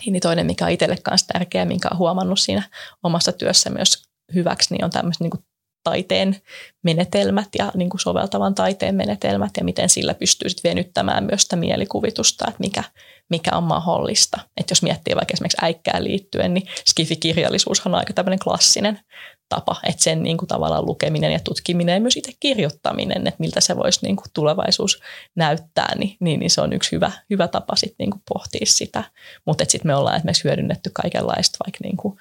niin 0.05 0.21
toinen, 0.21 0.45
mikä 0.45 0.65
on 0.65 0.71
itselle 0.71 0.97
kanssa 1.03 1.27
tärkeä, 1.33 1.65
minkä 1.65 1.87
olen 1.91 1.99
huomannut 1.99 2.39
siinä 2.39 2.63
omassa 3.03 3.31
työssä 3.31 3.69
myös 3.69 4.03
hyväksi, 4.33 4.73
niin 4.73 4.85
on 4.85 4.91
tämmöiset 4.91 5.21
niin 5.21 5.43
taiteen 5.83 6.41
menetelmät 6.83 7.49
ja 7.57 7.71
niin 7.75 7.89
kuin 7.89 8.01
soveltavan 8.01 8.55
taiteen 8.55 8.95
menetelmät 8.95 9.51
ja 9.57 9.63
miten 9.63 9.89
sillä 9.89 10.13
pystyy 10.13 10.49
sit 10.49 10.63
venyttämään 10.63 11.23
myös 11.23 11.41
sitä 11.41 11.55
mielikuvitusta, 11.55 12.45
että 12.47 12.59
mikä, 12.59 12.83
mikä 13.29 13.51
on 13.57 13.63
mahdollista. 13.63 14.39
Että 14.57 14.71
jos 14.71 14.83
miettii 14.83 15.15
vaikka 15.15 15.33
esimerkiksi 15.33 15.57
äikkään 15.61 16.03
liittyen, 16.03 16.53
niin 16.53 16.67
skifikirjallisuushan 16.89 17.93
on 17.93 17.99
aika 17.99 18.13
tämmöinen 18.13 18.39
klassinen 18.39 18.99
tapa, 19.55 19.75
että 19.83 20.03
sen 20.03 20.23
niin 20.23 20.37
kuin 20.37 20.47
tavallaan 20.47 20.85
lukeminen 20.85 21.31
ja 21.31 21.39
tutkiminen 21.43 21.93
ja 21.93 22.01
myös 22.01 22.17
itse 22.17 22.31
kirjoittaminen, 22.39 23.27
että 23.27 23.39
miltä 23.39 23.61
se 23.61 23.75
voisi 23.75 23.99
niin 24.03 24.15
kuin 24.15 24.27
tulevaisuus 24.33 25.01
näyttää, 25.35 25.95
niin, 25.95 26.17
niin, 26.19 26.39
niin 26.39 26.49
se 26.49 26.61
on 26.61 26.73
yksi 26.73 26.91
hyvä, 26.91 27.11
hyvä 27.29 27.47
tapa 27.47 27.75
sitten 27.75 27.95
niin 27.99 28.11
kuin 28.11 28.21
pohtia 28.33 28.65
sitä. 28.65 29.03
Mutta 29.45 29.65
sitten 29.67 29.89
me 29.89 29.95
ollaan 29.95 30.15
esimerkiksi 30.15 30.43
hyödynnetty 30.43 30.89
kaikenlaista 30.93 31.57
vaikka 31.65 31.79
niin 31.83 31.97
kuin, 31.97 32.19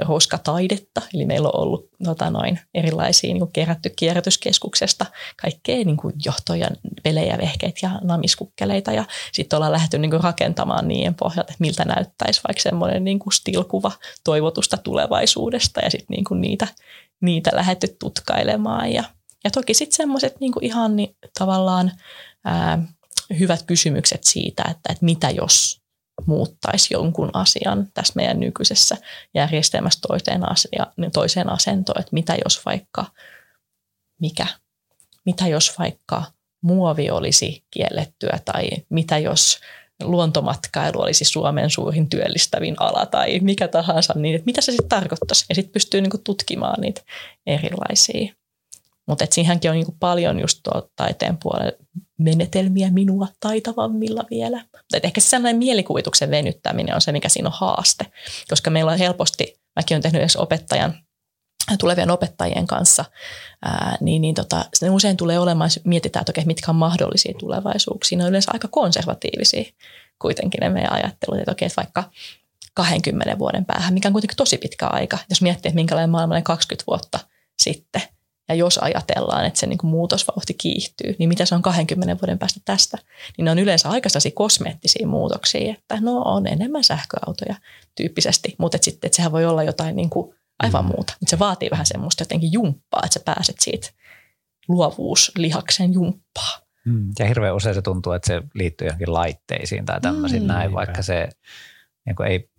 roskataidetta, 0.00 1.02
eli 1.14 1.24
meillä 1.24 1.48
on 1.48 1.60
ollut 1.62 1.88
tota 2.04 2.30
noin, 2.30 2.58
erilaisia 2.74 3.34
niin 3.34 3.52
kerätty 3.52 3.90
kierrätyskeskuksesta 3.96 5.06
kaikkea 5.42 5.84
niin 5.84 5.96
kuin 5.96 6.14
johtoja, 6.24 6.68
pelejä, 7.02 7.38
vehkeitä 7.38 7.78
ja 7.82 7.98
namiskukkeleita. 8.02 8.92
Ja 8.92 9.04
sitten 9.32 9.56
ollaan 9.56 9.72
lähdetty 9.72 9.98
niin 9.98 10.10
kuin 10.10 10.24
rakentamaan 10.24 10.88
niiden 10.88 11.14
pohjalta, 11.14 11.52
että 11.52 11.64
miltä 11.64 11.84
näyttäisi 11.84 12.40
vaikka 12.48 12.62
semmoinen 12.62 13.04
niin 13.04 13.18
kuin 13.18 13.32
stilkuva 13.32 13.92
toivotusta 14.24 14.76
tulevaisuudesta. 14.76 15.80
Ja 15.80 15.90
sitten 15.90 16.14
niin 16.14 16.24
kuin 16.24 16.40
niitä, 16.40 16.68
niitä 17.20 17.50
lähdetty 17.54 17.96
tutkailemaan. 17.98 18.92
Ja, 18.92 19.04
ja 19.44 19.50
toki 19.50 19.74
sitten 19.74 19.96
semmoiset 19.96 20.40
niin 20.40 20.52
ihan 20.60 20.96
niin, 20.96 21.16
tavallaan 21.38 21.92
ää, 22.44 22.78
hyvät 23.38 23.62
kysymykset 23.62 24.24
siitä, 24.24 24.62
että, 24.62 24.92
että 24.92 25.04
mitä 25.04 25.30
jos 25.30 25.81
muuttaisi 26.26 26.94
jonkun 26.94 27.30
asian 27.32 27.88
tässä 27.94 28.12
meidän 28.16 28.40
nykyisessä 28.40 28.96
järjestelmässä 29.34 30.00
toiseen, 30.08 30.52
asia, 30.52 30.86
toiseen 31.12 31.50
asentoon, 31.50 32.00
että 32.00 32.12
mitä 32.12 32.36
jos 32.44 32.66
vaikka, 32.66 33.04
mikä, 34.20 34.46
mitä 35.24 35.46
jos 35.46 35.78
vaikka 35.78 36.24
muovi 36.62 37.10
olisi 37.10 37.64
kiellettyä 37.70 38.38
tai 38.44 38.70
mitä 38.88 39.18
jos 39.18 39.60
luontomatkailu 40.02 41.00
olisi 41.00 41.24
Suomen 41.24 41.70
suurin 41.70 42.08
työllistävin 42.08 42.76
ala 42.78 43.06
tai 43.06 43.40
mikä 43.40 43.68
tahansa, 43.68 44.14
niin 44.16 44.34
että 44.34 44.46
mitä 44.46 44.60
se 44.60 44.72
sitten 44.72 44.88
tarkoittaisi. 44.88 45.44
Ja 45.48 45.54
sitten 45.54 45.72
pystyy 45.72 46.00
niinku 46.00 46.18
tutkimaan 46.18 46.80
niitä 46.80 47.00
erilaisia. 47.46 48.34
Mutta 49.06 49.26
siihenkin 49.30 49.70
on 49.70 49.76
niinku 49.76 49.96
paljon 50.00 50.40
just 50.40 50.60
taiteen 50.96 51.38
puolella 51.42 51.72
menetelmiä 52.22 52.90
minua 52.90 53.28
taitavammilla 53.40 54.24
vielä. 54.30 54.58
Mutta 54.72 54.98
ehkä 55.02 55.20
se 55.20 55.28
sellainen 55.28 55.58
mielikuvituksen 55.58 56.30
venyttäminen 56.30 56.94
on 56.94 57.00
se, 57.00 57.12
mikä 57.12 57.28
siinä 57.28 57.48
on 57.48 57.54
haaste, 57.56 58.06
koska 58.48 58.70
meillä 58.70 58.92
on 58.92 58.98
helposti 58.98 59.62
mäkin 59.76 59.94
olen 59.94 60.02
tehnyt 60.02 60.20
edes 60.20 60.36
opettajan 60.36 60.94
tulevien 61.78 62.10
opettajien 62.10 62.66
kanssa, 62.66 63.04
ää, 63.64 63.96
niin, 64.00 64.22
niin 64.22 64.34
tota, 64.34 64.64
ne 64.82 64.90
usein 64.90 65.16
tulee 65.16 65.38
olemaan, 65.38 65.66
jos 65.66 65.80
mietitään, 65.84 66.20
että 66.22 66.32
okei, 66.32 66.44
mitkä 66.44 66.70
on 66.70 66.76
mahdollisia 66.76 67.34
tulevaisuuksia, 67.38 68.18
ne 68.18 68.24
on 68.24 68.30
yleensä 68.30 68.50
aika 68.54 68.68
konservatiivisia 68.68 69.64
kuitenkin 70.18 70.58
ne 70.60 70.68
meidän 70.68 70.92
ajattelut, 70.92 71.38
että 71.38 71.52
okei, 71.52 71.66
että 71.66 71.82
vaikka 71.82 72.04
20 72.74 73.38
vuoden 73.38 73.64
päähän, 73.64 73.94
mikä 73.94 74.08
on 74.08 74.12
kuitenkin 74.12 74.36
tosi 74.36 74.58
pitkä 74.58 74.86
aika, 74.86 75.18
jos 75.30 75.42
miettii, 75.42 75.68
että 75.68 75.74
minkälainen 75.74 76.10
maailma 76.10 76.34
oli 76.34 76.42
20 76.42 76.84
vuotta 76.86 77.18
sitten, 77.62 78.02
ja 78.48 78.54
jos 78.54 78.78
ajatellaan, 78.78 79.46
että 79.46 79.60
se 79.60 79.66
niin 79.66 79.78
kuin 79.78 79.90
muutosvauhti 79.90 80.54
kiihtyy, 80.54 81.16
niin 81.18 81.28
mitä 81.28 81.44
se 81.44 81.54
on 81.54 81.62
20 81.62 82.16
vuoden 82.22 82.38
päästä 82.38 82.60
tästä? 82.64 82.98
Niin 83.36 83.44
ne 83.44 83.50
on 83.50 83.58
yleensä 83.58 83.88
aika 83.88 84.08
kosmeettisia 84.34 85.06
muutoksia, 85.06 85.72
että 85.72 85.98
no 86.00 86.22
on 86.22 86.46
enemmän 86.46 86.84
sähköautoja 86.84 87.54
tyyppisesti, 87.96 88.54
mutta 88.58 88.76
et 88.76 88.82
sitten 88.82 89.08
että 89.08 89.16
sehän 89.16 89.32
voi 89.32 89.44
olla 89.44 89.62
jotain 89.62 89.96
niin 89.96 90.10
kuin 90.10 90.34
aivan 90.58 90.84
mm. 90.84 90.88
muuta. 90.88 91.14
Mutta 91.20 91.30
se 91.30 91.38
vaatii 91.38 91.70
vähän 91.70 91.86
semmoista 91.86 92.22
jotenkin 92.22 92.52
jumppaa, 92.52 93.02
että 93.04 93.14
sä 93.14 93.20
pääset 93.24 93.56
siitä 93.60 93.88
luovuuslihaksen 94.68 95.92
jumppaa. 95.92 96.58
Mm. 96.84 97.10
Ja 97.18 97.26
hirveän 97.26 97.54
usein 97.54 97.74
se 97.74 97.82
tuntuu, 97.82 98.12
että 98.12 98.26
se 98.26 98.42
liittyy 98.54 98.86
johonkin 98.86 99.12
laitteisiin 99.12 99.84
tai 99.84 100.00
tämmöisiin 100.00 100.42
mm, 100.42 100.48
näin, 100.48 100.72
vaikka 100.74 101.02
se 101.02 101.28
niin 102.06 102.22
ei, 102.26 102.50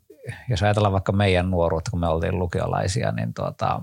jos 0.49 0.63
ajatellaan 0.63 0.93
vaikka 0.93 1.11
meidän 1.11 1.51
nuoruutta, 1.51 1.91
kun 1.91 1.99
me 1.99 2.07
oltiin 2.07 2.39
lukiolaisia, 2.39 3.11
niin 3.11 3.33
tuota, 3.33 3.81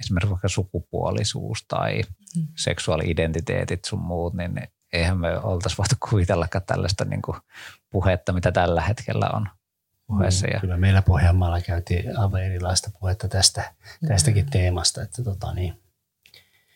esimerkiksi 0.00 0.30
vaikka 0.30 0.48
sukupuolisuus 0.48 1.64
tai 1.68 2.02
mm. 2.36 2.46
seksuaali-identiteetit 2.56 3.84
sun 3.84 3.98
muut, 3.98 4.34
niin 4.34 4.62
eihän 4.92 5.18
me 5.18 5.38
oltaisi 5.38 5.78
voitu 5.78 5.94
kuvitellakaan 6.10 6.64
tällaista 6.66 7.04
niin 7.04 7.22
kuin 7.22 7.36
puhetta, 7.90 8.32
mitä 8.32 8.52
tällä 8.52 8.80
hetkellä 8.80 9.30
on 9.32 9.48
puheessa. 10.06 10.46
Mm, 10.46 10.60
kyllä 10.60 10.76
meillä 10.76 11.02
Pohjanmaalla 11.02 11.60
käytiin 11.60 12.18
aivan 12.18 12.44
erilaista 12.44 12.90
puhetta 13.00 13.28
tästä, 13.28 13.72
tästäkin 14.08 14.44
mm. 14.44 14.50
teemasta. 14.50 15.02
Että 15.02 15.24
tota, 15.24 15.54
niin. 15.54 15.80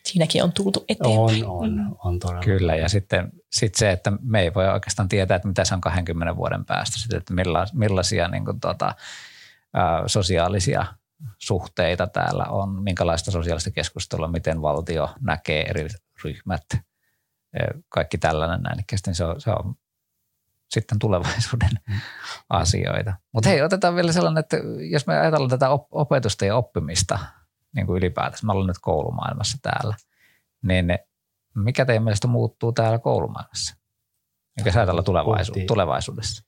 Siinäkin 0.03 0.43
on 0.43 0.51
tultu 0.51 0.85
eteenpäin. 0.89 1.45
On, 1.45 1.63
on, 1.63 1.97
on 2.03 2.19
todella. 2.19 2.43
Kyllä, 2.43 2.75
ja 2.75 2.89
sitten 2.89 3.31
sit 3.51 3.75
se, 3.75 3.91
että 3.91 4.11
me 4.21 4.41
ei 4.41 4.53
voi 4.53 4.67
oikeastaan 4.67 5.09
tietää, 5.09 5.35
että 5.35 5.47
mitä 5.47 5.65
se 5.65 5.73
on 5.73 5.81
20 5.81 6.35
vuoden 6.35 6.65
päästä, 6.65 6.97
sitten, 6.97 7.17
että 7.17 7.33
millaisia 7.73 8.27
niin 8.27 8.45
kuin, 8.45 8.59
tota, 8.59 8.95
sosiaalisia 10.07 10.85
suhteita 11.37 12.07
täällä 12.07 12.45
on, 12.45 12.83
minkälaista 12.83 13.31
sosiaalista 13.31 13.71
keskustelua, 13.71 14.27
miten 14.27 14.61
valtio 14.61 15.09
näkee 15.21 15.69
eri 15.69 15.87
ryhmät, 16.23 16.63
kaikki 17.89 18.17
tällainen 18.17 18.61
näin. 18.61 19.15
Se 19.15 19.25
on, 19.25 19.41
se 19.41 19.49
on 19.49 19.75
sitten 20.69 20.99
tulevaisuuden 20.99 21.69
mm. 21.87 21.95
asioita. 22.49 23.13
Mutta 23.31 23.49
hei, 23.49 23.61
otetaan 23.61 23.95
vielä 23.95 24.11
sellainen, 24.11 24.39
että 24.39 24.57
jos 24.91 25.07
me 25.07 25.17
ajatellaan 25.17 25.49
tätä 25.49 25.69
opetusta 25.91 26.45
ja 26.45 26.55
oppimista 26.55 27.19
niin 27.75 27.85
kuin 27.85 27.97
ylipäätänsä, 27.97 28.45
mä 28.45 28.51
olen 28.51 28.67
nyt 28.67 28.79
koulumaailmassa 28.81 29.57
täällä, 29.61 29.95
niin 30.61 30.99
mikä 31.55 31.85
teidän 31.85 32.03
mielestä 32.03 32.27
muuttuu 32.27 32.71
täällä 32.71 32.99
koulumaailmassa? 32.99 33.75
Mikä 34.57 34.71
sä 34.71 34.79
ajatella 34.79 35.03
tulevaisu- 35.03 35.65
tulevaisuudessa? 35.67 36.43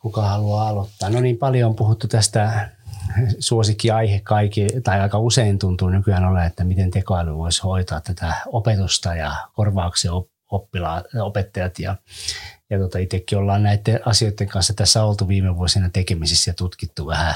Kuka 0.00 0.22
haluaa 0.22 0.68
aloittaa? 0.68 1.10
No 1.10 1.20
niin, 1.20 1.38
paljon 1.38 1.70
on 1.70 1.76
puhuttu 1.76 2.08
tästä 2.08 2.70
suosikkiaihe 3.38 4.20
kaikki, 4.20 4.66
tai 4.84 5.00
aika 5.00 5.18
usein 5.18 5.58
tuntuu 5.58 5.88
nykyään 5.88 6.24
ole, 6.24 6.46
että 6.46 6.64
miten 6.64 6.90
tekoäly 6.90 7.36
voisi 7.36 7.62
hoitaa 7.62 8.00
tätä 8.00 8.34
opetusta 8.46 9.14
ja 9.14 9.34
korvauksia 9.52 10.12
oppilaat, 10.50 11.04
opettajat 11.22 11.78
ja, 11.78 11.96
ja 12.70 12.78
tota, 12.78 12.98
itsekin 12.98 13.38
ollaan 13.38 13.62
näiden 13.62 14.00
asioiden 14.04 14.48
kanssa 14.48 14.74
tässä 14.74 15.04
oltu 15.04 15.28
viime 15.28 15.56
vuosina 15.56 15.90
tekemisissä 15.92 16.50
ja 16.50 16.54
tutkittu 16.54 17.06
vähän 17.06 17.34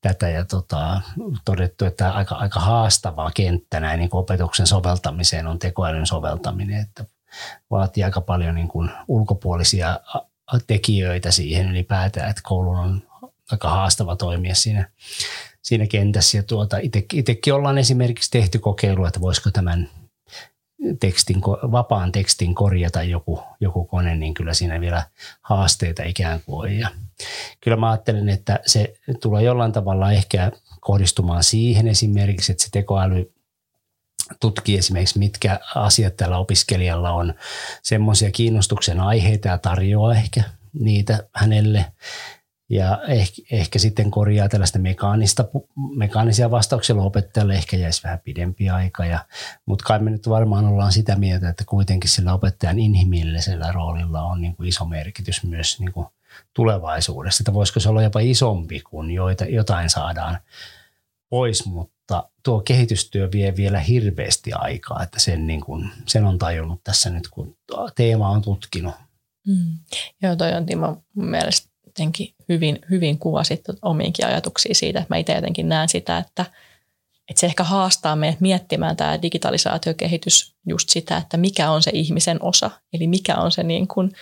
tätä 0.00 0.28
ja 0.28 0.44
tota, 0.44 1.00
todettu, 1.44 1.84
että 1.84 2.12
aika, 2.12 2.34
aika 2.34 2.60
haastavaa 2.60 3.30
kenttä 3.34 3.80
näin 3.80 3.98
niin 4.00 4.10
opetuksen 4.12 4.66
soveltamiseen 4.66 5.46
on 5.46 5.58
tekoälyn 5.58 6.06
soveltaminen, 6.06 6.80
että 6.80 7.04
vaatii 7.70 8.04
aika 8.04 8.20
paljon 8.20 8.54
niin 8.54 8.68
kuin 8.68 8.90
ulkopuolisia 9.08 10.00
tekijöitä 10.66 11.30
siihen 11.30 11.70
ylipäätään, 11.70 12.30
että 12.30 12.42
koulun 12.44 12.78
on 12.78 13.02
aika 13.52 13.70
haastava 13.70 14.16
toimia 14.16 14.54
siinä, 14.54 14.88
siinä 15.62 15.86
kentässä. 15.86 16.38
Ja 16.38 16.42
tuota, 16.42 16.76
itsekin 17.12 17.54
ollaan 17.54 17.78
esimerkiksi 17.78 18.30
tehty 18.30 18.58
kokeilu, 18.58 19.04
että 19.04 19.20
voisiko 19.20 19.50
tämän 19.50 19.90
tekstin, 21.00 21.40
vapaan 21.72 22.12
tekstin 22.12 22.54
korjata 22.54 23.02
joku, 23.02 23.42
joku 23.60 23.84
kone, 23.84 24.16
niin 24.16 24.34
kyllä 24.34 24.54
siinä 24.54 24.80
vielä 24.80 25.02
haasteita 25.42 26.02
ikään 26.02 26.40
kuin 26.46 26.70
on. 26.70 26.78
Ja 26.78 26.88
kyllä 27.60 27.76
mä 27.76 27.90
ajattelen, 27.90 28.28
että 28.28 28.60
se 28.66 28.94
tulee 29.22 29.42
jollain 29.42 29.72
tavalla 29.72 30.12
ehkä 30.12 30.52
kohdistumaan 30.80 31.44
siihen 31.44 31.88
esimerkiksi, 31.88 32.52
että 32.52 32.64
se 32.64 32.70
tekoäly 32.70 33.32
tutkii 34.40 34.78
esimerkiksi, 34.78 35.18
mitkä 35.18 35.60
asiat 35.74 36.16
tällä 36.16 36.38
opiskelijalla 36.38 37.10
on 37.10 37.34
semmoisia 37.82 38.30
kiinnostuksen 38.30 39.00
aiheita 39.00 39.48
ja 39.48 39.58
tarjoaa 39.58 40.14
ehkä 40.14 40.42
niitä 40.72 41.28
hänelle 41.34 41.84
ja 42.68 43.02
ehkä, 43.08 43.42
ehkä 43.52 43.78
sitten 43.78 44.10
korjaa 44.10 44.48
tällaista 44.48 44.78
mekaanista, 44.78 45.44
mekaanisia 45.96 46.50
vastauksia 46.50 46.96
opettajalle 46.96 47.54
ehkä 47.54 47.76
jäisi 47.76 48.02
vähän 48.04 48.20
pidempi 48.24 48.70
aika. 48.70 49.04
Ja, 49.04 49.24
mutta 49.66 49.84
kai 49.84 49.98
me 49.98 50.10
nyt 50.10 50.28
varmaan 50.28 50.64
ollaan 50.64 50.92
sitä 50.92 51.16
mieltä, 51.16 51.48
että 51.48 51.64
kuitenkin 51.66 52.10
sillä 52.10 52.34
opettajan 52.34 52.78
inhimillisellä 52.78 53.72
roolilla 53.72 54.22
on 54.22 54.40
niin 54.40 54.56
kuin 54.56 54.68
iso 54.68 54.84
merkitys 54.84 55.44
myös 55.44 55.80
niin 55.80 55.92
kuin 55.92 56.06
tulevaisuudessa. 56.54 57.42
Että 57.42 57.54
voisiko 57.54 57.80
se 57.80 57.88
olla 57.88 58.02
jopa 58.02 58.20
isompi, 58.20 58.80
kun 58.80 59.10
joita, 59.10 59.44
jotain 59.44 59.90
saadaan 59.90 60.38
pois, 61.28 61.66
mutta 61.66 62.28
tuo 62.42 62.60
kehitystyö 62.60 63.28
vie 63.32 63.56
vielä 63.56 63.80
hirveästi 63.80 64.52
aikaa, 64.52 65.02
että 65.02 65.20
sen, 65.20 65.46
niin 65.46 65.60
kuin, 65.60 65.90
sen 66.06 66.24
on 66.24 66.38
tajunnut 66.38 66.84
tässä 66.84 67.10
nyt, 67.10 67.28
kun 67.28 67.56
teema 67.94 68.28
on 68.28 68.42
tutkinut. 68.42 68.94
Mm. 69.46 69.78
Joo, 70.22 70.36
toi 70.36 70.52
on 70.52 70.66
Timo 70.66 71.02
mielestä 71.14 71.71
jotenkin 71.92 72.34
hyvin, 72.48 72.78
hyvin 72.90 73.18
kuvasit 73.18 73.60
omiinkin 73.82 74.26
ajatuksia 74.26 74.74
siitä, 74.74 74.98
että 74.98 75.14
mä 75.14 75.18
itse 75.18 75.32
jotenkin 75.32 75.68
näen 75.68 75.88
sitä, 75.88 76.18
että, 76.18 76.44
että 77.30 77.40
se 77.40 77.46
ehkä 77.46 77.64
haastaa 77.64 78.16
meidät 78.16 78.40
miettimään 78.40 78.96
tämä 78.96 79.22
digitalisaatiokehitys 79.22 80.54
just 80.66 80.88
sitä, 80.88 81.16
että 81.16 81.36
mikä 81.36 81.70
on 81.70 81.82
se 81.82 81.90
ihmisen 81.94 82.42
osa, 82.42 82.70
eli 82.92 83.06
mikä 83.06 83.34
on 83.34 83.52
se 83.52 83.62
niin 83.62 83.88
kuin 83.88 84.12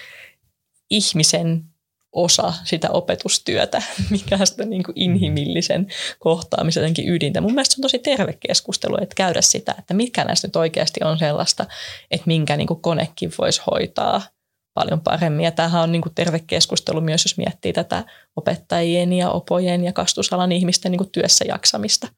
ihmisen 0.91 1.65
osa 2.13 2.53
sitä 2.65 2.91
opetustyötä, 2.91 3.83
mikä 4.11 4.37
on 4.41 4.47
sitä 4.47 4.65
niin 4.65 4.83
kuin 4.83 4.99
inhimillisen 4.99 5.87
kohtaamisen 6.19 6.81
jotenkin 6.81 7.09
ydintä. 7.09 7.41
Mun 7.41 7.53
mielestä 7.53 7.75
se 7.75 7.79
on 7.79 7.83
tosi 7.83 7.99
terve 7.99 8.39
keskustelu, 8.49 8.97
että 9.03 9.15
käydä 9.15 9.41
sitä, 9.41 9.75
että 9.79 9.95
mikä 9.95 10.25
näistä 10.25 10.49
nyt 10.49 10.57
oikeasti 10.57 11.01
on 11.05 11.19
sellaista, 11.19 11.67
että 12.11 12.27
minkä 12.27 12.57
niin 12.57 12.67
kuin 12.67 12.83
konekin 12.83 13.33
voisi 13.39 13.63
hoitaa– 13.67 14.23
paljon 14.75 15.01
paremmin. 15.01 15.45
Ja 15.45 15.51
tämähän 15.51 15.83
on 15.83 15.93
niin 15.93 16.03
kuin 16.03 16.15
terve 16.15 16.39
keskustelu 16.47 17.01
myös, 17.01 17.25
jos 17.25 17.37
miettii 17.37 17.73
tätä 17.73 18.05
opettajien 18.37 19.13
ja 19.13 19.31
opojen 19.31 19.85
ja 19.85 19.93
kastusalan 19.93 20.53
ihmisten 20.53 20.93
niin 20.93 20.99
kuin 20.99 21.11
työssä 21.11 21.45
jaksamista. 21.49 22.09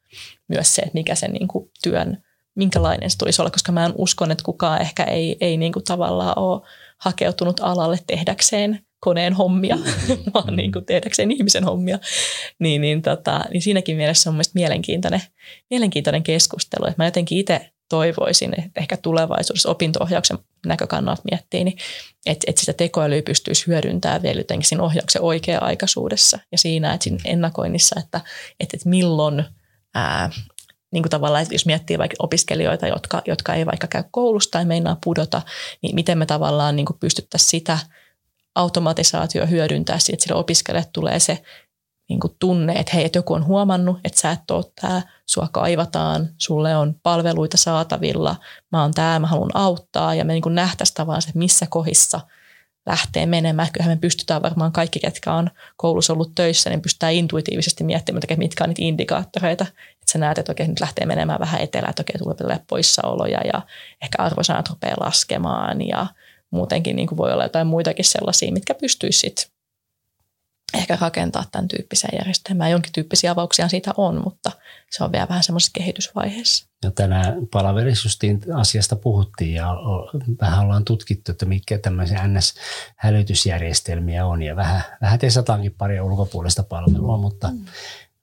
Myös 0.49 0.75
se, 0.75 0.83
että 0.83 0.95
mikä 0.95 1.15
sen 1.15 1.33
niin 1.33 1.49
kuin 1.49 1.71
työn, 1.83 2.23
minkälainen 2.55 3.11
se 3.11 3.19
tulisi 3.19 3.43
olla, 3.43 3.51
koska 3.51 3.73
mä 3.73 3.85
en 3.85 3.93
uskon, 3.97 4.31
että 4.31 4.45
kukaan 4.45 4.81
ehkä 4.81 5.05
ei, 5.05 5.37
ei 5.41 5.57
niin 5.57 5.73
kuin 5.73 5.85
tavallaan 5.85 6.39
ole 6.39 6.61
hakeutunut 6.99 7.61
alalle 7.61 7.99
tehdäkseen 8.07 8.81
koneen 9.01 9.33
hommia, 9.33 9.79
vaan 10.35 10.57
niin 10.57 10.73
kuin 10.73 10.85
tehdäkseen 10.85 11.31
ihmisen 11.31 11.65
hommia. 11.65 11.99
Niin, 12.59 12.81
niin, 12.81 13.03
tota, 13.03 13.45
niin 13.53 13.63
siinäkin 13.63 13.97
mielessä 13.97 14.31
on 14.31 14.35
mielestäni 14.35 14.63
mielenkiintoinen, 14.63 15.23
mielenkiintoinen 15.71 16.23
keskustelu. 16.23 16.87
Että 16.87 17.03
mä 17.03 17.05
jotenkin 17.05 17.39
itse 17.39 17.71
toivoisin, 17.89 18.55
että 18.59 18.81
ehkä 18.81 18.97
tulevaisuudessa 18.97 19.71
opinto-ohjauksen 19.71 20.39
näkökannalta 20.67 21.23
miettii, 21.31 21.65
niin 21.65 21.79
että, 22.27 22.45
että 22.47 22.61
sitä 22.61 22.73
tekoälyä 22.73 23.23
pystyisi 23.23 23.67
hyödyntämään 23.67 24.23
vielä 24.23 24.41
jotenkin 24.41 24.69
siinä 24.69 24.83
ohjauksen 24.83 25.23
oikea-aikaisuudessa 25.23 26.39
ja 26.53 26.59
siinä, 26.59 26.95
että 26.95 27.05
siinä 27.05 27.19
ennakoinnissa, 27.25 28.01
että, 28.01 28.21
että, 28.61 28.77
että 28.77 28.89
milloin 28.89 29.45
ää, 29.95 30.31
niin 30.93 31.03
kuin 31.03 31.11
tavallaan, 31.11 31.43
että 31.43 31.55
jos 31.55 31.67
miettii 31.67 31.99
vaikka 31.99 32.17
opiskelijoita, 32.19 32.87
jotka, 32.87 33.23
jotka 33.27 33.55
ei 33.55 33.67
vaikka 33.67 33.87
käy 33.87 34.05
koulusta 34.11 34.51
tai 34.51 34.65
meinaa 34.65 34.97
pudota, 35.05 35.43
niin 35.83 35.95
miten 35.95 36.19
me 36.19 36.27
tavallaan 36.27 36.77
niin 36.77 36.87
pystyttäisiin 37.01 37.51
sitä 37.51 37.79
automatisaatio 38.55 39.47
hyödyntää 39.47 39.97
että 39.97 40.25
sille 40.25 40.37
opiskelijalle 40.37 40.91
tulee 40.93 41.21
se 41.21 41.43
niin 42.09 42.21
kuin 42.21 42.37
tunne, 42.39 42.73
että 42.73 42.93
hei, 42.95 43.05
että 43.05 43.19
joku 43.19 43.35
on 43.35 43.47
huomannut, 43.47 44.01
että 44.05 44.21
sä 44.21 44.31
et 44.31 44.51
ole 44.51 44.65
tämä, 44.81 45.03
sua 45.27 45.49
kaivataan, 45.53 46.29
sulle 46.39 46.77
on 46.77 46.95
palveluita 47.03 47.57
saatavilla, 47.57 48.37
mä 48.73 48.83
oon 48.83 48.95
tämä, 48.95 49.19
mä 49.19 49.27
haluan 49.27 49.51
auttaa 49.57 50.15
ja 50.15 50.25
me 50.25 50.33
niin 50.33 50.55
nähtäisiin 50.55 50.95
tavallaan 50.95 51.23
se, 51.23 51.31
missä 51.35 51.67
kohdissa 51.71 52.21
lähtee 52.87 53.27
menemään. 53.27 53.69
Kyllähän 53.73 53.97
me 53.97 54.01
pystytään 54.01 54.43
varmaan 54.43 54.73
kaikki, 54.73 55.01
ketkä 55.01 55.33
on 55.33 55.51
koulussa 55.77 56.13
ollut 56.13 56.35
töissä, 56.35 56.71
niin 56.71 56.81
pystytään 56.81 57.13
intuitiivisesti 57.13 57.85
miettimään, 57.85 58.23
että 58.23 58.37
mitkä 58.37 58.65
on 58.65 58.71
niitä 58.71 58.83
indikaattoreita. 58.83 59.67
Että 59.93 60.13
sä 60.13 60.19
näet, 60.19 60.39
että 60.39 60.53
okei, 60.53 60.69
nyt 60.69 60.81
lähtee 60.81 61.07
menemään 61.07 61.41
vähän 61.41 61.61
etelään, 61.61 61.91
että 61.91 62.03
okei, 62.03 62.35
tulee 62.37 62.61
poissaoloja 62.69 63.41
ja 63.53 63.63
ehkä 64.03 64.23
arvosanat 64.23 64.69
rupeaa 64.69 64.97
laskemaan 65.01 65.89
ja 65.89 66.07
muutenkin 66.51 66.97
niin 66.97 67.09
kuin 67.09 67.19
voi 67.19 67.33
olla 67.33 67.43
jotain 67.43 67.67
muitakin 67.67 68.05
sellaisia, 68.05 68.53
mitkä 68.53 68.75
pystyisi 68.75 69.35
ehkä 70.75 70.99
rakentaa 71.01 71.45
tämän 71.53 71.69
tyyppiseen 71.69 72.19
järjestelmään. 72.19 72.71
Jonkin 72.71 72.93
tyyppisiä 72.93 73.31
avauksia 73.31 73.69
siitä 73.69 73.93
on, 73.97 74.23
mutta 74.25 74.53
se 74.91 75.05
on 75.05 75.13
vielä 75.13 75.29
vähän 75.29 75.43
semmoisessa 75.43 75.73
kehitysvaiheessa. 75.75 76.67
Ja 76.85 76.91
tänään 76.91 77.47
palaverissa 77.47 78.09
asiasta 78.55 78.97
puhuttiin 78.97 79.55
ja 79.55 79.75
vähän 80.41 80.65
ollaan 80.65 80.85
tutkittu, 80.85 81.33
että 81.33 81.47
mitkä 81.47 81.79
tämmöisiä 81.79 82.27
NS-hälytysjärjestelmiä 82.27 84.27
on 84.27 84.43
ja 84.43 84.57
vähän, 84.57 84.83
vähän 85.01 85.19
tesataankin 85.19 85.75
pari 85.79 86.01
ulkopuolista 86.01 86.63
palvelua, 86.63 87.17
mutta, 87.17 87.49
mm. 87.49 87.65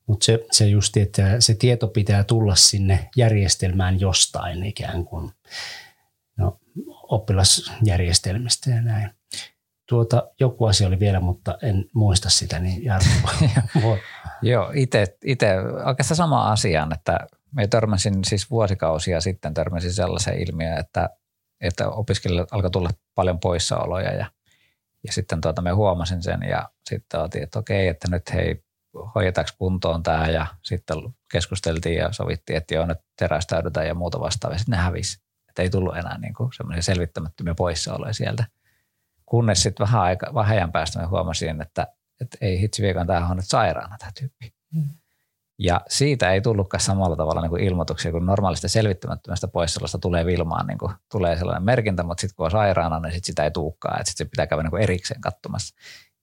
mutta 0.08 0.26
se, 0.26 0.46
se 0.52 0.68
just, 0.68 0.98
että 0.98 1.42
se 1.42 1.54
tieto 1.54 1.88
pitää 1.88 2.24
tulla 2.24 2.56
sinne 2.56 3.10
järjestelmään 3.16 4.00
jostain 4.00 4.66
ikään 4.66 5.06
kuin 5.06 5.32
no, 6.38 6.60
oppilasjärjestelmistä 6.88 8.70
ja 8.70 8.82
näin. 8.82 9.10
Tuota, 9.90 10.32
joku 10.40 10.66
asia 10.66 10.88
oli 10.88 11.00
vielä, 11.00 11.20
mutta 11.20 11.58
en 11.62 11.86
muista 11.94 12.30
sitä, 12.30 12.60
niin 12.60 12.84
Jarmo. 12.84 13.30
Joo, 14.42 14.72
itse 15.26 15.56
oikeastaan 15.86 16.16
sama 16.16 16.52
asiaan, 16.52 16.94
että 16.94 17.20
me 17.56 17.68
törmäsin 17.68 18.24
siis 18.24 18.52
vuosikausia 18.52 19.22
sitten 19.22 19.54
törmäsin 19.54 19.94
sellaiseen 19.94 20.40
ilmiöön, 20.40 20.78
että, 20.78 21.10
että 21.62 21.90
opiskelijoille 21.90 22.48
alkoi 22.52 22.72
tulla 22.72 22.90
paljon 23.16 23.40
poissaoloja 23.40 24.14
ja, 24.14 24.26
ja 25.08 25.14
sitten 25.14 25.42
tuota, 25.42 25.62
me 25.62 25.72
huomasin 25.72 26.24
sen 26.24 26.40
ja 26.50 26.70
sitten 26.86 27.20
otin, 27.20 27.44
että 27.44 27.60
okei, 27.60 27.88
että 27.88 28.08
nyt 28.12 28.34
hei, 28.34 28.64
hoidetaanko 29.16 29.52
kuntoon 29.58 30.04
tämä 30.04 30.28
ja 30.28 30.48
sitten 30.64 30.98
keskusteltiin 31.32 31.96
ja 31.96 32.12
sovittiin, 32.12 32.58
että 32.58 32.74
joo, 32.74 32.86
nyt 32.86 33.00
terästäydytään 33.20 33.88
ja 33.88 33.96
muuta 33.96 34.20
vastaavaa. 34.20 34.58
Sitten 34.58 34.72
ne 34.72 34.84
hävisi, 34.84 35.22
että 35.50 35.62
ei 35.62 35.70
tullut 35.70 35.98
enää 35.98 36.18
niin 36.18 36.34
semmoisia 36.58 36.82
selvittämättömiä 36.82 37.54
poissaoloja 37.56 38.14
sieltä. 38.14 38.46
Kunnes 39.30 39.64
sitten 39.64 39.88
vähän, 39.88 40.02
aika, 40.02 40.34
vähän 40.34 40.58
ajan 40.58 40.72
päästä 40.72 41.00
me 41.00 41.06
huomasin, 41.06 41.62
että, 41.62 41.88
että 42.22 42.38
ei 42.42 42.60
hitsi 42.62 42.82
viekaan, 42.82 43.08
tämähän 43.08 43.32
on 43.32 43.38
nyt 43.38 43.48
sairaana 43.48 43.96
tämä 44.00 44.12
tyyppi. 44.20 44.54
Mm. 44.76 44.90
Ja 45.60 45.82
siitä 45.88 46.32
ei 46.32 46.42
tullutkaan 46.42 46.82
samalla 46.82 47.16
tavalla 47.16 47.42
niin 47.42 47.50
kuin 47.50 47.64
ilmoituksia 47.64 48.12
kuin 48.12 48.26
normaalista 48.26 48.68
selvittämättömästä 48.68 49.48
poissaolosta 49.48 50.00
tulee 50.00 50.26
Vilmaan, 50.26 50.68
niin 50.68 50.78
kuin, 50.78 50.94
tulee 51.12 51.38
sellainen 51.38 51.64
merkintä, 51.64 52.04
mutta 52.04 52.22
sitten 52.22 52.36
kun 52.36 52.46
on 52.46 52.52
sairaana, 52.52 53.00
niin 53.00 53.14
sit 53.14 53.26
sitä 53.26 53.44
ei 53.44 53.52
tulekaan, 53.52 54.00
että 54.00 54.12
sitten 54.12 54.26
se 54.28 54.30
pitää 54.30 54.48
käydä 54.48 54.64
niin 54.64 54.72
kuin 54.72 54.84
erikseen 54.84 55.22
katsomassa. 55.22 55.76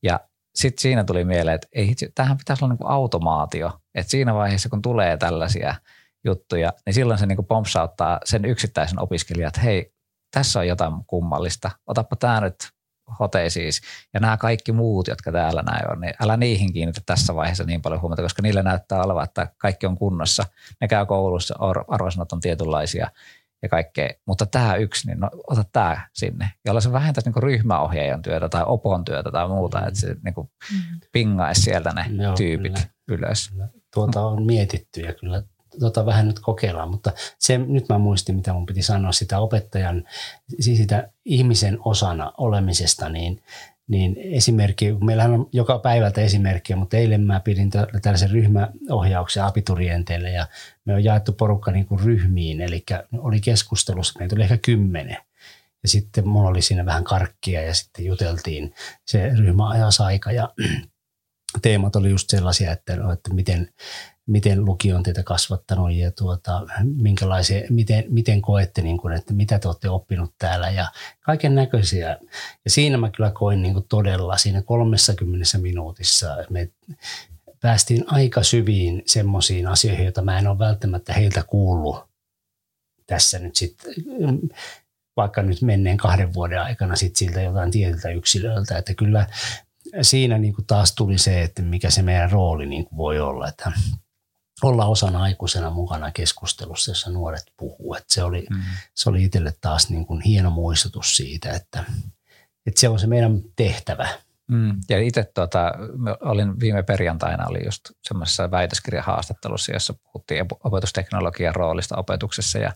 Ja 0.03 0.21
sitten 0.55 0.83
siinä 0.83 1.05
tuli 1.05 1.25
mieleen, 1.25 1.55
että 1.55 1.69
ei, 1.73 1.95
tähän 2.15 2.37
pitäisi 2.37 2.65
olla 2.65 2.73
niin 2.73 2.79
kuin 2.79 2.91
automaatio, 2.91 3.81
että 3.95 4.11
siinä 4.11 4.35
vaiheessa 4.35 4.69
kun 4.69 4.83
tulee 4.83 5.17
tällaisia 5.17 5.75
juttuja, 6.25 6.73
niin 6.87 6.95
silloin 6.95 7.19
se 7.19 7.27
niin 7.27 7.37
kuin 7.37 7.47
pompsauttaa 7.47 8.21
sen 8.25 8.45
yksittäisen 8.45 9.03
opiskelijan, 9.03 9.49
että 9.49 9.61
hei, 9.61 9.93
tässä 10.31 10.59
on 10.59 10.69
jotain 10.69 10.93
kummallista, 11.07 11.71
otappa 11.87 12.17
tämä 12.17 12.41
nyt 12.41 12.57
Hote 13.21 13.51
siis, 13.51 13.81
ja 14.15 14.21
nämä 14.21 14.37
kaikki 14.37 14.73
muut, 14.73 15.09
jotka 15.09 15.33
täällä 15.33 15.63
näin 15.63 15.91
on, 15.93 16.01
niin 16.01 16.15
älä 16.21 16.37
niihin 16.37 16.73
kiinnitä 16.73 17.01
tässä 17.07 17.35
vaiheessa 17.35 17.65
niin 17.65 17.83
paljon 17.83 18.01
huomiota, 18.01 18.23
koska 18.23 18.43
niillä 18.43 18.63
näyttää 18.63 19.03
olevan, 19.03 19.25
että 19.25 19.49
kaikki 19.59 19.87
on 19.87 19.99
kunnossa. 19.99 20.45
Ne 20.81 20.89
käy 20.89 21.07
koulussa, 21.07 21.55
arvosanat 21.89 22.33
on 22.33 22.41
tietynlaisia 22.41 23.11
ja 23.63 23.69
kaikkea. 23.69 24.11
Mutta 24.27 24.47
tämä 24.47 24.75
yksi, 24.75 25.07
niin 25.07 25.21
no, 25.21 25.31
ota 25.47 25.65
tämä 25.73 26.09
sinne, 26.13 26.51
jolla 26.65 26.81
se 26.81 26.93
vähentäisi 26.93 27.31
niin 27.31 27.43
ryhmäohjaajan 27.43 28.23
työtä 28.23 28.49
tai 28.49 28.63
opon 28.67 29.05
työtä 29.05 29.31
tai 29.31 29.49
muuta, 29.49 29.81
mm. 29.81 29.89
että 29.89 30.01
se 30.01 30.17
niin 30.25 30.35
kuin 30.35 30.51
mm. 30.73 31.01
pingaisi 31.13 31.63
sieltä 31.63 31.93
ne 31.93 32.23
Joo, 32.23 32.35
tyypit 32.35 32.73
kyllä. 33.07 33.29
ylös. 33.29 33.51
Kyllä. 33.51 33.69
Tuota 33.95 34.21
on 34.21 34.47
mietitty 34.47 35.01
ja 35.01 35.15
kyllä 35.15 35.43
tota 35.81 36.07
vähän 36.07 36.27
nyt 36.27 36.39
kokeillaan, 36.39 36.91
mutta 36.91 37.13
se, 37.39 37.59
nyt 37.59 37.89
mä 37.89 37.99
muistin, 37.99 38.37
mitä 38.37 38.53
mun 38.53 38.67
piti 38.67 38.83
sanoa 38.83 39.13
sitä 39.13 39.39
opettajan, 39.39 40.05
siis 40.61 40.79
sitä 40.79 41.09
ihmisen 41.25 41.79
osana 41.85 42.33
olemisesta, 42.39 43.09
niin, 43.09 43.43
niin 43.89 44.17
esimerkki, 44.19 44.93
meillähän 45.05 45.33
on 45.33 45.49
joka 45.53 45.79
päivältä 45.79 46.21
esimerkkiä, 46.21 46.77
mutta 46.77 46.97
eilen 46.97 47.21
mä 47.21 47.41
pidin 47.41 47.71
tällaisen 48.03 48.31
ryhmäohjauksen 48.31 49.45
abiturienteille 49.45 50.31
ja 50.31 50.47
me 50.85 50.95
on 50.95 51.05
jaettu 51.05 51.33
porukka 51.33 51.71
niin 51.71 51.87
kuin 51.87 52.01
ryhmiin, 52.01 52.61
eli 52.61 52.85
oli 53.19 53.41
keskustelussa, 53.41 54.19
meitä 54.19 54.35
oli 54.35 54.43
ehkä 54.43 54.59
kymmenen. 54.59 55.17
Ja 55.83 55.89
sitten 55.89 56.29
mulla 56.29 56.49
oli 56.49 56.63
siinä 56.63 56.85
vähän 56.85 57.05
karkkia 57.05 57.63
ja 57.63 57.75
sitten 57.75 58.05
juteltiin 58.05 58.75
se 59.05 59.31
ryhmäajasaika 59.39 60.33
ja 60.33 60.49
teemat 61.63 61.97
oli 61.97 62.11
just 62.11 62.31
sellaisia, 62.31 62.73
että, 62.73 62.97
no, 62.97 63.13
että 63.13 63.35
miten, 63.35 63.73
miten 64.27 64.65
lukio 64.65 64.97
on 64.97 65.03
teitä 65.03 65.23
kasvattanut 65.23 65.93
ja 65.93 66.11
tuota, 66.11 66.63
minkälaisia, 66.85 67.63
miten, 67.71 68.05
miten 68.09 68.43
koette, 68.43 68.83
niin 68.83 68.99
kuin, 68.99 69.15
että 69.15 69.35
mitä 69.35 69.59
te 69.59 69.69
olette 69.69 69.89
oppinut 69.89 70.35
täällä 70.39 70.71
ja 70.71 70.89
kaiken 71.21 71.55
näköisiä. 71.55 72.19
Ja 72.65 72.71
siinä 72.71 72.99
mä 72.99 73.11
kyllä 73.11 73.31
koin 73.31 73.63
niin 73.63 73.75
kuin 73.75 73.87
todella 73.89 74.37
siinä 74.37 74.63
30 74.63 75.59
minuutissa 75.59 76.37
me 76.51 76.71
päästiin 77.61 78.05
aika 78.07 78.43
syviin 78.43 79.03
semmoisiin 79.07 79.67
asioihin, 79.67 80.05
joita 80.05 80.23
mä 80.23 80.39
en 80.39 80.47
ole 80.47 80.59
välttämättä 80.59 81.13
heiltä 81.13 81.43
kuullut 81.43 81.97
tässä 83.07 83.39
nyt 83.39 83.57
sitten 83.57 83.95
vaikka 85.17 85.43
nyt 85.43 85.63
menneen 85.63 85.97
kahden 85.97 86.35
vuoden 86.35 86.63
aikana 86.63 86.97
sit 86.97 87.17
siltä 87.17 87.43
jotain 87.43 87.71
tietyltä 87.71 88.09
yksilöltä, 88.09 88.79
että 88.79 88.95
kyllä 88.95 89.27
siinä 90.03 90.39
niin 90.39 90.55
kuin 90.55 90.67
taas 90.67 90.95
tuli 90.95 91.19
se, 91.19 91.43
että 91.43 91.63
mikä 91.63 91.91
se 91.91 92.03
meidän 92.03 92.31
rooli 92.31 92.67
niin 92.67 92.85
kuin 92.85 92.97
voi 92.97 93.21
olla, 93.21 93.49
että 93.49 93.73
olla 94.63 94.87
osana 94.87 95.23
aikuisena 95.23 95.71
mukana 95.71 96.11
keskustelussa, 96.11 96.91
jossa 96.91 97.11
nuoret 97.11 97.53
puhuu. 97.57 97.97
Se, 98.09 98.23
oli, 98.23 98.47
mm. 98.51 98.63
se 98.95 99.11
oli 99.11 99.25
itselle 99.25 99.55
taas 99.61 99.91
niin 99.91 100.07
kuin 100.07 100.21
hieno 100.21 100.51
muistutus 100.51 101.17
siitä, 101.17 101.53
että, 101.53 101.85
että 102.67 102.81
se 102.81 102.89
on 102.89 102.99
se 102.99 103.07
meidän 103.07 103.43
tehtävä. 103.57 104.09
Mm. 104.49 104.81
Ja 104.89 105.01
itse 105.01 105.25
tuota, 105.35 105.73
olin 106.21 106.61
viime 106.61 106.83
perjantaina 106.83 107.47
oli 107.47 107.65
just 107.65 107.91
semmoisessa 108.03 108.51
väitöskirjahaastattelussa, 108.51 109.73
jossa 109.73 109.95
puhuttiin 109.95 110.47
opetusteknologian 110.65 111.55
roolista 111.55 111.97
opetuksessa 111.97 112.59
ja, 112.59 112.73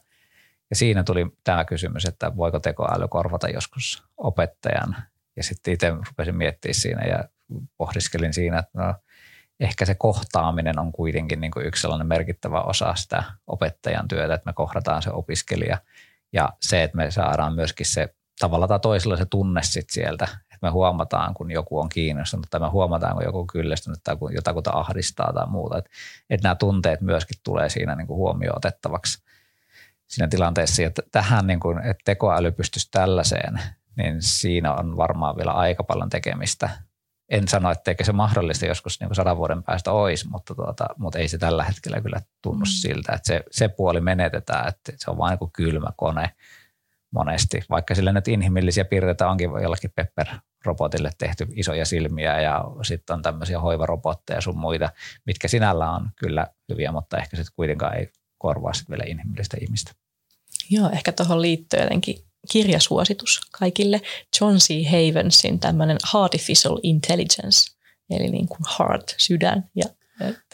ja 0.71 0.77
siinä 0.77 1.03
tuli 1.03 1.27
tämä 1.45 1.65
kysymys, 1.65 2.05
että 2.05 2.37
voiko 2.37 2.61
tekoäly 2.61 3.09
korvata 3.09 3.49
joskus 3.49 4.03
opettajan. 4.17 4.97
Ja 5.37 5.43
sitten 5.43 5.75
itse 5.75 5.91
rupesin 5.91 6.37
miettimään 6.37 6.75
siinä 6.75 7.07
ja 7.07 7.25
pohdiskelin 7.77 8.35
siinä, 8.35 8.59
että 8.59 8.71
no, 8.75 8.95
ehkä 9.61 9.87
se 9.87 9.95
kohtaaminen 9.95 10.79
on 10.79 10.93
kuitenkin 10.93 11.41
niin 11.41 11.51
kuin 11.51 11.67
yksi 11.67 11.83
sellainen 11.83 12.07
merkittävä 12.07 12.63
osa 12.63 12.95
sitä 12.95 13.23
opettajan 13.47 14.09
työtä, 14.09 14.35
että 14.35 14.51
me 14.51 14.53
kohdataan 14.53 15.03
se 15.03 15.11
opiskelija 15.11 15.79
ja 16.33 16.49
se, 16.61 16.83
että 16.83 16.97
me 16.97 17.11
saadaan 17.11 17.55
myöskin 17.55 17.87
se 17.87 18.15
tavalla 18.39 18.69
tai 18.69 18.81
toisella 18.81 19.17
se 19.17 19.25
tunne 19.25 19.63
sit 19.63 19.91
sieltä, 19.91 20.25
että 20.25 20.59
me 20.63 20.71
huomataan, 20.71 21.35
kun 21.35 21.51
joku 21.51 21.81
on 21.81 21.89
kiinnostunut 21.89 22.47
tai 22.51 22.61
me 22.61 22.69
huomataan, 22.69 23.15
kun 23.15 23.25
joku 23.25 23.39
on 23.39 23.47
kyllästynyt 23.47 24.01
tai 24.05 24.17
kun 24.17 24.35
jotakuta 24.35 24.71
ahdistaa 24.71 25.33
tai 25.33 25.47
muuta, 25.47 25.79
että, 25.79 25.91
että 26.31 26.49
nämä 26.49 26.55
tunteet 26.55 27.01
myöskin 27.01 27.39
tulee 27.45 27.69
siinä 27.69 27.95
niin 27.95 28.07
kuin 28.07 28.17
huomioon 28.17 28.57
otettavaksi 28.57 29.23
siinä 30.07 30.29
tilanteessa, 30.29 30.83
että 30.83 31.03
tähän 31.13 31.47
niin 31.47 31.61
kuin, 31.61 31.79
että 31.79 32.03
tekoäly 32.05 32.53
pystyisi 32.53 32.89
tällaiseen, 32.91 33.61
niin 33.97 34.23
siinä 34.23 34.75
on 34.75 34.97
varmaan 34.97 35.37
vielä 35.37 35.53
aika 35.53 35.85
paljon 35.85 36.11
tekemistä 36.11 36.71
en 37.31 37.49
sano, 37.49 37.71
etteikö 37.71 38.05
se 38.05 38.13
mahdollista 38.13 38.67
joskus 38.67 39.01
niin 39.01 39.15
sadan 39.15 39.37
vuoden 39.37 39.63
päästä 39.63 39.93
olisi, 39.93 40.29
mutta, 40.29 40.55
tuota, 40.55 40.87
mutta 40.97 41.19
ei 41.19 41.29
se 41.29 41.39
tällä 41.39 41.65
hetkellä 41.65 42.01
kyllä 42.01 42.21
tunnu 42.43 42.65
mm. 42.65 42.71
siltä, 42.71 43.13
että 43.13 43.27
se, 43.27 43.43
se 43.51 43.69
puoli 43.69 44.01
menetetään, 44.01 44.69
että 44.69 44.93
se 44.97 45.11
on 45.11 45.19
vain 45.19 45.39
niin 45.41 45.53
kylmä 45.53 45.89
kone 45.97 46.31
monesti, 47.11 47.61
vaikka 47.71 47.95
sille 47.95 48.13
nyt 48.13 48.29
inhimillisiä 48.29 48.85
piirteitä 48.85 49.29
onkin 49.29 49.51
jollakin 49.63 49.93
Pepper-robotille 49.97 51.11
tehty 51.19 51.47
isoja 51.51 51.85
silmiä 51.85 52.41
ja 52.41 52.65
sitten 52.83 53.15
on 53.15 53.23
tämmöisiä 53.23 53.61
hoivarobotteja 53.61 54.41
sun 54.41 54.59
muita, 54.59 54.91
mitkä 55.27 55.49
sinällä 55.49 55.91
on 55.91 56.11
kyllä 56.17 56.47
hyviä, 56.69 56.93
mutta 56.93 57.19
ehkä 57.19 57.37
sitten 57.37 57.55
kuitenkaan 57.57 57.97
ei 57.97 58.13
korvaa 58.39 58.73
sitten 58.73 58.99
vielä 58.99 59.11
inhimillistä 59.11 59.57
ihmistä. 59.61 59.93
Joo, 60.71 60.91
ehkä 60.91 61.13
tuohon 61.13 61.43
liittyy 61.43 61.81
jotenkin 61.81 62.30
kirjasuositus 62.53 63.41
kaikille. 63.51 64.01
John 64.41 64.57
C. 64.57 64.69
Havensin 64.87 65.59
tämmöinen 65.59 65.97
Artificial 66.15 66.79
Intelligence, 66.83 67.71
eli 68.11 68.29
niin 68.29 68.49
kuin 68.49 68.61
heart, 68.79 69.15
sydän. 69.17 69.71
Ja, 69.75 69.85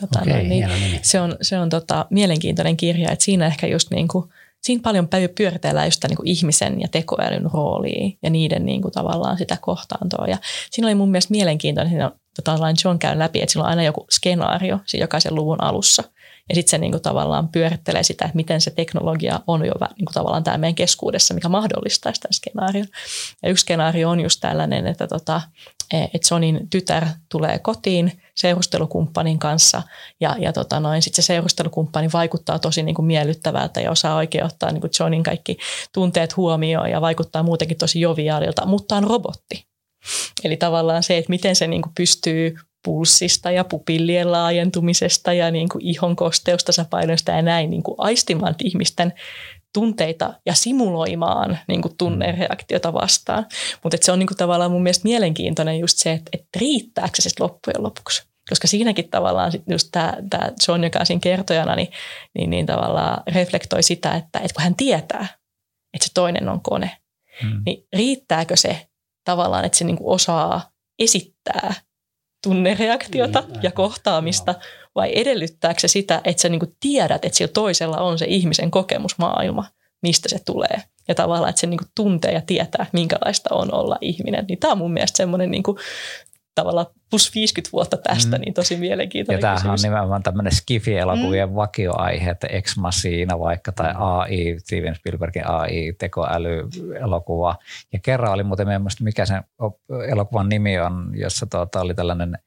tota, 0.01 0.21
okay, 0.23 0.43
no, 0.43 0.49
niin, 0.49 0.69
se 1.03 1.21
on, 1.21 1.37
se 1.43 1.59
on 1.59 1.69
tota, 1.69 2.07
mielenkiintoinen 2.11 2.77
kirja, 2.77 3.13
että 3.13 3.25
siinä 3.25 3.47
ehkä 3.47 3.67
just 3.67 3.91
niin 3.91 4.09
kuin, 4.09 4.29
siinä 4.61 4.83
paljon 4.83 5.09
pyöritellään 5.37 5.87
just 5.87 6.05
niin 6.09 6.17
kuin 6.17 6.29
ihmisen 6.29 6.81
ja 6.81 6.89
tekoälyn 6.89 7.51
roolia 7.53 8.11
ja 8.23 8.31
niiden 8.31 8.67
niin 8.67 8.83
kuin 8.83 8.93
tavallaan 8.93 9.39
sitä 9.39 9.57
kohtaantoa. 9.61 10.27
Ja 10.27 10.39
siinä 10.71 10.89
oli 10.89 10.95
mun 10.95 11.11
mielestä 11.11 11.31
mielenkiintoinen, 11.31 11.91
siinä 11.91 12.11
tota, 12.37 12.59
John 12.85 12.99
käy 12.99 13.19
läpi, 13.19 13.43
että 13.43 13.53
sillä 13.53 13.65
on 13.65 13.71
aina 13.71 13.83
joku 13.83 14.07
skenaario 14.11 14.79
siinä 14.87 15.05
jokaisen 15.05 15.35
luvun 15.35 15.63
alussa– 15.63 16.05
ja 16.49 16.55
sitten 16.55 16.71
se 16.71 16.79
niin 16.79 16.93
kuin 16.93 17.03
tavallaan 17.03 17.49
pyörittelee 17.49 18.03
sitä, 18.03 18.25
että 18.25 18.37
miten 18.37 18.61
se 18.61 18.71
teknologia 18.71 19.41
on 19.47 19.67
jo 19.67 19.73
niin 19.97 20.07
kuin 20.07 20.15
tavallaan 20.15 20.45
tämä 20.45 20.59
meidän 20.59 20.75
keskuudessa, 20.75 21.35
mikä 21.35 21.49
mahdollistaisi 21.49 22.21
tämän 22.21 22.33
skenaarion. 22.33 22.87
Ja 23.43 23.51
yksi 23.51 23.63
skenaario 23.63 24.11
on 24.11 24.21
just 24.21 24.41
tällainen, 24.41 24.87
että, 24.87 25.07
tota, 25.07 25.41
että 25.93 26.29
Sonin 26.29 26.71
tytär 26.71 27.07
tulee 27.29 27.59
kotiin 27.59 28.23
seurustelukumppanin 28.35 29.39
kanssa 29.39 29.83
ja, 30.21 30.37
ja 30.39 30.53
tota 30.53 30.81
noin, 30.81 31.03
sitten 31.03 31.23
se 31.23 31.27
seurustelukumppani 31.27 32.09
vaikuttaa 32.13 32.59
tosi 32.59 32.83
niin 32.83 32.95
kuin 32.95 33.07
miellyttävältä 33.07 33.81
ja 33.81 33.91
osaa 33.91 34.17
oikein 34.17 34.45
ottaa 34.45 34.73
niin 34.73 34.81
kuin 34.81 34.91
Johnin 35.01 35.23
kaikki 35.23 35.59
tunteet 35.93 36.37
huomioon 36.37 36.91
ja 36.91 37.01
vaikuttaa 37.01 37.43
muutenkin 37.43 37.79
tosi 37.79 38.01
joviaalilta, 38.01 38.67
mutta 38.67 38.97
on 38.97 39.05
robotti. 39.05 39.67
Eli 40.45 40.57
tavallaan 40.57 41.03
se, 41.03 41.19
että 41.19 41.31
miten 41.31 41.57
se 41.57 41.67
niin 41.67 41.83
kuin 41.83 41.93
pystyy 41.97 42.57
pulssista 42.87 43.51
ja 43.51 43.65
pupillien 43.65 44.33
laajentumisesta 44.33 45.33
ja 45.33 45.51
niin 45.51 45.69
kuin 45.69 45.85
ihon 45.85 46.17
kosteustasapainoista 46.17 47.33
ja 47.33 47.43
näin 47.43 47.71
niin 47.71 47.83
kuin 47.83 47.95
aistimaan 47.99 48.55
ihmisten 48.65 49.13
tunteita 49.75 50.35
ja 50.47 50.55
simuloimaan 50.55 51.59
niin 51.69 51.83
kuin 51.83 51.97
tunnereaktiota 51.99 52.93
vastaan. 52.93 53.47
Mutta 53.83 53.99
se 54.01 54.13
on 54.13 54.19
niin 54.19 54.27
kuin 54.27 54.37
tavallaan 54.37 54.71
mun 54.71 54.83
mielestä 54.83 55.09
mielenkiintoinen 55.09 55.79
just 55.79 55.99
se, 55.99 56.13
että, 56.13 56.31
että 56.33 56.59
riittääkö 56.61 57.17
se 57.17 57.29
sitten 57.29 57.45
loppujen 57.45 57.83
lopuksi. 57.83 58.23
Koska 58.49 58.67
siinäkin 58.67 59.09
tavallaan 59.11 59.53
just 59.71 59.89
tämä, 59.93 60.15
tämä 60.31 60.51
John, 60.69 60.85
joka 60.85 60.99
on 60.99 61.07
siinä 61.07 61.21
kertojana, 61.21 61.77
niin, 61.77 61.89
niin, 62.39 62.51
niin 62.51 62.67
tavallaan 62.67 63.23
reflektoi 63.35 63.83
sitä, 63.83 64.15
että, 64.15 64.39
että 64.39 64.55
kun 64.55 64.65
hän 64.65 64.75
tietää, 64.75 65.27
että 65.95 66.07
se 66.07 66.11
toinen 66.15 66.49
on 66.49 66.61
kone, 66.61 66.97
hmm. 67.43 67.63
niin 67.67 67.87
riittääkö 67.93 68.57
se 68.57 68.87
tavallaan, 69.25 69.65
että 69.65 69.79
se 69.79 69.85
niin 69.85 69.97
kuin 69.97 70.15
osaa 70.15 70.71
esittää 70.99 71.75
tunnereaktiota 72.47 73.41
niin, 73.49 73.63
ja 73.63 73.71
kohtaamista, 73.71 74.53
no. 74.53 74.59
vai 74.95 75.13
edellyttääkö 75.15 75.81
se 75.81 75.89
sitä, 75.89 76.21
että 76.25 76.43
sä 76.43 76.49
niinku 76.49 76.75
tiedät, 76.81 77.25
että 77.25 77.39
sillä 77.39 77.53
toisella 77.53 77.97
on 77.97 78.19
se 78.19 78.27
ihmisen 78.29 78.71
kokemusmaailma, 78.71 79.65
mistä 80.03 80.29
se 80.29 80.39
tulee. 80.45 80.83
Ja 81.09 81.15
tavallaan, 81.15 81.51
että 81.51 81.61
se 81.61 81.67
niinku 81.67 81.85
tuntee 81.95 82.33
ja 82.33 82.41
tietää, 82.47 82.87
minkälaista 82.93 83.55
on 83.55 83.75
olla 83.75 83.99
ihminen. 84.01 84.45
Niin 84.49 84.59
tämä 84.59 84.73
on 84.73 84.79
mun 84.79 84.93
mielestä 84.93 85.17
semmoinen 85.17 85.51
niinku, 85.51 85.79
tavallaan 86.57 86.87
plus 87.11 87.35
50 87.35 87.73
vuotta 87.73 87.97
tästä, 87.97 88.37
mm. 88.37 88.41
niin 88.41 88.55
tosi 88.55 88.77
mielenkiintoinen 88.77 89.39
Ja 89.39 89.43
tämähän 89.43 89.71
on 89.71 89.79
nimenomaan 89.83 90.23
tämmöinen 90.23 90.53
Skifi-elokuvien 90.53 91.49
mm. 91.49 91.55
vakioaihe, 91.55 92.31
että 92.31 92.47
Ex 92.47 92.77
Machina 92.77 93.39
vaikka, 93.39 93.73
tai 93.73 93.93
mm. 93.93 94.01
AI, 94.01 94.57
Steven 94.59 94.95
Spielbergin 94.95 95.47
AI, 95.47 95.93
tekoäly-elokuva. 95.93 97.57
Ja 97.93 97.99
kerran 98.03 98.33
oli 98.33 98.43
muuten 98.43 98.67
mielestäni, 98.67 99.05
mikä 99.05 99.27
sen 99.27 99.45
elokuvan 100.09 100.49
nimi 100.49 100.79
on, 100.79 101.11
jossa 101.15 101.47
tuota, 101.47 101.81
oli 101.81 101.95
tällainen 101.95 102.39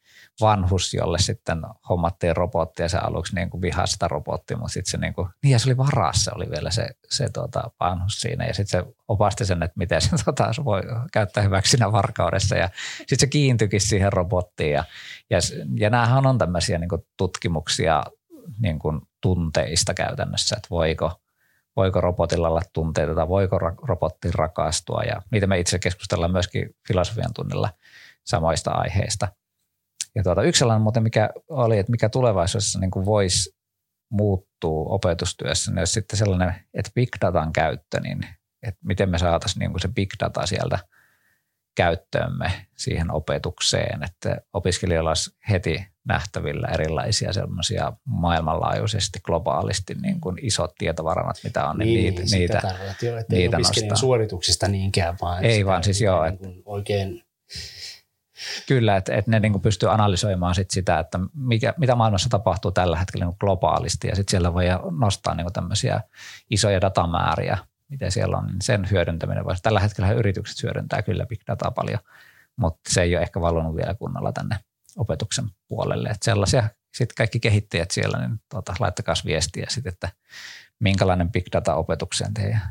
vanhus, 0.42 0.94
jolle 0.94 1.20
sitten 1.20 1.62
hommattiin 1.90 2.36
robotti 2.36 2.82
ja 2.82 2.90
se 2.90 2.98
aluksi 2.98 3.36
niin 3.36 3.50
kuin 3.50 3.62
vihasi 3.62 3.94
sitä 3.94 4.08
robottia, 4.08 4.58
mutta 4.58 4.74
sitten 4.74 4.92
se 4.92 4.98
niin 4.98 5.14
kuin, 5.14 5.28
niin 5.44 5.52
ja 5.52 5.60
se 5.60 5.70
oli 5.70 5.78
varassa, 5.78 6.32
oli 6.36 6.50
vielä 6.50 6.72
se, 6.72 6.90
se 7.10 7.30
tuota, 7.30 7.72
vanhus 7.80 8.22
siinä. 8.22 8.46
Ja 8.46 8.54
sitten 8.54 8.82
se 8.82 8.94
opasti 9.08 9.46
sen, 9.46 9.64
että 9.64 9.78
miten 9.78 10.02
se, 10.02 10.10
tuota, 10.26 10.52
voi 10.66 10.82
käyttää 11.14 11.44
hyväksi 11.44 11.72
siinä 11.72 11.92
varkaudessa. 11.92 12.56
Ja 12.56 12.70
sitten 12.98 13.20
se 13.20 13.28
kiintyikin 13.28 13.82
siihen 13.82 14.14
robottiin 14.14 14.72
ja, 14.72 14.84
ja, 15.30 15.38
ja 15.76 15.90
näähän 15.90 16.26
on 16.26 16.38
tämmöisiä 16.38 16.78
niin 16.78 16.90
kuin 16.90 17.02
tutkimuksia 17.18 18.04
niin 18.60 18.80
kuin 18.80 19.02
tunteista 19.22 19.94
käytännössä, 19.94 20.56
että 20.58 20.68
voiko, 20.70 21.22
voiko 21.76 22.02
robotilla 22.02 22.50
olla 22.50 22.62
tunteita 22.74 23.16
tai 23.16 23.28
voiko 23.28 23.60
robotti 23.60 24.32
rakastua. 24.32 25.04
Ja 25.04 25.22
niitä 25.32 25.48
me 25.48 25.60
itse 25.60 25.80
keskustellaan 25.80 26.32
myöskin 26.32 26.76
filosofian 26.88 27.34
tunnilla 27.34 27.70
samoista 28.24 28.72
aiheista– 28.72 29.28
ja 30.16 30.24
tuota, 30.24 30.44
yksi 30.44 30.60
sellainen 30.60 30.82
muuten, 30.82 31.04
mikä 31.04 31.30
oli, 31.50 31.78
että 31.78 31.92
mikä 31.92 32.10
tulevaisuudessa 32.10 32.80
niin 32.80 32.92
kuin 32.92 33.06
voisi 33.06 33.56
muuttuu 34.10 34.94
opetustyössä, 34.94 35.72
niin 35.72 35.80
olisi 35.80 35.94
sitten 35.94 36.20
sellainen, 36.20 36.56
että 36.74 36.92
big 36.96 37.10
datan 37.22 37.54
käyttö, 37.54 38.00
niin 38.00 38.20
että 38.64 38.80
miten 38.86 39.10
me 39.10 39.18
saataisiin 39.18 39.60
niin 39.60 39.72
kuin 39.72 39.82
se 39.82 39.88
big 39.88 40.10
data 40.20 40.46
sieltä 40.46 40.80
käyttöömme 41.76 42.52
siihen 42.78 43.12
opetukseen, 43.12 44.04
että 44.04 44.42
opiskelijoilla 44.54 45.10
olisi 45.10 45.32
heti 45.50 45.88
nähtävillä 46.08 46.68
erilaisia 46.68 47.34
sellaisia 47.34 47.94
maailmanlaajuisesti, 48.06 49.20
globaalisti 49.24 49.96
niin 50.02 50.22
kuin 50.22 50.38
isot 50.42 50.76
tietovarannat, 50.78 51.38
mitä 51.44 51.68
on, 51.68 51.78
niin, 51.78 52.16
niin 52.16 52.16
niitä, 52.32 52.62
niitä, 52.62 52.76
jo, 53.02 53.14
niitä 53.30 53.58
nostaa. 53.58 53.96
suorituksista 53.96 54.68
niinkään, 54.68 55.18
vaan 55.22 55.46
ei 55.46 55.66
vaan 55.66 55.84
siis 55.84 56.02
joo. 56.02 56.24
Niin 56.24 56.34
että, 56.34 56.48
oikein 56.66 57.24
Kyllä, 58.68 58.98
että, 58.98 59.16
että 59.16 59.32
ne 59.32 59.40
niin 59.40 59.52
kuin 59.52 59.62
pystyy 59.62 59.92
analysoimaan 59.92 60.56
sit 60.56 60.72
sitä, 60.72 61.00
että 61.00 61.20
mikä, 61.34 61.74
mitä 61.78 61.96
maailmassa 61.96 62.30
tapahtuu 62.30 62.72
tällä 62.72 62.98
hetkellä 62.98 63.26
niin 63.26 63.36
globaalisti 63.40 64.08
ja 64.08 64.16
sitten 64.16 64.32
siellä 64.32 64.54
voi 64.54 64.66
nostaa 65.00 65.36
niin 65.36 65.54
tämmöisiä 65.54 66.02
isoja 66.50 66.82
datamääriä, 66.82 67.58
mitä 67.90 68.10
siellä 68.10 68.38
on, 68.38 68.48
niin 68.48 68.62
sen 68.62 68.88
hyödyntäminen 68.92 69.46
voisi. 69.46 69.64
Tällä 69.64 69.80
hetkellä 69.80 70.12
yritykset 70.12 70.64
hyödyntää 70.64 71.02
kyllä 71.02 71.26
big 71.26 71.42
dataa 71.48 71.72
paljon, 71.72 72.00
mutta 72.56 72.80
se 72.88 73.02
ei 73.02 73.16
ole 73.16 73.24
ehkä 73.24 73.42
valunut 73.42 73.76
vielä 73.76 73.94
kunnolla 73.94 74.32
tänne 74.32 74.60
opetuksen 74.98 75.46
puolelle. 75.68 76.10
Että 76.10 76.26
sellaisia 76.26 76.70
sitten 76.94 77.16
kaikki 77.16 77.40
kehittäjät 77.40 77.92
siellä, 77.92 78.18
niin 78.18 78.42
tuota, 78.50 78.74
laittakaa 78.80 79.16
viestiä 79.26 79.66
sitten, 79.70 79.94
että 79.94 80.10
minkälainen 80.80 81.32
big 81.32 81.46
data 81.54 81.76
opetukseen 81.76 82.34
teidän 82.34 82.62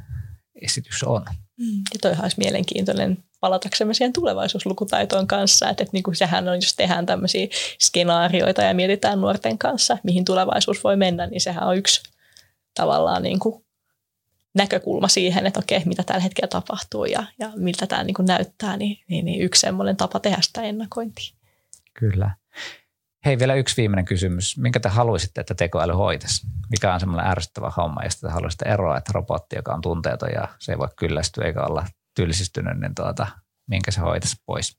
esitys 0.62 1.02
on. 1.04 1.24
Mm, 1.58 1.82
ja 1.94 1.98
toihan 2.02 2.24
olisi 2.24 2.38
mielenkiintoinen 2.38 3.24
palataksemme 3.40 3.94
siihen 3.94 4.12
tulevaisuuslukutaitoon 4.12 5.26
kanssa, 5.26 5.68
että, 5.70 5.82
että 5.82 5.92
niin 5.92 6.02
kuin 6.02 6.16
sehän 6.16 6.48
on, 6.48 6.54
jos 6.54 6.74
tehdään 6.76 7.06
tämmöisiä 7.06 7.46
skenaarioita 7.80 8.62
ja 8.62 8.74
mietitään 8.74 9.20
nuorten 9.20 9.58
kanssa, 9.58 9.98
mihin 10.02 10.24
tulevaisuus 10.24 10.84
voi 10.84 10.96
mennä, 10.96 11.26
niin 11.26 11.40
sehän 11.40 11.68
on 11.68 11.76
yksi 11.76 12.02
tavallaan 12.74 13.22
niin 13.22 13.38
kuin 13.38 13.64
näkökulma 14.54 15.08
siihen, 15.08 15.46
että 15.46 15.60
okei, 15.60 15.82
mitä 15.84 16.02
tällä 16.02 16.20
hetkellä 16.20 16.48
tapahtuu 16.48 17.04
ja, 17.04 17.24
ja 17.38 17.52
miltä 17.56 17.86
tämä 17.86 18.04
niin 18.04 18.14
kuin 18.14 18.26
näyttää, 18.26 18.76
niin, 18.76 18.98
niin, 19.08 19.24
niin 19.24 19.42
yksi 19.42 19.60
semmoinen 19.60 19.96
tapa 19.96 20.20
tehdä 20.20 20.38
sitä 20.40 20.62
ennakointia. 20.62 21.34
Kyllä. 21.94 22.30
Hei, 23.28 23.38
vielä 23.38 23.54
yksi 23.54 23.76
viimeinen 23.76 24.04
kysymys. 24.04 24.58
Minkä 24.58 24.80
te 24.80 24.88
haluaisitte, 24.88 25.40
että 25.40 25.54
tekoäly 25.54 25.92
hoitaisi? 25.92 26.46
Mikä 26.70 26.94
on 26.94 27.00
semmoinen 27.00 27.30
ärsyttävä 27.30 27.72
homma, 27.76 28.04
josta 28.04 28.26
te 28.26 28.32
haluaisitte 28.32 28.68
eroa, 28.68 28.96
että 28.96 29.12
robotti, 29.14 29.56
joka 29.56 29.74
on 29.74 29.80
tunteeton 29.80 30.28
ja 30.34 30.48
se 30.58 30.72
ei 30.72 30.78
voi 30.78 30.88
kyllästyä 30.96 31.44
eikä 31.44 31.62
olla 31.62 31.86
tylsistynyt, 32.16 32.80
niin 32.80 32.94
tuota, 32.94 33.26
minkä 33.70 33.90
se 33.90 34.00
hoitaisi 34.00 34.36
pois? 34.46 34.78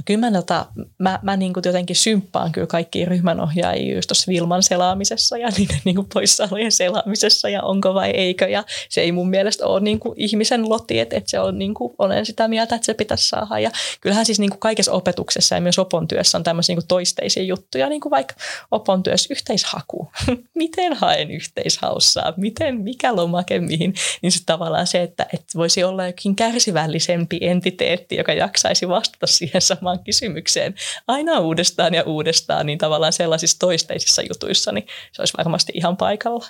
No 0.00 0.04
kyllä 0.04 0.20
mä, 0.20 0.32
tota, 0.32 0.66
mä, 0.98 1.18
mä 1.22 1.36
niin 1.36 1.52
kuin 1.52 1.62
jotenkin 1.66 1.96
symppaan 1.96 2.52
kyllä 2.52 2.66
kaikkia 2.66 3.06
ryhmänohjaajia 3.06 3.94
just 3.94 4.08
tuossa 4.08 4.28
Vilman 4.28 4.62
selaamisessa 4.62 5.38
ja 5.38 5.48
niiden 5.58 5.80
niin 5.84 5.96
kuin 5.96 6.06
poissaolojen 6.14 6.72
selaamisessa 6.72 7.48
ja 7.48 7.62
onko 7.62 7.94
vai 7.94 8.10
eikö. 8.10 8.48
Ja 8.48 8.64
se 8.88 9.00
ei 9.00 9.12
mun 9.12 9.30
mielestä 9.30 9.66
ole 9.66 9.80
niin 9.80 10.00
kuin 10.00 10.14
ihmisen 10.16 10.68
loti, 10.68 10.98
että, 10.98 11.16
että 11.16 11.30
se 11.30 11.40
on, 11.40 11.58
niin 11.58 11.74
kuin, 11.74 11.94
olen 11.98 12.26
sitä 12.26 12.48
mieltä, 12.48 12.74
että 12.74 12.86
se 12.86 12.94
pitäisi 12.94 13.28
saada. 13.28 13.58
Ja 13.58 13.70
kyllähän 14.00 14.26
siis 14.26 14.38
niin 14.40 14.50
kuin 14.50 14.60
kaikessa 14.60 14.92
opetuksessa 14.92 15.54
ja 15.54 15.60
myös 15.60 15.78
opon 15.78 16.08
työssä 16.08 16.38
on 16.38 16.44
tämmöisiä 16.44 16.72
niin 16.72 16.82
kuin 16.82 16.88
toisteisia 16.88 17.42
juttuja, 17.42 17.88
niin 17.88 18.00
kuin 18.00 18.10
vaikka 18.10 18.34
opon 18.70 19.02
työssä 19.02 19.34
yhteishaku. 19.34 20.12
Miten 20.54 20.92
haen 20.92 21.30
yhteishaussa? 21.30 22.34
Miten, 22.36 22.80
mikä 22.80 23.16
lomake 23.16 23.60
mihin? 23.60 23.94
Niin 24.22 24.32
se 24.32 24.40
tavallaan 24.46 24.86
se, 24.86 25.02
että, 25.02 25.26
että 25.34 25.52
voisi 25.54 25.84
olla 25.84 26.06
jokin 26.06 26.36
kärsivällisempi 26.36 27.38
entiteetti, 27.40 28.16
joka 28.16 28.32
jaksaisi 28.32 28.88
vastata 28.88 29.26
siihen 29.26 29.62
samaan 29.62 29.89
samaan 29.90 30.04
kysymykseen 30.04 30.74
aina 31.08 31.38
uudestaan 31.38 31.94
ja 31.94 32.02
uudestaan, 32.02 32.66
niin 32.66 32.78
tavallaan 32.78 33.12
sellaisissa 33.12 33.58
toisteisissa 33.58 34.22
jutuissa, 34.22 34.72
niin 34.72 34.86
se 35.12 35.22
olisi 35.22 35.34
varmasti 35.38 35.72
ihan 35.74 35.96
paikalla. 35.96 36.46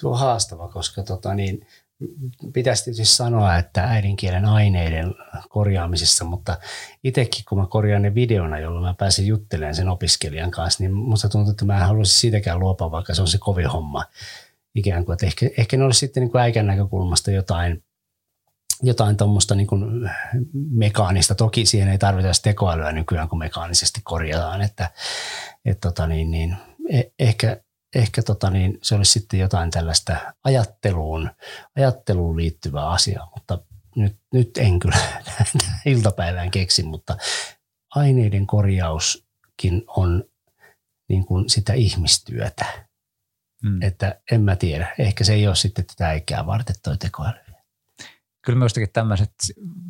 Tuo 0.00 0.12
on 0.12 0.18
haastava, 0.18 0.68
koska 0.68 1.02
tota 1.02 1.34
niin, 1.34 1.66
pitäisi 2.52 2.84
tietysti 2.84 3.04
sanoa, 3.04 3.56
että 3.56 3.82
äidinkielen 3.82 4.44
aineiden 4.44 5.14
korjaamisessa, 5.48 6.24
mutta 6.24 6.58
itsekin 7.04 7.44
kun 7.48 7.58
mä 7.58 7.66
korjaan 7.66 8.02
ne 8.02 8.14
videona, 8.14 8.58
jolloin 8.58 8.84
mä 8.84 8.94
pääsen 8.94 9.26
juttelemaan 9.26 9.74
sen 9.74 9.88
opiskelijan 9.88 10.50
kanssa, 10.50 10.82
niin 10.82 10.92
musta 10.92 11.28
tuntuu, 11.28 11.50
että 11.50 11.64
mä 11.64 11.78
en 11.78 11.86
haluaisi 11.86 12.20
siitäkään 12.20 12.60
luopua, 12.60 12.90
vaikka 12.90 13.14
se 13.14 13.22
on 13.22 13.28
se 13.28 13.38
kovin 13.38 13.66
homma. 13.66 14.04
Ikään 14.74 15.04
kuin, 15.04 15.14
että 15.14 15.26
ehkä, 15.26 15.50
ehkä 15.58 15.76
ne 15.76 15.84
olisi 15.84 15.98
sitten 15.98 16.20
niin 16.20 16.30
kuin 16.30 16.42
äikän 16.42 16.66
näkökulmasta 16.66 17.30
jotain 17.30 17.82
jotain 18.82 19.16
tuommoista 19.16 19.54
niin 19.54 19.66
kuin 19.66 20.10
mekaanista. 20.70 21.34
Toki 21.34 21.66
siihen 21.66 21.88
ei 21.88 21.98
tarvita 21.98 22.28
tekoälyä 22.42 22.92
nykyään, 22.92 23.28
kun 23.28 23.38
mekaanisesti 23.38 24.00
korjataan, 24.04 24.62
että 24.62 24.90
et 25.64 25.80
tota 25.80 26.06
niin, 26.06 26.30
niin, 26.30 26.56
e, 26.90 27.02
ehkä, 27.18 27.60
ehkä 27.94 28.22
tota 28.22 28.50
niin, 28.50 28.78
se 28.82 28.94
olisi 28.94 29.12
sitten 29.12 29.40
jotain 29.40 29.70
tällaista 29.70 30.16
ajatteluun, 30.44 31.30
ajatteluun 31.76 32.36
liittyvää 32.36 32.88
asiaa, 32.88 33.30
mutta 33.34 33.58
nyt, 33.96 34.16
nyt 34.32 34.58
en 34.58 34.78
kyllä 34.78 34.96
iltapäivään 35.86 36.50
keksi, 36.50 36.82
mutta 36.82 37.16
aineiden 37.94 38.46
korjauskin 38.46 39.84
on 39.86 40.24
niin 41.08 41.26
kuin 41.26 41.50
sitä 41.50 41.72
ihmistyötä. 41.72 42.86
Hmm. 43.62 43.82
Että 43.82 44.20
en 44.32 44.42
mä 44.42 44.56
tiedä. 44.56 44.94
Ehkä 44.98 45.24
se 45.24 45.32
ei 45.32 45.46
ole 45.46 45.56
sitten 45.56 45.86
tätä 45.86 46.12
ikää 46.12 46.46
varten 46.46 46.76
toi 46.82 46.96
tekoäly 46.96 47.45
kyllä 48.46 48.58
minustakin 48.58 48.88
tämmöiset, 48.92 49.34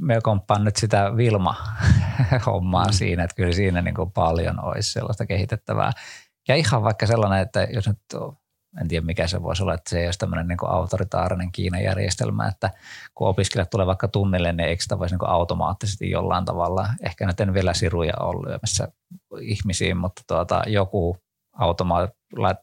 me 0.01 0.21
komppaan 0.23 0.65
nyt 0.65 0.77
sitä 0.77 1.17
Vilma-hommaa 1.17 2.87
mm. 2.87 2.93
siinä, 2.93 3.25
että 3.25 3.37
kyllä 3.37 3.53
siinä 3.53 3.83
niin 3.83 3.95
kuin 3.95 4.13
paljon 4.13 4.65
olisi 4.65 4.93
sellaista 4.93 5.27
kehitettävää. 5.27 5.93
Ja 6.49 6.57
ihan 6.57 6.83
vaikka 6.83 7.07
sellainen, 7.07 7.41
että 7.41 7.63
jos 7.71 7.89
nyt, 7.89 7.99
en 8.81 8.89
tiedä 8.89 9.07
mikä 9.07 9.27
se 9.27 9.43
voisi 9.43 9.63
olla, 9.63 9.75
että 9.75 9.91
se 9.91 10.01
ei 10.01 10.07
olisi 10.07 10.19
tämmöinen 10.19 10.49
niin 10.49 10.59
kuin 10.59 10.71
autoritaarinen 10.71 11.53
Kiinan 11.53 11.83
järjestelmä, 11.83 12.49
että 12.49 12.71
kun 13.15 13.29
opiskelijat 13.29 13.71
tulee 13.71 13.87
vaikka 13.87 14.09
tunnille, 14.09 14.53
niin 14.53 14.69
eikö 14.69 14.83
sitä 14.83 14.99
voisi 14.99 15.13
niin 15.13 15.19
kuin 15.19 15.31
automaattisesti 15.31 16.11
jollain 16.11 16.45
tavalla, 16.45 16.89
ehkä 17.03 17.27
nyt 17.27 17.41
en 17.41 17.55
vielä 17.55 17.75
siruja 17.75 18.15
ole 18.21 18.49
lyömässä 18.49 18.89
ihmisiin, 19.41 19.97
mutta 19.97 20.23
tuota, 20.27 20.63
joku 20.67 21.17
automaat, 21.59 22.11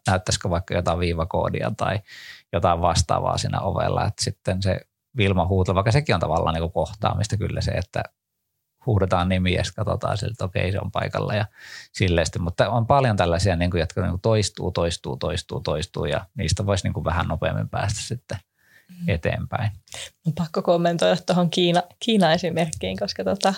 näyttäisikö 0.08 0.50
vaikka 0.50 0.74
jotain 0.74 1.00
viivakoodia 1.00 1.72
tai 1.78 2.00
jotain 2.54 2.82
vastaavaa 2.82 3.38
siinä 3.38 3.62
ovella, 3.62 4.06
että 4.06 4.24
sitten 4.24 4.62
se 4.62 4.80
Vilma 5.18 5.48
huuto, 5.48 5.76
vaikka 5.76 5.92
sekin 5.92 6.16
on 6.16 6.22
tavallaan 6.22 6.56
niin 6.56 6.72
kohtaamista 6.72 7.38
kyllä 7.38 7.62
se, 7.62 7.72
että 7.72 8.04
huudetaan 8.86 9.30
nimiä 9.30 9.60
ja 9.60 9.64
katsotaan 9.76 10.18
siltä, 10.18 10.32
että 10.32 10.46
okei 10.46 10.72
se 10.72 10.80
on 10.80 10.92
paikalla 10.92 11.36
ja 11.36 11.46
silleesti. 11.92 12.40
Mutta 12.40 12.70
on 12.70 12.88
paljon 12.88 13.18
tällaisia, 13.18 13.56
niin 13.56 13.72
kuin, 13.72 13.80
jotka 13.80 14.02
niin 14.02 14.10
kuin 14.10 14.22
toistuu, 14.22 14.72
toistuu, 14.72 15.18
toistuu, 15.18 15.60
toistuu 15.60 16.06
ja 16.06 16.26
niistä 16.38 16.66
voisi 16.66 16.84
niin 16.84 16.94
kuin 16.94 17.04
vähän 17.04 17.28
nopeammin 17.28 17.70
päästä 17.70 18.00
sitten 18.02 18.38
mm. 18.90 19.10
eteenpäin. 19.10 19.72
On 20.28 20.34
pakko 20.34 20.62
kommentoida 20.62 21.18
tuohon 21.26 21.50
Kiina, 21.50 21.84
Kiina-esimerkkiin, 22.00 22.98
koska 22.98 23.24
tota, 23.24 23.54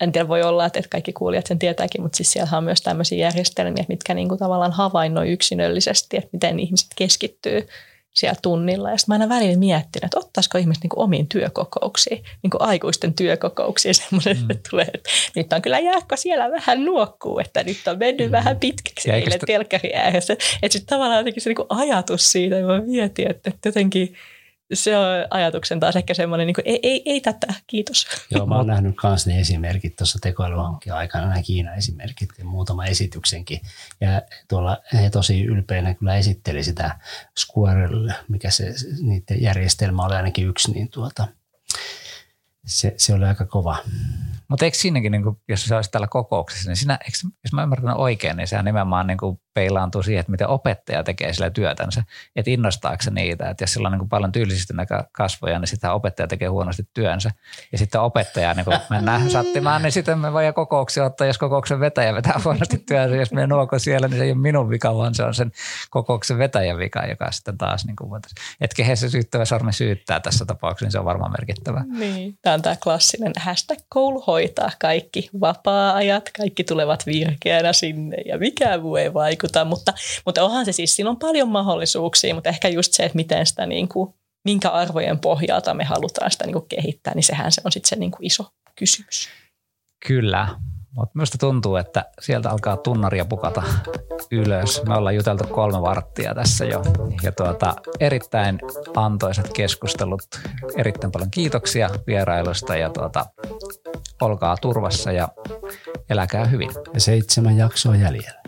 en 0.00 0.12
tiedä, 0.12 0.28
voi 0.28 0.42
olla, 0.42 0.66
että 0.66 0.80
kaikki 0.90 1.12
kuulijat 1.12 1.46
sen 1.46 1.58
tietääkin, 1.58 2.02
mutta 2.02 2.16
siis 2.16 2.32
siellä 2.32 2.58
on 2.58 2.64
myös 2.64 2.80
tämmöisiä 2.80 3.18
järjestelmiä, 3.18 3.84
mitkä 3.88 4.14
niin 4.14 4.28
kuin 4.28 4.38
tavallaan 4.38 4.72
havainnoi 4.72 5.32
yksinöllisesti, 5.32 6.16
että 6.16 6.30
miten 6.32 6.58
ihmiset 6.58 6.88
keskittyy 6.96 7.68
siellä 8.16 8.38
tunnilla. 8.42 8.90
Ja 8.90 8.96
sitten 8.96 9.18
mä 9.18 9.24
aina 9.24 9.34
välillä 9.34 9.58
miettinyt, 9.58 10.04
että 10.04 10.18
ottaisiko 10.18 10.58
ihmiset 10.58 10.82
niin 10.82 10.90
omiin 10.96 11.28
työkokouksiin, 11.28 12.24
niin 12.42 12.50
aikuisten 12.58 13.14
työkokouksiin 13.14 13.94
semmoinen, 14.04 14.36
mm. 14.36 14.50
että 14.50 14.70
tulee, 14.70 14.86
että 14.94 15.10
nyt 15.36 15.52
on 15.52 15.62
kyllä 15.62 15.78
jääkö 15.78 16.16
siellä 16.16 16.50
vähän 16.50 16.84
nuokkuu, 16.84 17.38
että 17.38 17.62
nyt 17.62 17.88
on 17.88 17.98
mennyt 17.98 18.26
mm. 18.26 18.32
vähän 18.32 18.56
pitkäksi 18.56 19.10
eilen 19.10 19.32
sitä... 19.32 19.46
telkkari 19.46 19.94
ääressä. 19.94 20.32
Että 20.32 20.72
sitten 20.72 20.96
tavallaan 20.96 21.18
jotenkin 21.18 21.42
se 21.42 21.50
niin 21.50 21.66
ajatus 21.68 22.32
siitä, 22.32 22.56
ja 22.56 22.66
mä 22.66 22.80
mietin, 22.80 23.30
että, 23.30 23.50
että 23.50 23.68
jotenkin– 23.68 24.14
se 24.74 24.98
on 24.98 25.06
ajatuksen 25.30 25.80
taas 25.80 25.96
ehkä 25.96 26.14
semmoinen, 26.14 26.46
niin 26.46 26.54
kuin, 26.54 26.64
ei, 26.66 26.80
ei, 26.82 27.02
ei 27.06 27.20
tätä, 27.20 27.54
kiitos. 27.66 28.06
Joo, 28.30 28.46
mä 28.46 28.56
oon 28.56 28.66
nähnyt 28.66 28.96
myös 29.02 29.26
ne 29.26 29.40
esimerkit 29.40 29.96
tuossa 29.96 30.18
tekoälyhankkeen 30.22 30.96
aikana, 30.96 31.26
nämä 31.26 31.42
Kiinan 31.42 31.78
esimerkit 31.78 32.28
ja 32.38 32.44
muutama 32.44 32.84
esityksenkin. 32.84 33.60
Ja 34.00 34.22
tuolla 34.48 34.78
he 34.92 35.10
tosi 35.10 35.44
ylpeänä 35.44 35.94
kyllä 35.94 36.16
esitteli 36.16 36.64
sitä 36.64 36.98
Squirrel, 37.38 38.10
mikä 38.28 38.50
se 38.50 38.74
niiden 39.00 39.42
järjestelmä 39.42 40.02
oli 40.02 40.14
ainakin 40.14 40.48
yksi, 40.48 40.72
niin 40.72 40.88
tuota, 40.88 41.28
se, 42.66 42.94
se 42.96 43.14
oli 43.14 43.24
aika 43.24 43.46
kova. 43.46 43.76
Mutta 44.48 44.64
eikö 44.64 44.76
siinäkin, 44.76 45.12
niin 45.12 45.22
kuin, 45.22 45.36
jos 45.48 45.64
se 45.64 45.76
olisi 45.76 45.90
tällä 45.90 46.06
kokouksessa, 46.06 46.70
niin 46.70 46.76
siinä, 46.76 46.98
eikö, 47.04 47.16
jos 47.44 47.52
mä 47.52 47.62
ymmärrän 47.62 47.96
oikein, 47.96 48.36
niin 48.36 48.48
sehän 48.48 48.64
nimenomaan 48.64 49.06
niin 49.06 49.18
kuin 49.18 49.40
peilaantuu 49.54 50.02
siihen, 50.02 50.20
että 50.20 50.30
miten 50.30 50.48
opettaja 50.48 51.04
tekee 51.04 51.32
sillä 51.32 51.50
työtänsä, 51.50 52.04
että 52.36 52.50
innostaako 52.50 53.02
se 53.02 53.10
niitä, 53.10 53.50
että 53.50 53.62
jos 53.62 53.72
sillä 53.72 53.86
on 53.86 53.92
niin 53.92 53.98
kuin 53.98 54.08
paljon 54.08 54.32
tyylisistä 54.32 54.74
kasvoja, 55.12 55.58
niin 55.58 55.68
sitten 55.68 55.90
opettaja 55.90 56.26
tekee 56.26 56.48
huonosti 56.48 56.88
työnsä, 56.94 57.30
ja 57.72 57.78
sitten 57.78 58.00
opettaja 58.00 58.54
niin 58.54 58.64
kuin 58.64 58.78
mennään 58.90 59.30
sattimaan, 59.30 59.82
niin 59.82 59.92
sitten 59.92 60.18
me 60.18 60.32
voidaan 60.32 60.54
kokouksia 60.54 61.04
ottaa, 61.04 61.26
jos 61.26 61.38
kokouksen 61.38 61.80
vetäjä 61.80 62.14
vetää 62.14 62.40
huonosti 62.44 62.78
työnsä, 62.78 63.16
jos 63.16 63.32
me 63.32 63.46
nuoko 63.46 63.78
siellä, 63.78 64.08
niin 64.08 64.18
se 64.18 64.24
ei 64.24 64.32
ole 64.32 64.38
minun 64.38 64.70
vika, 64.70 64.96
vaan 64.96 65.14
se 65.14 65.24
on 65.24 65.34
sen 65.34 65.52
kokouksen 65.90 66.38
vetäjän 66.38 66.78
vika, 66.78 67.06
joka 67.06 67.32
sitten 67.32 67.58
taas 67.58 67.86
niin 67.86 67.96
kuin 67.96 68.22
että 68.60 68.76
kehen 68.76 68.96
se 68.96 69.10
syyttävä 69.10 69.44
sormi 69.44 69.72
syyttää 69.72 70.20
tässä 70.20 70.44
tapauksessa, 70.44 70.86
niin 70.86 70.92
se 70.92 70.98
on 70.98 71.04
varmaan 71.04 71.32
merkittävä. 71.38 71.84
Niin, 71.98 72.38
tämä 72.42 72.55
on 72.56 72.62
tämä 72.62 72.76
klassinen 72.82 73.32
hashtag 73.38 73.78
koulu 73.88 74.20
hoitaa 74.20 74.70
kaikki 74.80 75.30
vapaa-ajat, 75.40 76.30
kaikki 76.36 76.64
tulevat 76.64 77.06
virkeänä 77.06 77.72
sinne 77.72 78.16
ja 78.26 78.38
mikään 78.38 78.82
muu 78.82 78.96
ei 78.96 79.14
vaikuta, 79.14 79.64
mutta, 79.64 79.92
mutta 80.26 80.44
onhan 80.44 80.64
se 80.64 80.72
siis, 80.72 80.96
siinä 80.96 81.10
on 81.10 81.16
paljon 81.16 81.48
mahdollisuuksia, 81.48 82.34
mutta 82.34 82.50
ehkä 82.50 82.68
just 82.68 82.92
se, 82.92 83.02
että 83.02 83.16
miten 83.16 83.46
sitä 83.46 83.66
niin 83.66 83.88
kuin, 83.88 84.14
minkä 84.44 84.70
arvojen 84.70 85.18
pohjalta 85.18 85.74
me 85.74 85.84
halutaan 85.84 86.30
sitä 86.30 86.46
niin 86.46 86.54
kuin 86.54 86.68
kehittää, 86.68 87.14
niin 87.14 87.22
sehän 87.24 87.52
se 87.52 87.62
on 87.64 87.72
sitten 87.72 87.88
se 87.88 87.96
niin 87.96 88.10
kuin 88.10 88.26
iso 88.26 88.44
kysymys. 88.76 89.28
Kyllä, 90.06 90.48
mutta 90.96 91.10
minusta 91.14 91.38
tuntuu, 91.38 91.76
että 91.76 92.04
sieltä 92.20 92.50
alkaa 92.50 92.76
tunnaria 92.76 93.24
pukata 93.24 93.62
ylös. 94.30 94.82
Me 94.88 94.96
ollaan 94.96 95.14
juteltu 95.14 95.44
kolme 95.44 95.82
varttia 95.82 96.34
tässä 96.34 96.64
jo. 96.64 96.82
Ja 97.22 97.32
tuota, 97.32 97.74
erittäin 98.00 98.58
antoisat 98.96 99.52
keskustelut. 99.52 100.22
Erittäin 100.76 101.12
paljon 101.12 101.30
kiitoksia 101.30 101.90
vierailusta 102.06 102.76
ja 102.76 102.90
tuota, 102.90 103.26
olkaa 104.20 104.56
turvassa 104.56 105.12
ja 105.12 105.28
eläkää 106.10 106.44
hyvin. 106.44 106.70
Ja 106.94 107.00
seitsemän 107.00 107.56
jaksoa 107.56 107.96
jäljellä. 107.96 108.40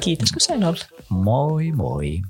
Kiitos 0.00 0.32
kun 0.32 0.40
sain 0.40 0.64
olla. 0.64 0.84
Moi 1.08 1.72
moi. 1.72 2.22